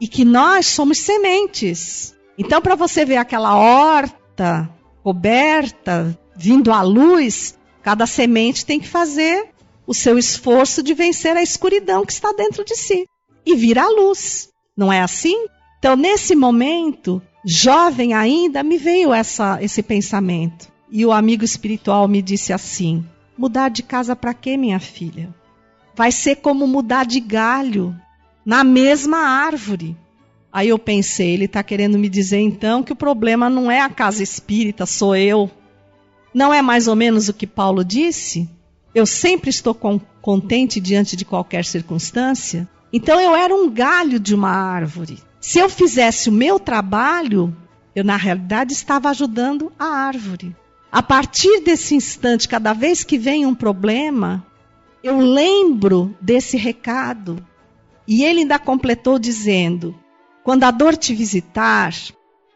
e 0.00 0.08
que 0.08 0.24
nós 0.24 0.66
somos 0.66 0.98
sementes. 0.98 2.16
Então, 2.36 2.60
para 2.60 2.74
você 2.74 3.04
ver 3.04 3.16
aquela 3.16 3.56
horta 3.56 4.68
coberta, 5.06 6.18
vindo 6.36 6.72
à 6.72 6.82
luz, 6.82 7.56
cada 7.80 8.08
semente 8.08 8.66
tem 8.66 8.80
que 8.80 8.88
fazer 8.88 9.50
o 9.86 9.94
seu 9.94 10.18
esforço 10.18 10.82
de 10.82 10.94
vencer 10.94 11.36
a 11.36 11.42
escuridão 11.44 12.04
que 12.04 12.12
está 12.12 12.32
dentro 12.32 12.64
de 12.64 12.74
si 12.74 13.06
e 13.46 13.54
vir 13.54 13.78
à 13.78 13.86
luz. 13.86 14.48
Não 14.76 14.92
é 14.92 15.00
assim? 15.00 15.46
Então, 15.78 15.94
nesse 15.94 16.34
momento, 16.34 17.22
jovem 17.44 18.14
ainda, 18.14 18.64
me 18.64 18.78
veio 18.78 19.14
essa, 19.14 19.62
esse 19.62 19.80
pensamento. 19.80 20.72
E 20.90 21.06
o 21.06 21.12
amigo 21.12 21.44
espiritual 21.44 22.08
me 22.08 22.20
disse 22.20 22.52
assim: 22.52 23.06
Mudar 23.38 23.68
de 23.68 23.84
casa 23.84 24.16
para 24.16 24.34
quê, 24.34 24.56
minha 24.56 24.80
filha? 24.80 25.32
Vai 25.94 26.10
ser 26.10 26.34
como 26.34 26.66
mudar 26.66 27.06
de 27.06 27.20
galho 27.20 27.94
na 28.44 28.64
mesma 28.64 29.18
árvore. 29.18 29.96
Aí 30.56 30.70
eu 30.70 30.78
pensei, 30.78 31.34
ele 31.34 31.44
está 31.44 31.62
querendo 31.62 31.98
me 31.98 32.08
dizer 32.08 32.38
então 32.38 32.82
que 32.82 32.90
o 32.90 32.96
problema 32.96 33.50
não 33.50 33.70
é 33.70 33.82
a 33.82 33.90
casa 33.90 34.22
espírita, 34.22 34.86
sou 34.86 35.14
eu. 35.14 35.50
Não 36.32 36.50
é 36.50 36.62
mais 36.62 36.88
ou 36.88 36.96
menos 36.96 37.28
o 37.28 37.34
que 37.34 37.46
Paulo 37.46 37.84
disse? 37.84 38.48
Eu 38.94 39.04
sempre 39.04 39.50
estou 39.50 39.74
contente 39.74 40.80
diante 40.80 41.14
de 41.14 41.26
qualquer 41.26 41.62
circunstância. 41.66 42.66
Então 42.90 43.20
eu 43.20 43.36
era 43.36 43.54
um 43.54 43.68
galho 43.68 44.18
de 44.18 44.34
uma 44.34 44.48
árvore. 44.48 45.18
Se 45.42 45.58
eu 45.58 45.68
fizesse 45.68 46.30
o 46.30 46.32
meu 46.32 46.58
trabalho, 46.58 47.54
eu 47.94 48.02
na 48.02 48.16
realidade 48.16 48.72
estava 48.72 49.10
ajudando 49.10 49.70
a 49.78 49.84
árvore. 49.84 50.56
A 50.90 51.02
partir 51.02 51.60
desse 51.60 51.94
instante, 51.94 52.48
cada 52.48 52.72
vez 52.72 53.04
que 53.04 53.18
vem 53.18 53.44
um 53.44 53.54
problema, 53.54 54.42
eu 55.04 55.18
lembro 55.18 56.16
desse 56.18 56.56
recado. 56.56 57.46
E 58.08 58.24
ele 58.24 58.40
ainda 58.40 58.58
completou 58.58 59.18
dizendo: 59.18 59.94
quando 60.46 60.62
a 60.62 60.70
dor 60.70 60.96
te 60.96 61.12
visitar, 61.12 61.92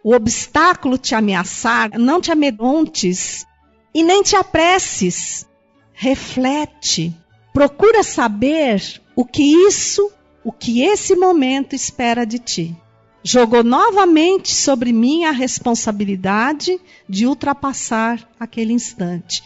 o 0.05 0.14
obstáculo 0.14 0.96
te 0.96 1.12
ameaçar, 1.12 1.90
não 1.98 2.20
te 2.20 2.31
amedrontes 2.31 3.44
e 3.92 4.05
nem 4.05 4.22
te 4.22 4.37
apresses. 4.37 5.44
Reflete, 5.92 7.12
procura 7.53 8.05
saber 8.05 9.03
o 9.16 9.24
que 9.24 9.42
isso, 9.42 10.09
o 10.44 10.53
que 10.53 10.83
esse 10.83 11.16
momento 11.16 11.74
espera 11.74 12.24
de 12.24 12.38
ti. 12.38 12.76
Jogou 13.24 13.64
novamente 13.64 14.55
sobre 14.55 14.92
mim 14.92 15.24
a 15.24 15.33
responsabilidade 15.33 16.81
de 17.09 17.26
ultrapassar 17.26 18.24
aquele 18.38 18.72
instante. 18.72 19.42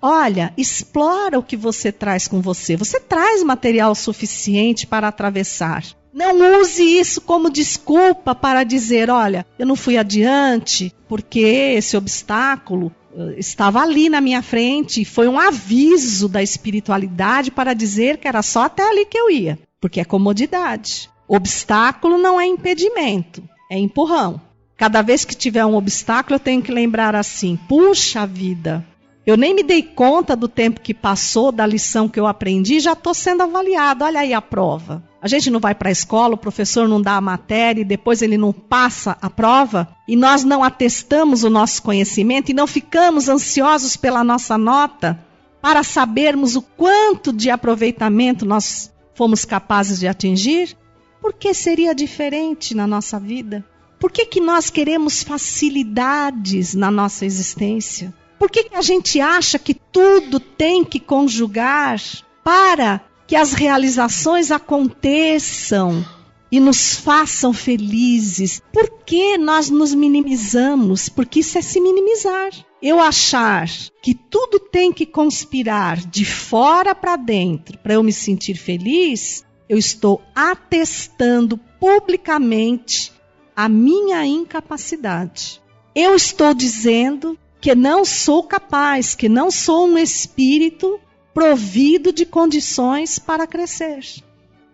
Olha, 0.00 0.54
explora 0.56 1.36
o 1.36 1.42
que 1.42 1.56
você 1.56 1.90
traz 1.90 2.28
com 2.28 2.40
você. 2.40 2.76
Você 2.76 3.00
traz 3.00 3.42
material 3.42 3.92
suficiente 3.96 4.86
para 4.86 5.08
atravessar. 5.08 5.97
Não 6.12 6.60
use 6.60 6.82
isso 6.82 7.20
como 7.20 7.50
desculpa 7.50 8.34
para 8.34 8.64
dizer, 8.64 9.10
olha, 9.10 9.46
eu 9.58 9.66
não 9.66 9.76
fui 9.76 9.96
adiante 9.96 10.94
porque 11.08 11.40
esse 11.40 11.96
obstáculo 11.96 12.92
eh, 13.16 13.34
estava 13.38 13.80
ali 13.80 14.08
na 14.08 14.20
minha 14.20 14.42
frente. 14.42 15.04
Foi 15.04 15.28
um 15.28 15.38
aviso 15.38 16.28
da 16.28 16.42
espiritualidade 16.42 17.50
para 17.50 17.74
dizer 17.74 18.18
que 18.18 18.28
era 18.28 18.42
só 18.42 18.64
até 18.64 18.88
ali 18.88 19.04
que 19.04 19.18
eu 19.18 19.30
ia, 19.30 19.58
porque 19.80 20.00
é 20.00 20.04
comodidade. 20.04 21.10
Obstáculo 21.26 22.16
não 22.16 22.40
é 22.40 22.46
impedimento, 22.46 23.42
é 23.70 23.78
empurrão. 23.78 24.40
Cada 24.78 25.02
vez 25.02 25.24
que 25.24 25.34
tiver 25.34 25.66
um 25.66 25.74
obstáculo, 25.74 26.36
eu 26.36 26.40
tenho 26.40 26.62
que 26.62 26.70
lembrar 26.70 27.14
assim: 27.16 27.58
puxa 27.68 28.24
vida, 28.24 28.86
eu 29.28 29.36
nem 29.36 29.54
me 29.54 29.62
dei 29.62 29.82
conta 29.82 30.34
do 30.34 30.48
tempo 30.48 30.80
que 30.80 30.94
passou, 30.94 31.52
da 31.52 31.66
lição 31.66 32.08
que 32.08 32.18
eu 32.18 32.26
aprendi, 32.26 32.80
já 32.80 32.94
estou 32.94 33.12
sendo 33.12 33.42
avaliado. 33.42 34.02
Olha 34.02 34.20
aí 34.20 34.32
a 34.32 34.40
prova. 34.40 35.04
A 35.20 35.28
gente 35.28 35.50
não 35.50 35.60
vai 35.60 35.74
para 35.74 35.90
a 35.90 35.92
escola, 35.92 36.32
o 36.32 36.38
professor 36.38 36.88
não 36.88 36.98
dá 36.98 37.12
a 37.12 37.20
matéria 37.20 37.82
e 37.82 37.84
depois 37.84 38.22
ele 38.22 38.38
não 38.38 38.54
passa 38.54 39.18
a 39.20 39.28
prova 39.28 39.94
e 40.08 40.16
nós 40.16 40.44
não 40.44 40.64
atestamos 40.64 41.44
o 41.44 41.50
nosso 41.50 41.82
conhecimento 41.82 42.50
e 42.50 42.54
não 42.54 42.66
ficamos 42.66 43.28
ansiosos 43.28 43.98
pela 43.98 44.24
nossa 44.24 44.56
nota 44.56 45.22
para 45.60 45.82
sabermos 45.82 46.56
o 46.56 46.62
quanto 46.62 47.30
de 47.30 47.50
aproveitamento 47.50 48.46
nós 48.46 48.90
fomos 49.12 49.44
capazes 49.44 50.00
de 50.00 50.08
atingir? 50.08 50.74
Por 51.20 51.34
que 51.34 51.52
seria 51.52 51.94
diferente 51.94 52.74
na 52.74 52.86
nossa 52.86 53.20
vida? 53.20 53.62
Por 54.00 54.10
que, 54.10 54.24
que 54.24 54.40
nós 54.40 54.70
queremos 54.70 55.22
facilidades 55.22 56.74
na 56.74 56.90
nossa 56.90 57.26
existência? 57.26 58.14
Por 58.38 58.50
que, 58.50 58.64
que 58.64 58.76
a 58.76 58.82
gente 58.82 59.20
acha 59.20 59.58
que 59.58 59.74
tudo 59.74 60.38
tem 60.38 60.84
que 60.84 61.00
conjugar 61.00 62.00
para 62.44 63.00
que 63.26 63.36
as 63.36 63.52
realizações 63.52 64.50
aconteçam 64.50 66.04
e 66.50 66.58
nos 66.58 66.94
façam 66.94 67.52
felizes. 67.52 68.62
Por 68.72 69.04
que 69.04 69.36
nós 69.36 69.68
nos 69.68 69.94
minimizamos? 69.94 71.08
Porque 71.08 71.40
isso 71.40 71.58
é 71.58 71.62
se 71.62 71.80
minimizar. 71.80 72.50
Eu 72.80 73.00
achar 73.00 73.68
que 74.02 74.14
tudo 74.14 74.58
tem 74.58 74.92
que 74.92 75.04
conspirar 75.04 75.98
de 75.98 76.24
fora 76.24 76.94
para 76.94 77.16
dentro 77.16 77.76
para 77.78 77.94
eu 77.94 78.02
me 78.02 78.12
sentir 78.12 78.54
feliz, 78.54 79.44
eu 79.68 79.76
estou 79.76 80.22
atestando 80.34 81.58
publicamente 81.78 83.12
a 83.54 83.68
minha 83.68 84.24
incapacidade. 84.24 85.60
Eu 85.94 86.14
estou 86.14 86.54
dizendo 86.54 87.36
que 87.60 87.74
não 87.74 88.04
sou 88.04 88.42
capaz, 88.42 89.14
que 89.14 89.28
não 89.28 89.50
sou 89.50 89.86
um 89.86 89.98
espírito 89.98 91.00
provido 91.34 92.12
de 92.12 92.24
condições 92.24 93.18
para 93.18 93.46
crescer. 93.46 94.00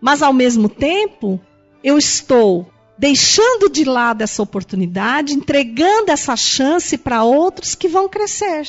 Mas 0.01 0.21
ao 0.21 0.33
mesmo 0.33 0.69
tempo, 0.69 1.39
eu 1.83 1.97
estou 1.97 2.67
deixando 2.97 3.69
de 3.69 3.83
lado 3.83 4.21
essa 4.21 4.41
oportunidade, 4.41 5.33
entregando 5.33 6.11
essa 6.11 6.35
chance 6.35 6.97
para 6.97 7.23
outros 7.23 7.75
que 7.75 7.87
vão 7.87 8.07
crescer. 8.07 8.67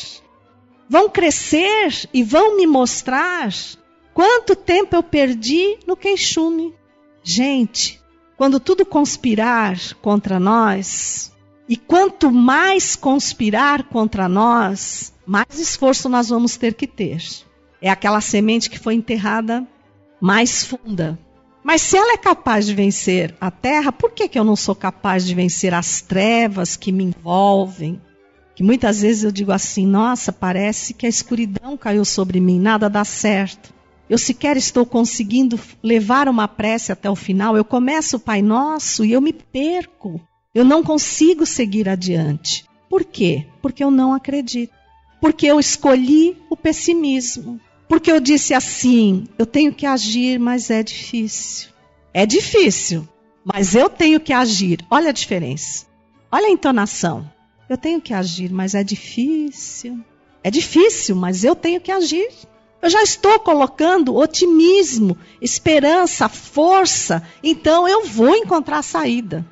Vão 0.88 1.08
crescer 1.08 2.08
e 2.12 2.22
vão 2.22 2.56
me 2.56 2.66
mostrar 2.66 3.52
quanto 4.14 4.56
tempo 4.56 4.96
eu 4.96 5.02
perdi 5.02 5.78
no 5.86 5.96
queixume. 5.96 6.74
Gente, 7.22 8.00
quando 8.36 8.60
tudo 8.60 8.86
conspirar 8.86 9.78
contra 10.00 10.38
nós, 10.38 11.32
e 11.68 11.76
quanto 11.76 12.30
mais 12.30 12.94
conspirar 12.94 13.84
contra 13.84 14.28
nós, 14.28 15.12
mais 15.26 15.58
esforço 15.58 16.08
nós 16.08 16.28
vamos 16.28 16.56
ter 16.56 16.74
que 16.74 16.86
ter 16.86 17.20
é 17.80 17.90
aquela 17.90 18.20
semente 18.20 18.70
que 18.70 18.78
foi 18.78 18.94
enterrada 18.94 19.66
mais 20.20 20.64
funda. 20.64 21.18
Mas 21.62 21.82
se 21.82 21.96
ela 21.96 22.14
é 22.14 22.16
capaz 22.16 22.66
de 22.66 22.74
vencer 22.74 23.34
a 23.40 23.50
terra, 23.50 23.92
por 23.92 24.12
que, 24.12 24.28
que 24.28 24.38
eu 24.38 24.44
não 24.44 24.56
sou 24.56 24.74
capaz 24.74 25.26
de 25.26 25.34
vencer 25.34 25.74
as 25.74 26.00
trevas 26.00 26.76
que 26.76 26.92
me 26.92 27.04
envolvem? 27.04 28.00
Que 28.54 28.62
muitas 28.62 29.02
vezes 29.02 29.24
eu 29.24 29.32
digo 29.32 29.52
assim: 29.52 29.86
nossa, 29.86 30.32
parece 30.32 30.94
que 30.94 31.06
a 31.06 31.08
escuridão 31.08 31.76
caiu 31.76 32.04
sobre 32.04 32.40
mim, 32.40 32.60
nada 32.60 32.88
dá 32.88 33.04
certo. 33.04 33.74
Eu 34.08 34.16
sequer 34.16 34.56
estou 34.56 34.86
conseguindo 34.86 35.58
levar 35.82 36.28
uma 36.28 36.46
prece 36.46 36.92
até 36.92 37.10
o 37.10 37.16
final. 37.16 37.56
Eu 37.56 37.64
começo 37.64 38.16
o 38.16 38.20
Pai 38.20 38.40
Nosso 38.40 39.04
e 39.04 39.12
eu 39.12 39.20
me 39.20 39.32
perco. 39.32 40.20
Eu 40.56 40.64
não 40.64 40.82
consigo 40.82 41.44
seguir 41.44 41.86
adiante. 41.86 42.64
Por 42.88 43.04
quê? 43.04 43.46
Porque 43.60 43.84
eu 43.84 43.90
não 43.90 44.14
acredito. 44.14 44.72
Porque 45.20 45.44
eu 45.44 45.60
escolhi 45.60 46.34
o 46.48 46.56
pessimismo. 46.56 47.60
Porque 47.86 48.10
eu 48.10 48.18
disse 48.18 48.54
assim: 48.54 49.26
eu 49.36 49.44
tenho 49.44 49.70
que 49.70 49.84
agir, 49.84 50.40
mas 50.40 50.70
é 50.70 50.82
difícil. 50.82 51.68
É 52.14 52.24
difícil, 52.24 53.06
mas 53.44 53.74
eu 53.74 53.90
tenho 53.90 54.18
que 54.18 54.32
agir. 54.32 54.78
Olha 54.90 55.10
a 55.10 55.12
diferença. 55.12 55.84
Olha 56.32 56.46
a 56.46 56.50
entonação. 56.50 57.30
Eu 57.68 57.76
tenho 57.76 58.00
que 58.00 58.14
agir, 58.14 58.50
mas 58.50 58.74
é 58.74 58.82
difícil. 58.82 60.00
É 60.42 60.50
difícil, 60.50 61.14
mas 61.16 61.44
eu 61.44 61.54
tenho 61.54 61.82
que 61.82 61.92
agir. 61.92 62.30
Eu 62.80 62.88
já 62.88 63.02
estou 63.02 63.38
colocando 63.40 64.16
otimismo, 64.16 65.18
esperança, 65.38 66.30
força. 66.30 67.22
Então 67.42 67.86
eu 67.86 68.06
vou 68.06 68.34
encontrar 68.34 68.78
a 68.78 68.82
saída. 68.82 69.44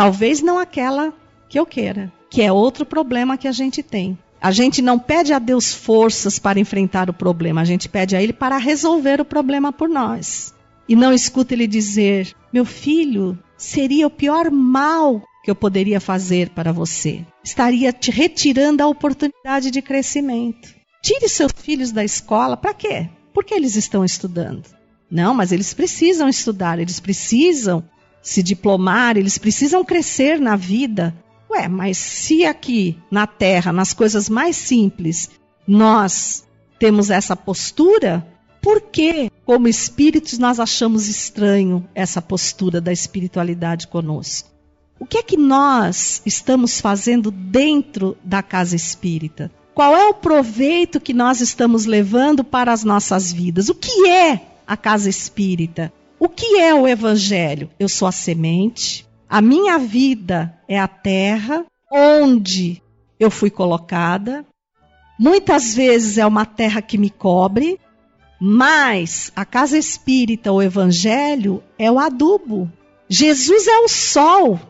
Talvez 0.00 0.40
não 0.40 0.58
aquela 0.58 1.12
que 1.46 1.60
eu 1.60 1.66
queira, 1.66 2.10
que 2.30 2.40
é 2.40 2.50
outro 2.50 2.86
problema 2.86 3.36
que 3.36 3.46
a 3.46 3.52
gente 3.52 3.82
tem. 3.82 4.18
A 4.40 4.50
gente 4.50 4.80
não 4.80 4.98
pede 4.98 5.30
a 5.34 5.38
Deus 5.38 5.74
forças 5.74 6.38
para 6.38 6.58
enfrentar 6.58 7.10
o 7.10 7.12
problema, 7.12 7.60
a 7.60 7.66
gente 7.66 7.86
pede 7.86 8.16
a 8.16 8.22
Ele 8.22 8.32
para 8.32 8.56
resolver 8.56 9.20
o 9.20 9.26
problema 9.26 9.70
por 9.70 9.90
nós. 9.90 10.54
E 10.88 10.96
não 10.96 11.12
escuta 11.12 11.52
Ele 11.52 11.66
dizer: 11.66 12.34
Meu 12.50 12.64
filho, 12.64 13.38
seria 13.58 14.06
o 14.06 14.10
pior 14.10 14.50
mal 14.50 15.22
que 15.44 15.50
eu 15.50 15.54
poderia 15.54 16.00
fazer 16.00 16.48
para 16.48 16.72
você. 16.72 17.22
Estaria 17.44 17.92
te 17.92 18.10
retirando 18.10 18.82
a 18.82 18.86
oportunidade 18.86 19.70
de 19.70 19.82
crescimento. 19.82 20.74
Tire 21.02 21.28
seus 21.28 21.52
filhos 21.54 21.92
da 21.92 22.02
escola, 22.02 22.56
para 22.56 22.72
quê? 22.72 23.10
Porque 23.34 23.52
eles 23.52 23.76
estão 23.76 24.02
estudando. 24.02 24.64
Não, 25.10 25.34
mas 25.34 25.52
eles 25.52 25.74
precisam 25.74 26.26
estudar, 26.26 26.78
eles 26.78 26.98
precisam 27.00 27.84
se 28.22 28.42
diplomar, 28.42 29.16
eles 29.16 29.38
precisam 29.38 29.84
crescer 29.84 30.40
na 30.40 30.56
vida. 30.56 31.14
Ué, 31.50 31.68
mas 31.68 31.98
se 31.98 32.44
aqui 32.44 32.98
na 33.10 33.26
Terra, 33.26 33.72
nas 33.72 33.92
coisas 33.92 34.28
mais 34.28 34.56
simples, 34.56 35.30
nós 35.66 36.44
temos 36.78 37.10
essa 37.10 37.34
postura, 37.34 38.26
Por 38.60 38.82
que, 38.82 39.30
como 39.44 39.68
espíritos, 39.68 40.38
nós 40.38 40.60
achamos 40.60 41.08
estranho 41.08 41.88
essa 41.94 42.20
postura 42.20 42.80
da 42.80 42.92
espiritualidade 42.92 43.88
conosco? 43.88 44.50
O 44.98 45.06
que 45.06 45.16
é 45.16 45.22
que 45.22 45.36
nós 45.36 46.20
estamos 46.26 46.78
fazendo 46.78 47.30
dentro 47.30 48.18
da 48.22 48.42
casa 48.42 48.76
espírita? 48.76 49.50
Qual 49.74 49.96
é 49.96 50.06
o 50.08 50.14
proveito 50.14 51.00
que 51.00 51.14
nós 51.14 51.40
estamos 51.40 51.86
levando 51.86 52.44
para 52.44 52.70
as 52.70 52.84
nossas 52.84 53.32
vidas? 53.32 53.70
O 53.70 53.74
que 53.74 54.08
é 54.08 54.42
a 54.66 54.76
casa 54.76 55.08
espírita? 55.08 55.90
O 56.20 56.28
que 56.28 56.60
é 56.60 56.72
o 56.72 56.86
evangelho? 56.86 57.70
Eu 57.80 57.88
sou 57.88 58.06
a 58.06 58.12
semente, 58.12 59.08
a 59.28 59.40
minha 59.40 59.78
vida 59.78 60.56
é 60.68 60.78
a 60.78 60.86
terra 60.86 61.64
onde 61.90 62.80
eu 63.18 63.30
fui 63.30 63.50
colocada. 63.50 64.46
Muitas 65.18 65.74
vezes 65.74 66.18
é 66.18 66.26
uma 66.26 66.46
terra 66.46 66.80
que 66.80 66.96
me 66.96 67.10
cobre, 67.10 67.80
mas 68.40 69.32
a 69.34 69.44
casa 69.44 69.76
espírita, 69.76 70.52
o 70.52 70.62
evangelho, 70.62 71.62
é 71.78 71.90
o 71.90 71.98
adubo. 71.98 72.70
Jesus 73.08 73.66
é 73.66 73.78
o 73.78 73.88
sol 73.88 74.60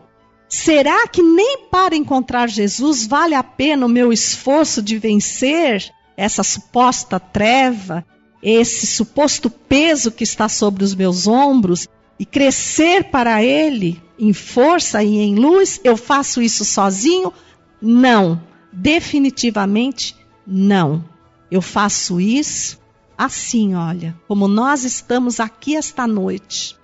Será 0.51 1.07
que 1.07 1.23
nem 1.23 1.59
para 1.71 1.95
encontrar 1.95 2.49
Jesus 2.49 3.07
vale 3.07 3.33
a 3.33 3.41
pena 3.41 3.85
o 3.85 3.89
meu 3.89 4.11
esforço 4.11 4.81
de 4.81 4.97
vencer 4.97 5.89
essa 6.17 6.43
suposta 6.43 7.17
treva, 7.21 8.05
esse 8.41 8.87
suposto 8.87 9.49
peso 9.49 10.11
que 10.11 10.23
está 10.23 10.49
sobre 10.49 10.83
os 10.83 10.95
meus 10.95 11.27
ombros 11.27 11.87
e 12.19 12.25
crescer 12.25 13.05
para 13.05 13.43
Ele 13.43 14.01
em 14.17 14.33
força 14.33 15.03
e 15.03 15.17
em 15.17 15.35
luz? 15.35 15.79
Eu 15.83 15.95
faço 15.97 16.41
isso 16.41 16.65
sozinho? 16.65 17.33
Não, 17.81 18.41
definitivamente 18.71 20.15
não. 20.45 21.03
Eu 21.49 21.61
faço 21.61 22.19
isso 22.19 22.79
assim, 23.17 23.75
olha, 23.75 24.19
como 24.27 24.47
nós 24.47 24.83
estamos 24.83 25.39
aqui 25.39 25.75
esta 25.75 26.07
noite. 26.07 26.75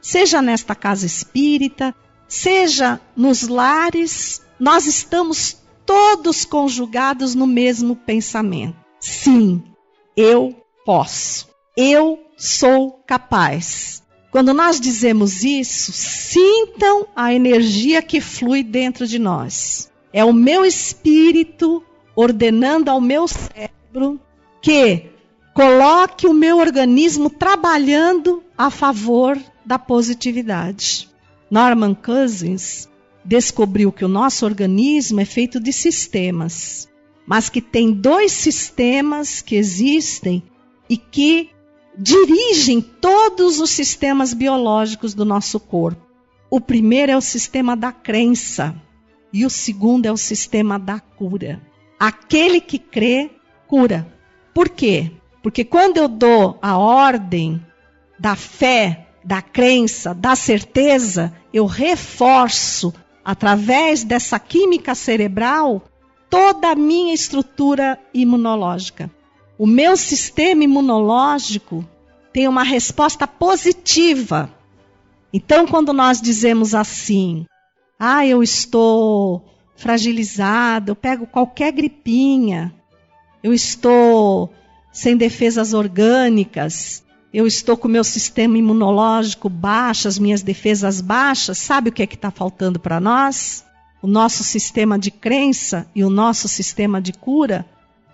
Seja 0.00 0.40
nesta 0.40 0.74
casa 0.74 1.04
espírita, 1.04 1.94
seja 2.28 3.00
nos 3.16 3.48
lares, 3.48 4.40
nós 4.58 4.86
estamos 4.86 5.56
todos 5.84 6.44
conjugados 6.44 7.34
no 7.34 7.46
mesmo 7.46 7.96
pensamento. 7.96 8.76
Sim, 9.00 9.62
eu 10.16 10.59
posso. 10.84 11.48
Eu 11.76 12.18
sou 12.36 13.02
capaz. 13.06 14.02
Quando 14.30 14.54
nós 14.54 14.80
dizemos 14.80 15.42
isso, 15.42 15.92
sintam 15.92 17.06
a 17.16 17.34
energia 17.34 18.00
que 18.00 18.20
flui 18.20 18.62
dentro 18.62 19.06
de 19.06 19.18
nós. 19.18 19.90
É 20.12 20.24
o 20.24 20.32
meu 20.32 20.64
espírito 20.64 21.82
ordenando 22.14 22.90
ao 22.90 23.00
meu 23.00 23.26
cérebro 23.26 24.20
que 24.62 25.06
coloque 25.54 26.26
o 26.26 26.32
meu 26.32 26.58
organismo 26.58 27.28
trabalhando 27.28 28.42
a 28.56 28.70
favor 28.70 29.38
da 29.64 29.78
positividade. 29.78 31.08
Norman 31.50 31.94
Cousins 31.94 32.88
descobriu 33.24 33.90
que 33.90 34.04
o 34.04 34.08
nosso 34.08 34.44
organismo 34.44 35.20
é 35.20 35.24
feito 35.24 35.60
de 35.60 35.72
sistemas, 35.72 36.88
mas 37.26 37.48
que 37.48 37.60
tem 37.60 37.92
dois 37.92 38.32
sistemas 38.32 39.42
que 39.42 39.56
existem 39.56 40.42
e 40.90 40.96
que 40.96 41.50
dirigem 41.96 42.80
todos 42.80 43.60
os 43.60 43.70
sistemas 43.70 44.34
biológicos 44.34 45.14
do 45.14 45.24
nosso 45.24 45.60
corpo. 45.60 46.04
O 46.50 46.60
primeiro 46.60 47.12
é 47.12 47.16
o 47.16 47.20
sistema 47.20 47.76
da 47.76 47.92
crença 47.92 48.74
e 49.32 49.46
o 49.46 49.50
segundo 49.50 50.06
é 50.06 50.12
o 50.12 50.16
sistema 50.16 50.80
da 50.80 50.98
cura. 50.98 51.62
Aquele 51.96 52.60
que 52.60 52.76
crê, 52.76 53.30
cura. 53.68 54.12
Por 54.52 54.68
quê? 54.68 55.12
Porque 55.44 55.64
quando 55.64 55.98
eu 55.98 56.08
dou 56.08 56.58
a 56.60 56.76
ordem 56.76 57.64
da 58.18 58.34
fé 58.34 59.06
da 59.22 59.40
crença, 59.40 60.12
da 60.12 60.34
certeza, 60.34 61.32
eu 61.52 61.66
reforço 61.66 62.92
através 63.24 64.02
dessa 64.02 64.40
química 64.40 64.94
cerebral 64.94 65.84
toda 66.28 66.70
a 66.70 66.74
minha 66.74 67.14
estrutura 67.14 67.98
imunológica. 68.12 69.10
O 69.60 69.66
meu 69.66 69.94
sistema 69.94 70.64
imunológico 70.64 71.86
tem 72.32 72.48
uma 72.48 72.62
resposta 72.62 73.26
positiva. 73.26 74.50
Então, 75.34 75.66
quando 75.66 75.92
nós 75.92 76.18
dizemos 76.18 76.74
assim, 76.74 77.44
ah, 77.98 78.26
eu 78.26 78.42
estou 78.42 79.44
fragilizado, 79.76 80.92
eu 80.92 80.96
pego 80.96 81.26
qualquer 81.26 81.72
gripinha, 81.72 82.74
eu 83.42 83.52
estou 83.52 84.50
sem 84.90 85.14
defesas 85.14 85.74
orgânicas, 85.74 87.04
eu 87.30 87.46
estou 87.46 87.76
com 87.76 87.86
o 87.86 87.90
meu 87.90 88.02
sistema 88.02 88.56
imunológico 88.56 89.50
baixo, 89.50 90.08
as 90.08 90.18
minhas 90.18 90.40
defesas 90.40 91.02
baixas, 91.02 91.58
sabe 91.58 91.90
o 91.90 91.92
que 91.92 92.02
é 92.02 92.06
que 92.06 92.14
está 92.14 92.30
faltando 92.30 92.80
para 92.80 92.98
nós? 92.98 93.62
O 94.00 94.06
nosso 94.06 94.42
sistema 94.42 94.98
de 94.98 95.10
crença 95.10 95.86
e 95.94 96.02
o 96.02 96.08
nosso 96.08 96.48
sistema 96.48 96.98
de 96.98 97.12
cura 97.12 97.66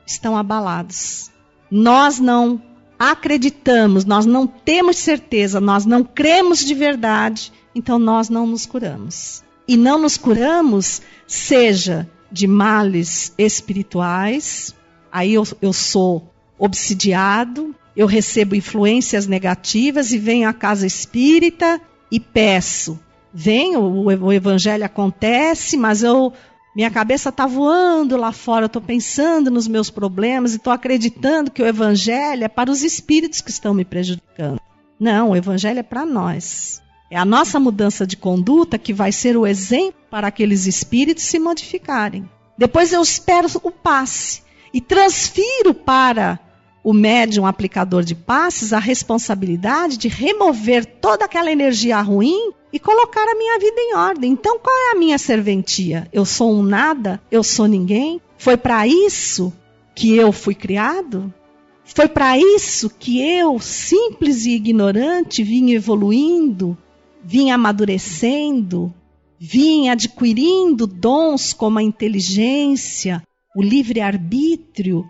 estão 0.04 0.36
abalados. 0.36 1.35
Nós 1.70 2.18
não 2.20 2.62
acreditamos, 2.98 4.04
nós 4.04 4.24
não 4.24 4.46
temos 4.46 4.96
certeza, 4.96 5.60
nós 5.60 5.84
não 5.84 6.02
cremos 6.02 6.64
de 6.64 6.74
verdade, 6.74 7.52
então 7.74 7.98
nós 7.98 8.28
não 8.28 8.46
nos 8.46 8.64
curamos. 8.66 9.44
E 9.68 9.76
não 9.76 9.98
nos 9.98 10.16
curamos, 10.16 11.02
seja 11.26 12.08
de 12.30 12.46
males 12.46 13.32
espirituais, 13.36 14.74
aí 15.10 15.34
eu, 15.34 15.44
eu 15.60 15.72
sou 15.72 16.32
obsidiado, 16.58 17.74
eu 17.96 18.06
recebo 18.06 18.54
influências 18.54 19.26
negativas 19.26 20.12
e 20.12 20.18
venho 20.18 20.48
à 20.48 20.52
casa 20.52 20.86
espírita 20.86 21.80
e 22.10 22.20
peço. 22.20 22.98
Venho, 23.32 23.80
o 23.80 24.32
evangelho 24.32 24.84
acontece, 24.84 25.76
mas 25.76 26.02
eu 26.02 26.32
minha 26.76 26.90
cabeça 26.90 27.30
está 27.30 27.46
voando 27.46 28.18
lá 28.18 28.32
fora, 28.32 28.64
eu 28.64 28.66
estou 28.66 28.82
pensando 28.82 29.50
nos 29.50 29.66
meus 29.66 29.88
problemas 29.88 30.52
e 30.52 30.56
estou 30.56 30.70
acreditando 30.70 31.50
que 31.50 31.62
o 31.62 31.66
evangelho 31.66 32.44
é 32.44 32.48
para 32.48 32.70
os 32.70 32.82
espíritos 32.82 33.40
que 33.40 33.50
estão 33.50 33.72
me 33.72 33.82
prejudicando. 33.82 34.60
Não, 35.00 35.30
o 35.30 35.36
evangelho 35.36 35.78
é 35.78 35.82
para 35.82 36.04
nós. 36.04 36.82
É 37.10 37.16
a 37.16 37.24
nossa 37.24 37.58
mudança 37.58 38.06
de 38.06 38.14
conduta 38.14 38.76
que 38.76 38.92
vai 38.92 39.10
ser 39.10 39.38
o 39.38 39.46
exemplo 39.46 39.98
para 40.10 40.26
aqueles 40.26 40.66
espíritos 40.66 41.24
se 41.24 41.38
modificarem. 41.38 42.28
Depois 42.58 42.92
eu 42.92 43.00
espero 43.00 43.48
o 43.62 43.70
passe 43.70 44.42
e 44.70 44.78
transfiro 44.78 45.72
para 45.72 46.38
o 46.86 46.92
médium 46.92 47.44
aplicador 47.44 48.04
de 48.04 48.14
passes 48.14 48.72
a 48.72 48.78
responsabilidade 48.78 49.96
de 49.96 50.06
remover 50.06 50.86
toda 50.86 51.24
aquela 51.24 51.50
energia 51.50 52.00
ruim 52.00 52.52
e 52.72 52.78
colocar 52.78 53.24
a 53.24 53.34
minha 53.34 53.58
vida 53.58 53.80
em 53.80 53.96
ordem. 53.96 54.30
Então, 54.30 54.56
qual 54.60 54.72
é 54.72 54.92
a 54.92 54.94
minha 54.94 55.18
serventia? 55.18 56.06
Eu 56.12 56.24
sou 56.24 56.54
um 56.54 56.62
nada? 56.62 57.20
Eu 57.28 57.42
sou 57.42 57.66
ninguém? 57.66 58.20
Foi 58.38 58.56
para 58.56 58.86
isso 58.86 59.52
que 59.96 60.14
eu 60.14 60.30
fui 60.30 60.54
criado? 60.54 61.34
Foi 61.82 62.06
para 62.06 62.38
isso 62.38 62.88
que 62.88 63.20
eu, 63.20 63.58
simples 63.58 64.46
e 64.46 64.52
ignorante, 64.52 65.42
vim 65.42 65.72
evoluindo, 65.72 66.78
vim 67.20 67.50
amadurecendo, 67.50 68.94
vim 69.40 69.88
adquirindo 69.88 70.86
dons 70.86 71.52
como 71.52 71.80
a 71.80 71.82
inteligência, 71.82 73.24
o 73.56 73.60
livre-arbítrio, 73.60 75.04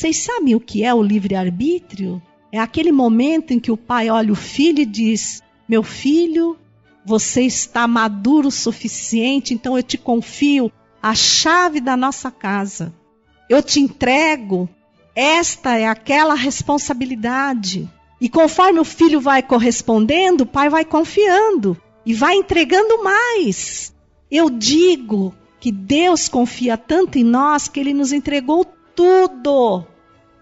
vocês 0.00 0.22
sabem 0.22 0.54
o 0.54 0.60
que 0.60 0.82
é 0.82 0.94
o 0.94 1.02
livre-arbítrio? 1.02 2.22
É 2.50 2.58
aquele 2.58 2.90
momento 2.90 3.52
em 3.52 3.60
que 3.60 3.70
o 3.70 3.76
pai 3.76 4.08
olha 4.08 4.32
o 4.32 4.34
filho 4.34 4.80
e 4.80 4.86
diz: 4.86 5.42
Meu 5.68 5.82
filho, 5.82 6.56
você 7.04 7.42
está 7.42 7.86
maduro 7.86 8.48
o 8.48 8.50
suficiente, 8.50 9.52
então 9.52 9.76
eu 9.76 9.82
te 9.82 9.98
confio 9.98 10.72
a 11.02 11.14
chave 11.14 11.82
da 11.82 11.98
nossa 11.98 12.30
casa. 12.30 12.94
Eu 13.46 13.62
te 13.62 13.78
entrego, 13.78 14.70
esta 15.14 15.76
é 15.76 15.86
aquela 15.86 16.32
responsabilidade. 16.32 17.86
E 18.18 18.26
conforme 18.30 18.80
o 18.80 18.84
filho 18.86 19.20
vai 19.20 19.42
correspondendo, 19.42 20.44
o 20.44 20.46
pai 20.46 20.70
vai 20.70 20.84
confiando 20.86 21.76
e 22.06 22.14
vai 22.14 22.36
entregando 22.36 23.04
mais. 23.04 23.94
Eu 24.30 24.48
digo 24.48 25.34
que 25.60 25.70
Deus 25.70 26.26
confia 26.26 26.78
tanto 26.78 27.18
em 27.18 27.24
nós 27.24 27.68
que 27.68 27.78
ele 27.78 27.92
nos 27.92 28.14
entregou 28.14 28.64
tudo, 28.94 29.86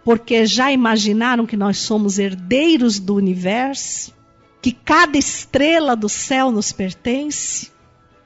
porque 0.05 0.46
já 0.46 0.72
imaginaram 0.72 1.46
que 1.46 1.57
nós 1.57 1.78
somos 1.78 2.18
herdeiros 2.18 2.99
do 2.99 3.14
universo, 3.14 4.14
que 4.61 4.72
cada 4.72 5.16
estrela 5.18 5.94
do 5.94 6.09
céu 6.09 6.51
nos 6.51 6.72
pertence, 6.72 7.70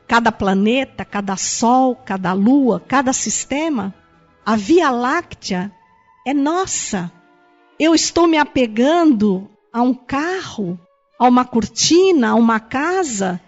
cada 0.06 0.30
planeta, 0.30 1.04
cada 1.04 1.36
sol, 1.36 1.96
cada 1.96 2.32
lua, 2.32 2.80
cada 2.86 3.12
sistema. 3.12 3.94
A 4.44 4.56
Via 4.56 4.90
Láctea 4.90 5.72
é 6.26 6.34
nossa. 6.34 7.10
Eu 7.78 7.94
estou 7.94 8.26
me 8.26 8.36
apegando 8.36 9.50
a 9.72 9.82
um 9.82 9.94
carro, 9.94 10.78
a 11.18 11.26
uma 11.26 11.44
cortina, 11.44 12.30
a 12.30 12.34
uma 12.34 12.60
casa, 12.60 13.40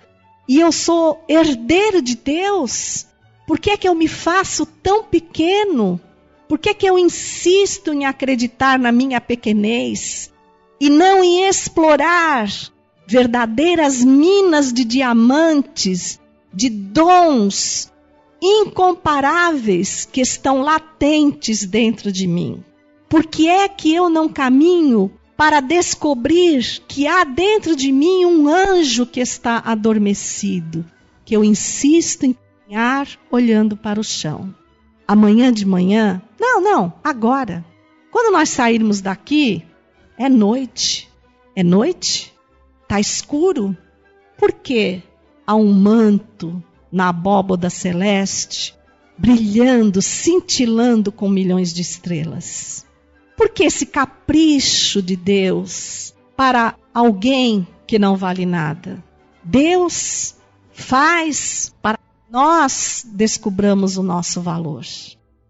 e 0.49 0.61
eu 0.61 0.73
sou 0.73 1.25
herdeiro 1.29 2.01
de 2.01 2.17
Deus. 2.17 3.07
Por 3.47 3.59
que 3.59 3.71
é 3.71 3.77
que 3.77 3.89
eu 3.89 3.95
me 3.95 4.09
faço 4.09 4.65
tão 4.65 5.05
pequeno? 5.05 6.01
Por 6.49 6.59
que, 6.59 6.75
que 6.75 6.87
eu 6.87 6.99
insisto 6.99 7.93
em 7.93 8.05
acreditar 8.05 8.79
na 8.79 8.93
minha 8.93 9.21
pequenez? 9.21 10.33
e 10.81 10.91
não 10.91 11.23
em 11.23 11.49
explorar 11.49 12.47
verdadeiras 13.07 14.05
minas 14.05 14.73
de 14.73 14.85
diamantes, 14.85 16.21
de 16.53 16.69
dons 16.69 17.93
incomparáveis 18.43 20.05
que 20.05 20.21
estão 20.21 20.61
latentes 20.61 21.65
dentro 21.65 22.13
de 22.13 22.27
mim. 22.27 22.63
Por 23.09 23.25
que 23.25 23.49
é 23.49 23.69
que 23.69 23.95
eu 23.95 24.09
não 24.09 24.29
caminho 24.29 25.11
para 25.37 25.61
descobrir 25.61 26.83
que 26.87 27.07
há 27.07 27.25
dentro 27.25 27.75
de 27.75 27.91
mim 27.91 28.25
um 28.25 28.49
anjo 28.49 29.07
que 29.07 29.21
está 29.21 29.63
adormecido, 29.65 30.85
que 31.25 31.35
eu 31.35 31.43
insisto 31.43 32.25
em 32.25 32.35
caminhar 32.35 33.09
olhando 33.31 33.77
para 33.77 34.01
o 34.01 34.05
chão? 34.05 34.55
Amanhã 35.07 35.53
de 35.53 35.67
manhã? 35.67 36.23
Não, 36.45 36.61
não, 36.61 36.93
agora. 37.03 37.65
Quando 38.11 38.31
nós 38.31 38.51
sairmos 38.51 39.01
daqui, 39.01 39.65
é 40.19 40.29
noite. 40.29 41.11
É 41.57 41.63
noite? 41.63 42.35
Está 42.83 43.01
escuro? 43.01 43.75
Por 44.37 44.53
quê? 44.53 45.03
Há 45.47 45.55
um 45.55 45.73
manto 45.73 46.63
na 46.93 47.09
abóboda 47.09 47.71
celeste, 47.71 48.77
brilhando, 49.17 50.03
cintilando 50.03 51.11
com 51.11 51.31
milhões 51.31 51.73
de 51.73 51.81
estrelas. 51.81 52.85
Por 53.39 53.49
que 53.49 53.65
esse 53.65 53.87
capricho 53.87 55.01
de 55.01 55.17
Deus 55.17 56.15
para 56.37 56.75
alguém 56.93 57.67
que 57.87 57.99
não 57.99 58.17
vale 58.17 58.45
nada? 58.45 59.03
Deus 59.43 60.37
faz 60.75 61.75
para 61.81 61.99
nós 62.31 63.07
descobramos 63.09 63.97
o 63.97 64.03
nosso 64.03 64.43
valor. 64.43 64.85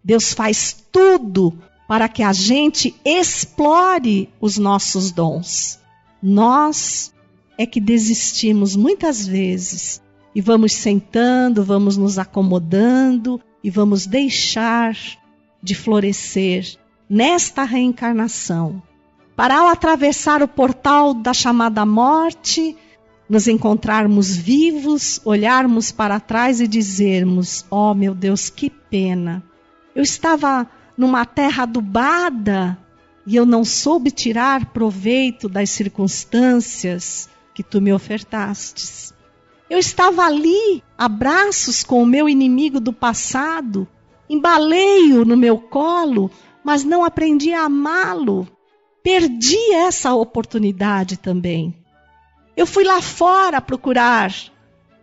Deus 0.05 0.33
faz 0.33 0.85
tudo 0.91 1.51
para 1.87 2.07
que 2.07 2.21
a 2.21 2.31
gente 2.31 2.95
explore 3.03 4.29
os 4.39 4.55
nossos 4.55 5.11
dons. 5.11 5.79
Nós 6.21 7.11
é 7.57 7.65
que 7.65 7.81
desistimos 7.81 8.75
muitas 8.75 9.25
vezes 9.25 9.99
e 10.35 10.41
vamos 10.41 10.73
sentando, 10.73 11.63
vamos 11.63 11.97
nos 11.97 12.19
acomodando 12.19 13.41
e 13.63 13.71
vamos 13.71 14.05
deixar 14.05 14.95
de 15.59 15.73
florescer 15.73 16.77
nesta 17.09 17.63
reencarnação. 17.63 18.83
Para 19.35 19.57
ao 19.57 19.67
atravessar 19.69 20.43
o 20.43 20.47
portal 20.47 21.15
da 21.15 21.33
chamada 21.33 21.83
morte, 21.83 22.77
nos 23.27 23.47
encontrarmos 23.47 24.35
vivos, 24.35 25.19
olharmos 25.25 25.91
para 25.91 26.19
trás 26.19 26.61
e 26.61 26.67
dizermos: 26.67 27.65
Oh 27.71 27.95
meu 27.95 28.13
Deus, 28.13 28.51
que 28.51 28.69
pena! 28.69 29.43
Eu 29.95 30.03
estava 30.03 30.69
numa 30.97 31.25
terra 31.25 31.63
adubada 31.63 32.77
e 33.25 33.35
eu 33.35 33.45
não 33.45 33.63
soube 33.63 34.11
tirar 34.11 34.73
proveito 34.73 35.49
das 35.49 35.69
circunstâncias 35.69 37.29
que 37.53 37.63
tu 37.63 37.81
me 37.81 37.93
ofertastes. 37.93 39.13
Eu 39.69 39.79
estava 39.79 40.23
ali, 40.23 40.83
abraços 40.97 41.83
com 41.83 42.03
o 42.03 42.05
meu 42.05 42.29
inimigo 42.29 42.79
do 42.79 42.93
passado, 42.93 43.87
embalei-o 44.29 45.25
no 45.25 45.35
meu 45.35 45.57
colo, 45.57 46.29
mas 46.63 46.83
não 46.83 47.03
aprendi 47.03 47.53
a 47.53 47.63
amá-lo. 47.63 48.47
Perdi 49.01 49.71
essa 49.73 50.13
oportunidade 50.13 51.17
também. 51.17 51.75
Eu 52.55 52.65
fui 52.65 52.83
lá 52.83 53.01
fora 53.01 53.61
procurar 53.61 54.33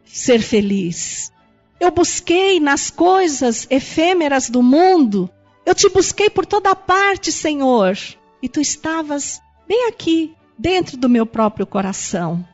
ser 0.05 0.41
feliz. 0.41 1.33
Eu 1.83 1.91
busquei 1.91 2.61
nas 2.61 2.91
coisas 2.91 3.67
efêmeras 3.69 4.49
do 4.49 4.63
mundo. 4.63 5.29
Eu 5.67 5.75
te 5.75 5.89
busquei 5.89 6.31
por 6.31 6.47
toda 6.47 6.77
parte, 6.77 7.33
Senhor. 7.33 7.99
E 8.41 8.49
tu 8.49 8.61
estavas 8.61 9.41
bem 9.67 9.89
aqui, 9.89 10.33
dentro 10.57 10.97
do 10.97 11.09
meu 11.09 11.27
próprio 11.27 11.67
coração. 11.67 12.47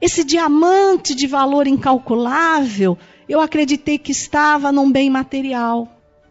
Esse 0.00 0.22
diamante 0.22 1.16
de 1.16 1.26
valor 1.26 1.66
incalculável, 1.66 2.96
eu 3.28 3.40
acreditei 3.40 3.98
que 3.98 4.12
estava 4.12 4.70
num 4.70 4.88
bem 4.88 5.10
material. 5.10 5.88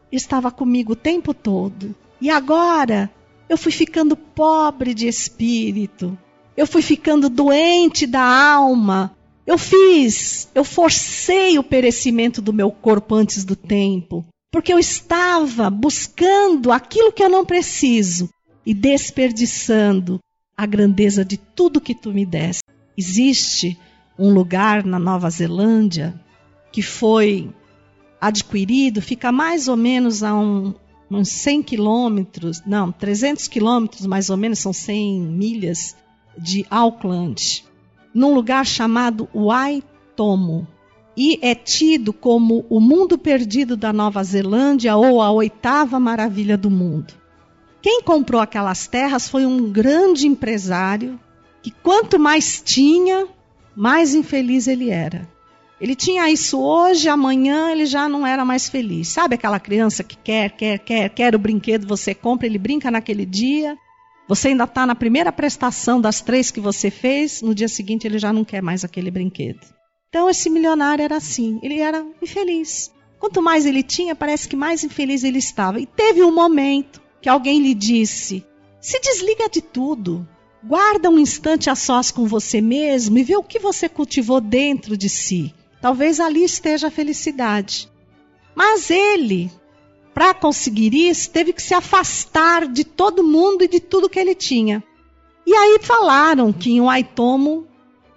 Estava 0.09 0.49
comigo 0.49 0.93
o 0.93 0.95
tempo 0.95 1.33
todo. 1.33 1.93
E 2.21 2.29
agora 2.29 3.11
eu 3.49 3.57
fui 3.57 3.73
ficando 3.73 4.15
pobre 4.15 4.93
de 4.93 5.09
espírito. 5.09 6.17
Eu 6.55 6.65
fui 6.65 6.81
ficando 6.81 7.27
doente 7.27 8.07
da 8.07 8.23
alma. 8.23 9.13
Eu 9.45 9.57
fiz, 9.59 10.49
eu 10.55 10.63
forcei 10.63 11.59
o 11.59 11.63
perecimento 11.63 12.41
do 12.41 12.51
meu 12.51 12.71
corpo 12.71 13.13
antes 13.13 13.45
do 13.45 13.55
tempo, 13.55 14.25
porque 14.51 14.73
eu 14.73 14.79
estava 14.79 15.69
buscando 15.69 16.71
aquilo 16.71 17.11
que 17.11 17.23
eu 17.23 17.29
não 17.29 17.45
preciso 17.45 18.29
e 18.65 18.73
desperdiçando 18.73 20.19
a 20.57 20.65
grandeza 20.65 21.23
de 21.23 21.37
tudo 21.37 21.81
que 21.81 21.93
tu 21.93 22.11
me 22.11 22.25
deste. 22.25 22.63
Existe 22.97 23.77
um 24.17 24.33
lugar 24.33 24.83
na 24.83 24.97
Nova 24.97 25.29
Zelândia 25.29 26.19
que 26.71 26.81
foi 26.81 27.49
adquirido, 28.19 29.01
fica 29.01 29.31
mais 29.31 29.67
ou 29.67 29.77
menos 29.77 30.23
a 30.23 30.33
um, 30.33 30.73
uns 31.11 31.29
100 31.29 31.61
quilômetros, 31.61 32.63
não, 32.65 32.91
300 32.91 33.47
quilômetros 33.47 34.05
mais 34.07 34.29
ou 34.29 34.37
menos, 34.37 34.59
são 34.59 34.73
100 34.73 35.21
milhas 35.21 35.95
de 36.37 36.65
Auckland, 36.69 37.63
num 38.15 38.33
lugar 38.33 38.65
chamado 38.65 39.27
Waitomo. 39.35 40.65
E 41.17 41.37
é 41.41 41.53
tido 41.53 42.13
como 42.13 42.65
o 42.69 42.79
mundo 42.79 43.17
perdido 43.17 43.75
da 43.75 43.91
Nova 43.91 44.23
Zelândia 44.23 44.95
ou 44.95 45.21
a 45.21 45.29
oitava 45.31 45.99
maravilha 45.99 46.57
do 46.57 46.69
mundo. 46.69 47.13
Quem 47.81 48.01
comprou 48.01 48.41
aquelas 48.41 48.87
terras 48.87 49.29
foi 49.29 49.45
um 49.45 49.69
grande 49.71 50.27
empresário 50.27 51.19
que 51.61 51.71
quanto 51.71 52.17
mais 52.17 52.61
tinha, 52.63 53.27
mais 53.75 54.15
infeliz 54.15 54.67
ele 54.67 54.89
era. 54.89 55.27
Ele 55.79 55.95
tinha 55.95 56.29
isso 56.29 56.59
hoje, 56.59 57.09
amanhã 57.09 57.69
ele 57.71 57.85
já 57.85 58.07
não 58.07 58.25
era 58.25 58.45
mais 58.45 58.69
feliz. 58.69 59.09
Sabe 59.09 59.35
aquela 59.35 59.59
criança 59.59 60.03
que 60.03 60.17
quer, 60.17 60.51
quer, 60.51 60.79
quer, 60.79 61.09
quer 61.09 61.35
o 61.35 61.39
brinquedo, 61.39 61.85
você 61.85 62.13
compra, 62.13 62.47
ele 62.47 62.57
brinca 62.57 62.89
naquele 62.89 63.25
dia, 63.25 63.77
você 64.27 64.49
ainda 64.49 64.63
está 64.63 64.85
na 64.85 64.95
primeira 64.95 65.31
prestação 65.31 66.01
das 66.01 66.21
três 66.21 66.51
que 66.51 66.59
você 66.59 66.89
fez, 66.89 67.41
no 67.41 67.53
dia 67.53 67.67
seguinte 67.67 68.07
ele 68.07 68.17
já 68.17 68.33
não 68.33 68.43
quer 68.43 68.61
mais 68.61 68.83
aquele 68.83 69.11
brinquedo. 69.11 69.61
Então 70.09 70.29
esse 70.29 70.49
milionário 70.49 71.03
era 71.03 71.17
assim, 71.17 71.59
ele 71.61 71.79
era 71.79 72.05
infeliz. 72.21 72.91
Quanto 73.19 73.41
mais 73.41 73.65
ele 73.65 73.83
tinha, 73.83 74.15
parece 74.15 74.47
que 74.47 74.55
mais 74.55 74.83
infeliz 74.83 75.23
ele 75.23 75.39
estava. 75.39 75.79
E 75.79 75.85
teve 75.85 76.23
um 76.23 76.33
momento 76.33 77.01
que 77.21 77.29
alguém 77.29 77.61
lhe 77.61 77.73
disse: 77.73 78.45
se 78.79 78.99
desliga 78.99 79.49
de 79.49 79.61
tudo, 79.61 80.27
Guarda 80.67 81.11
um 81.11 81.19
instante 81.19 81.69
a 81.69 81.75
sós 81.75 82.09
com 82.09 82.25
você 82.25 82.59
mesmo 82.59 83.19
e 83.19 83.23
vê 83.23 83.35
o 83.35 83.43
que 83.43 83.59
você 83.59 83.87
cultivou 83.87 84.41
dentro 84.41 84.97
de 84.97 85.07
si. 85.07 85.53
Talvez 85.79 86.19
ali 86.19 86.43
esteja 86.43 86.87
a 86.87 86.91
felicidade. 86.91 87.87
Mas 88.55 88.89
ele, 88.89 89.51
para 90.15 90.33
conseguir 90.33 90.95
isso, 90.95 91.29
teve 91.29 91.51
que 91.51 91.61
se 91.61 91.73
afastar 91.73 92.69
de 92.69 92.85
todo 92.85 93.21
mundo 93.21 93.65
e 93.65 93.67
de 93.67 93.81
tudo 93.81 94.07
que 94.07 94.17
ele 94.17 94.33
tinha. 94.33 94.81
E 95.45 95.53
aí 95.53 95.77
falaram 95.81 96.53
que 96.53 96.71
em 96.71 96.79
Waitomo 96.79 97.67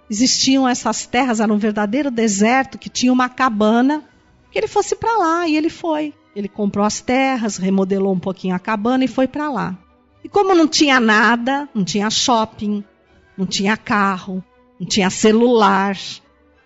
existiam 0.09 0.65
essas 0.65 1.05
terras, 1.05 1.41
era 1.41 1.53
um 1.53 1.57
verdadeiro 1.57 2.09
deserto, 2.09 2.77
que 2.77 2.89
tinha 2.89 3.11
uma 3.11 3.27
cabana, 3.27 4.01
que 4.49 4.57
ele 4.57 4.67
fosse 4.67 4.95
para 4.95 5.17
lá, 5.17 5.45
e 5.45 5.57
ele 5.57 5.69
foi. 5.69 6.13
Ele 6.33 6.47
comprou 6.47 6.85
as 6.85 7.01
terras, 7.01 7.57
remodelou 7.57 8.13
um 8.13 8.19
pouquinho 8.19 8.55
a 8.55 8.59
cabana 8.59 9.03
e 9.03 9.07
foi 9.09 9.27
para 9.27 9.51
lá. 9.51 9.77
E 10.23 10.29
como 10.29 10.55
não 10.55 10.69
tinha 10.69 11.01
nada, 11.01 11.67
não 11.75 11.83
tinha 11.83 12.09
shopping, 12.09 12.81
não 13.37 13.45
tinha 13.45 13.75
carro, 13.75 14.41
não 14.79 14.87
tinha 14.87 15.09
celular, 15.09 15.97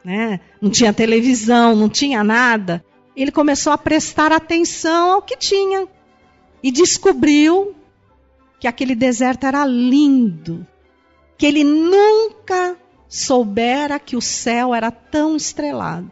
né? 0.06 0.40
não 0.62 0.70
tinha 0.70 0.94
televisão, 0.94 1.76
não 1.76 1.90
tinha 1.90 2.24
nada, 2.24 2.86
ele 3.22 3.32
começou 3.32 3.72
a 3.72 3.78
prestar 3.78 4.32
atenção 4.32 5.11
ao 5.11 5.22
que 5.22 5.38
tinha 5.38 5.88
e 6.61 6.72
descobriu 6.72 7.76
que 8.59 8.68
aquele 8.68 8.95
deserto 8.95 9.45
era 9.45 9.66
lindo, 9.66 10.66
que 11.38 11.45
ele 11.45 11.64
nunca 11.64 12.78
soubera 13.07 13.99
que 13.99 14.16
o 14.16 14.22
céu 14.22 14.74
era 14.74 14.89
tão 14.89 15.36
estrelado. 15.36 16.11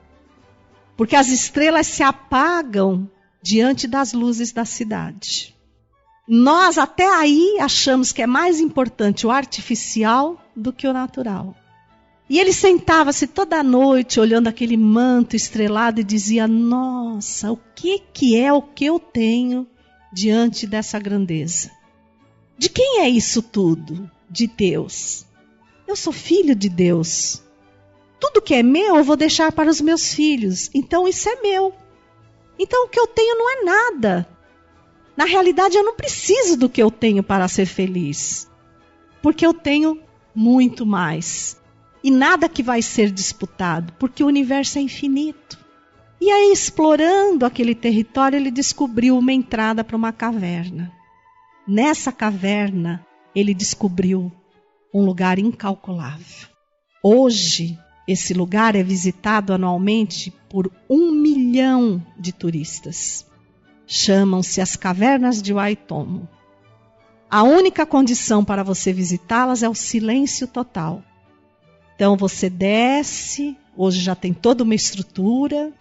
Porque 0.95 1.15
as 1.15 1.29
estrelas 1.29 1.87
se 1.87 2.03
apagam 2.03 3.09
diante 3.41 3.87
das 3.87 4.13
luzes 4.13 4.51
da 4.51 4.65
cidade. 4.65 5.55
Nós 6.27 6.77
até 6.77 7.07
aí 7.07 7.57
achamos 7.59 8.11
que 8.11 8.21
é 8.21 8.27
mais 8.27 8.59
importante 8.59 9.25
o 9.25 9.31
artificial 9.31 10.39
do 10.55 10.71
que 10.71 10.87
o 10.87 10.93
natural. 10.93 11.55
E 12.29 12.39
ele 12.39 12.53
sentava-se 12.53 13.27
toda 13.27 13.61
noite 13.61 14.19
olhando 14.19 14.47
aquele 14.47 14.77
manto 14.77 15.35
estrelado 15.35 15.99
e 15.99 16.03
dizia: 16.03 16.47
Nossa, 16.47 17.51
o 17.51 17.59
que, 17.75 17.99
que 18.13 18.37
é 18.37 18.51
o 18.53 18.61
que 18.61 18.85
eu 18.85 18.99
tenho 18.99 19.67
diante 20.13 20.65
dessa 20.65 20.97
grandeza? 20.99 21.71
De 22.57 22.69
quem 22.69 23.01
é 23.01 23.09
isso 23.09 23.41
tudo? 23.41 24.09
De 24.29 24.47
Deus. 24.47 25.25
Eu 25.87 25.95
sou 25.95 26.13
filho 26.13 26.55
de 26.55 26.69
Deus. 26.69 27.41
Tudo 28.19 28.41
que 28.41 28.53
é 28.53 28.63
meu 28.63 28.95
eu 28.95 29.03
vou 29.03 29.17
deixar 29.17 29.51
para 29.51 29.69
os 29.69 29.81
meus 29.81 30.13
filhos. 30.13 30.69
Então 30.73 31.07
isso 31.07 31.27
é 31.27 31.41
meu. 31.41 31.73
Então 32.57 32.85
o 32.85 32.89
que 32.89 32.99
eu 32.99 33.07
tenho 33.07 33.37
não 33.37 33.49
é 33.49 33.63
nada. 33.63 34.27
Na 35.17 35.25
realidade, 35.25 35.75
eu 35.75 35.83
não 35.83 35.95
preciso 35.95 36.55
do 36.55 36.69
que 36.69 36.81
eu 36.81 36.89
tenho 36.89 37.21
para 37.21 37.47
ser 37.47 37.65
feliz. 37.65 38.49
porque 39.21 39.45
eu 39.45 39.53
tenho 39.53 39.99
muito 40.33 40.85
mais. 40.85 41.60
E 42.03 42.09
nada 42.09 42.49
que 42.49 42.63
vai 42.63 42.81
ser 42.81 43.11
disputado, 43.11 43.93
porque 43.99 44.23
o 44.23 44.27
universo 44.27 44.79
é 44.79 44.81
infinito. 44.81 45.59
E 46.19 46.29
aí, 46.29 46.51
explorando 46.51 47.45
aquele 47.45 47.73
território, 47.73 48.37
ele 48.37 48.51
descobriu 48.51 49.17
uma 49.17 49.33
entrada 49.33 49.83
para 49.83 49.97
uma 49.97 50.11
caverna. 50.11 50.91
Nessa 51.67 52.11
caverna, 52.11 53.05
ele 53.35 53.53
descobriu 53.53 54.31
um 54.93 55.03
lugar 55.05 55.39
incalculável. 55.39 56.47
Hoje, 57.03 57.77
esse 58.07 58.33
lugar 58.33 58.75
é 58.75 58.83
visitado 58.83 59.53
anualmente 59.53 60.33
por 60.49 60.71
um 60.89 61.11
milhão 61.11 62.05
de 62.19 62.31
turistas. 62.31 63.25
Chamam-se 63.87 64.61
as 64.61 64.75
Cavernas 64.75 65.41
de 65.41 65.53
Waitomo. 65.53 66.27
A 67.29 67.43
única 67.43 67.85
condição 67.85 68.43
para 68.43 68.63
você 68.63 68.91
visitá-las 68.91 69.63
é 69.63 69.69
o 69.69 69.73
silêncio 69.73 70.47
total. 70.47 71.03
Então 72.01 72.17
você 72.17 72.49
desce, 72.49 73.55
hoje 73.77 74.01
já 74.01 74.15
tem 74.15 74.33
toda 74.33 74.63
uma 74.63 74.73
estrutura, 74.73 75.71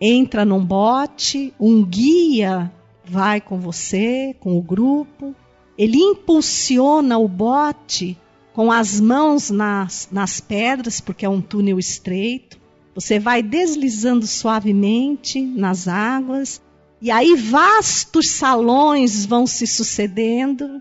entra 0.00 0.42
num 0.42 0.64
bote, 0.64 1.52
um 1.60 1.84
guia 1.84 2.72
vai 3.04 3.38
com 3.38 3.60
você, 3.60 4.34
com 4.40 4.56
o 4.56 4.62
grupo, 4.62 5.36
ele 5.76 5.98
impulsiona 5.98 7.18
o 7.18 7.28
bote 7.28 8.16
com 8.54 8.72
as 8.72 8.98
mãos 8.98 9.50
nas, 9.50 10.08
nas 10.10 10.40
pedras, 10.40 11.02
porque 11.02 11.26
é 11.26 11.28
um 11.28 11.42
túnel 11.42 11.78
estreito. 11.78 12.58
Você 12.94 13.18
vai 13.18 13.42
deslizando 13.42 14.26
suavemente 14.26 15.38
nas 15.38 15.86
águas, 15.86 16.62
e 16.98 17.10
aí 17.10 17.34
vastos 17.36 18.30
salões 18.30 19.26
vão 19.26 19.46
se 19.46 19.66
sucedendo, 19.66 20.80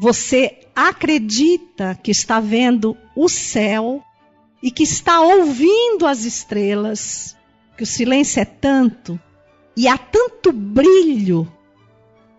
você 0.00 0.60
acredita 0.74 1.94
que 2.02 2.10
está 2.10 2.40
vendo 2.40 2.96
o 3.14 3.28
céu 3.28 4.02
e 4.62 4.70
que 4.70 4.82
está 4.82 5.20
ouvindo 5.20 6.06
as 6.06 6.24
estrelas, 6.24 7.36
que 7.76 7.82
o 7.82 7.86
silêncio 7.86 8.40
é 8.40 8.46
tanto 8.46 9.20
e 9.76 9.86
há 9.86 9.98
tanto 9.98 10.52
brilho 10.52 11.46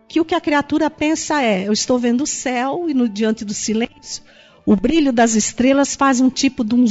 que 0.08 0.20
o 0.20 0.26
que 0.26 0.34
a 0.34 0.42
criatura 0.42 0.90
pensa 0.90 1.44
é: 1.44 1.68
eu 1.68 1.72
estou 1.72 2.00
vendo 2.00 2.22
o 2.22 2.28
céu 2.28 2.90
e 2.90 2.96
no 2.96 3.08
diante 3.08 3.46
do 3.46 3.54
silêncio, 3.54 4.24
o 4.66 4.76
brilho 4.76 5.14
das 5.14 5.36
estrelas 5.36 5.96
faz 5.96 6.20
um 6.20 6.32
tipo 6.32 6.64
de 6.64 6.74
um, 6.74 6.86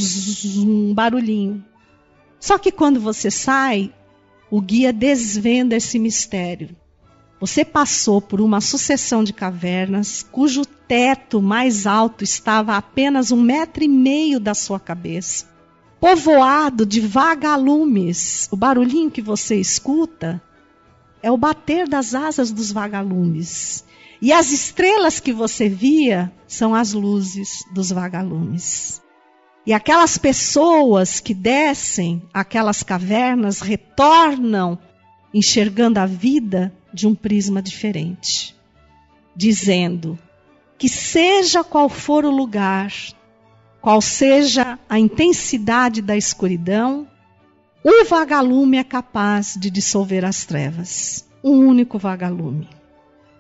um 0.57 0.95
barulhinho. 0.95 1.65
Só 2.39 2.59
que 2.59 2.71
quando 2.71 3.01
você 3.01 3.29
sai, 3.29 3.93
o 4.49 4.61
guia 4.61 4.93
desvenda 4.93 5.75
esse 5.75 5.99
mistério. 5.99 6.77
Você 7.41 7.65
passou 7.65 8.21
por 8.21 8.39
uma 8.39 8.61
sucessão 8.61 9.25
de 9.25 9.33
cavernas 9.33 10.23
cujo 10.31 10.67
teto 10.67 11.41
mais 11.41 11.87
alto 11.87 12.23
estava 12.23 12.75
a 12.75 12.77
apenas 12.77 13.33
um 13.33 13.41
metro 13.41 13.83
e 13.83 13.89
meio 13.89 14.39
da 14.39 14.53
sua 14.53 14.79
cabeça, 14.79 15.47
povoado 15.99 16.85
de 16.85 17.01
vagalumes. 17.01 18.47
O 18.53 18.57
barulhinho 18.57 19.11
que 19.11 19.23
você 19.23 19.57
escuta 19.57 20.43
é 21.23 21.31
o 21.31 21.37
bater 21.39 21.89
das 21.89 22.15
asas 22.15 22.53
dos 22.53 22.71
vagalumes. 22.71 23.87
E 24.21 24.35
as 24.35 24.53
estrelas 24.53 25.19
que 25.19 25.33
você 25.33 25.67
via 25.67 26.31
são 26.47 26.75
as 26.75 26.93
luzes 26.93 27.65
dos 27.73 27.91
vagalumes. 27.91 29.01
E 29.65 29.73
aquelas 29.73 30.19
pessoas 30.19 31.21
que 31.21 31.33
descem 31.33 32.23
aquelas 32.35 32.83
cavernas 32.83 33.61
retornam 33.61 34.79
enxergando 35.33 35.99
a 35.99 36.05
vida 36.05 36.75
de 36.93 37.07
um 37.07 37.15
prisma 37.15 37.63
diferente, 37.63 38.57
dizendo 39.35 40.19
que 40.79 40.89
seja 40.89 41.63
qual 41.63 41.89
for 41.89 42.25
o 42.25 42.31
lugar, 42.31 42.93
qual 43.81 44.01
seja 44.01 44.79
a 44.89 44.99
intensidade 44.99 46.01
da 46.01 46.17
escuridão, 46.17 47.07
um 47.85 48.05
vagalume 48.05 48.77
é 48.77 48.85
capaz 48.85 49.57
de 49.59 49.71
dissolver 49.71 50.25
as 50.25 50.45
trevas. 50.45 51.27
Um 51.43 51.67
único 51.67 51.99
vagalume. 51.99 52.69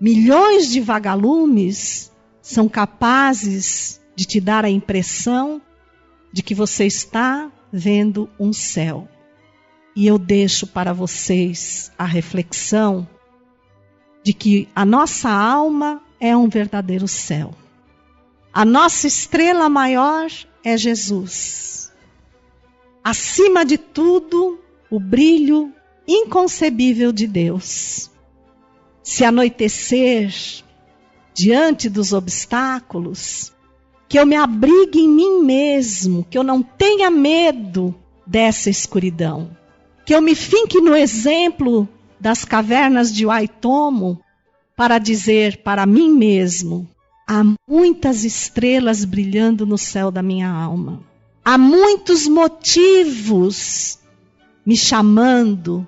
Milhões 0.01 0.71
de 0.71 0.81
vagalumes 0.81 2.11
são 2.41 2.69
capazes 2.69 4.01
de 4.17 4.25
te 4.25 4.41
dar 4.41 4.65
a 4.65 4.71
impressão 4.71 5.61
de 6.33 6.43
que 6.43 6.55
você 6.55 6.87
está 6.87 7.51
vendo 7.71 8.31
um 8.39 8.53
céu. 8.53 9.07
E 9.95 10.07
eu 10.07 10.19
deixo 10.19 10.67
para 10.67 10.93
vocês 10.93 11.93
a 11.99 12.05
reflexão 12.05 13.07
de 14.23 14.33
que 14.33 14.69
a 14.75 14.85
nossa 14.85 15.31
alma 15.31 16.03
é 16.21 16.37
um 16.37 16.49
verdadeiro 16.49 17.09
céu. 17.09 17.55
A 18.53 18.65
nossa 18.65 19.07
estrela 19.07 19.69
maior 19.69 20.31
é 20.65 20.77
Jesus. 20.77 21.93
Acima 23.03 23.65
de 23.65 23.79
tudo, 23.79 24.59
o 24.91 25.01
brilho 25.01 25.73
inconcebível 26.07 27.13
de 27.13 27.27
Deus. 27.27 28.11
Se 29.03 29.25
anoitecer 29.25 30.35
diante 31.33 31.89
dos 31.89 32.13
obstáculos, 32.13 33.53
que 34.09 34.19
eu 34.19 34.27
me 34.27 34.37
abrigue 34.37 34.99
em 34.99 35.09
mim 35.09 35.43
mesmo, 35.43 36.27
que 36.29 36.37
eu 36.37 36.43
não 36.43 36.63
tenha 36.63 37.11
medo 37.11 37.95
dessa 38.27 38.69
escuridão, 38.69 39.57
que 40.05 40.15
eu 40.15 40.21
me 40.21 40.35
finque 40.35 40.81
no 40.81 40.95
exemplo 40.95 41.89
das 42.21 42.45
cavernas 42.45 43.13
de 43.13 43.25
Waitomo 43.25 44.21
para 44.77 44.99
dizer 44.99 45.63
para 45.63 45.87
mim 45.87 46.11
mesmo: 46.11 46.89
há 47.27 47.43
muitas 47.69 48.25
estrelas 48.25 49.05
brilhando 49.05 49.65
no 49.65 49.79
céu 49.79 50.11
da 50.11 50.23
minha 50.23 50.49
alma. 50.49 51.03
Há 51.45 51.57
muitos 51.57 52.29
motivos 52.29 53.99
me 54.65 54.77
chamando 54.77 55.87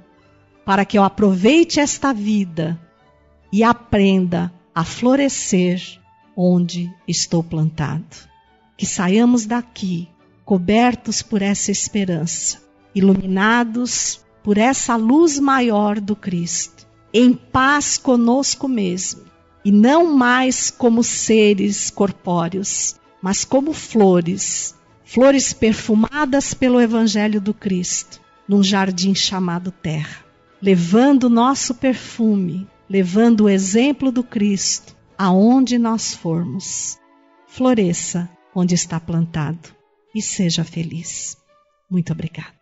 para 0.64 0.84
que 0.84 0.96
eu 0.96 1.04
aproveite 1.04 1.78
esta 1.78 2.12
vida 2.12 2.80
e 3.52 3.62
aprenda 3.62 4.52
a 4.74 4.84
florescer 4.84 6.00
onde 6.34 6.90
estou 7.06 7.42
plantado. 7.42 8.04
Que 8.76 8.86
saiamos 8.86 9.44
daqui 9.44 10.08
cobertos 10.44 11.22
por 11.22 11.42
essa 11.42 11.70
esperança, 11.70 12.62
iluminados 12.94 14.24
por 14.42 14.58
essa 14.58 14.96
luz 14.96 15.38
maior 15.38 16.00
do 16.00 16.16
Cristo, 16.16 16.86
em 17.12 17.32
paz 17.32 17.98
conosco 17.98 18.68
mesmo, 18.68 19.22
e 19.64 19.70
não 19.70 20.16
mais 20.16 20.70
como 20.70 21.04
seres 21.04 21.90
corpóreos, 21.90 22.96
mas 23.22 23.44
como 23.44 23.72
flores, 23.72 24.74
flores 25.04 25.52
perfumadas 25.52 26.54
pelo 26.54 26.80
Evangelho 26.80 27.40
do 27.40 27.54
Cristo, 27.54 28.20
num 28.48 28.62
jardim 28.62 29.14
chamado 29.14 29.70
terra, 29.70 30.24
levando 30.60 31.30
nosso 31.30 31.74
perfume, 31.74 32.66
levando 32.88 33.42
o 33.42 33.48
exemplo 33.48 34.10
do 34.10 34.24
Cristo 34.24 34.96
aonde 35.16 35.78
nós 35.78 36.14
formos. 36.14 36.98
Floresça 37.46 38.28
onde 38.54 38.74
está 38.74 38.98
plantado 38.98 39.68
e 40.14 40.20
seja 40.20 40.64
feliz. 40.64 41.36
Muito 41.88 42.12
obrigada. 42.12 42.61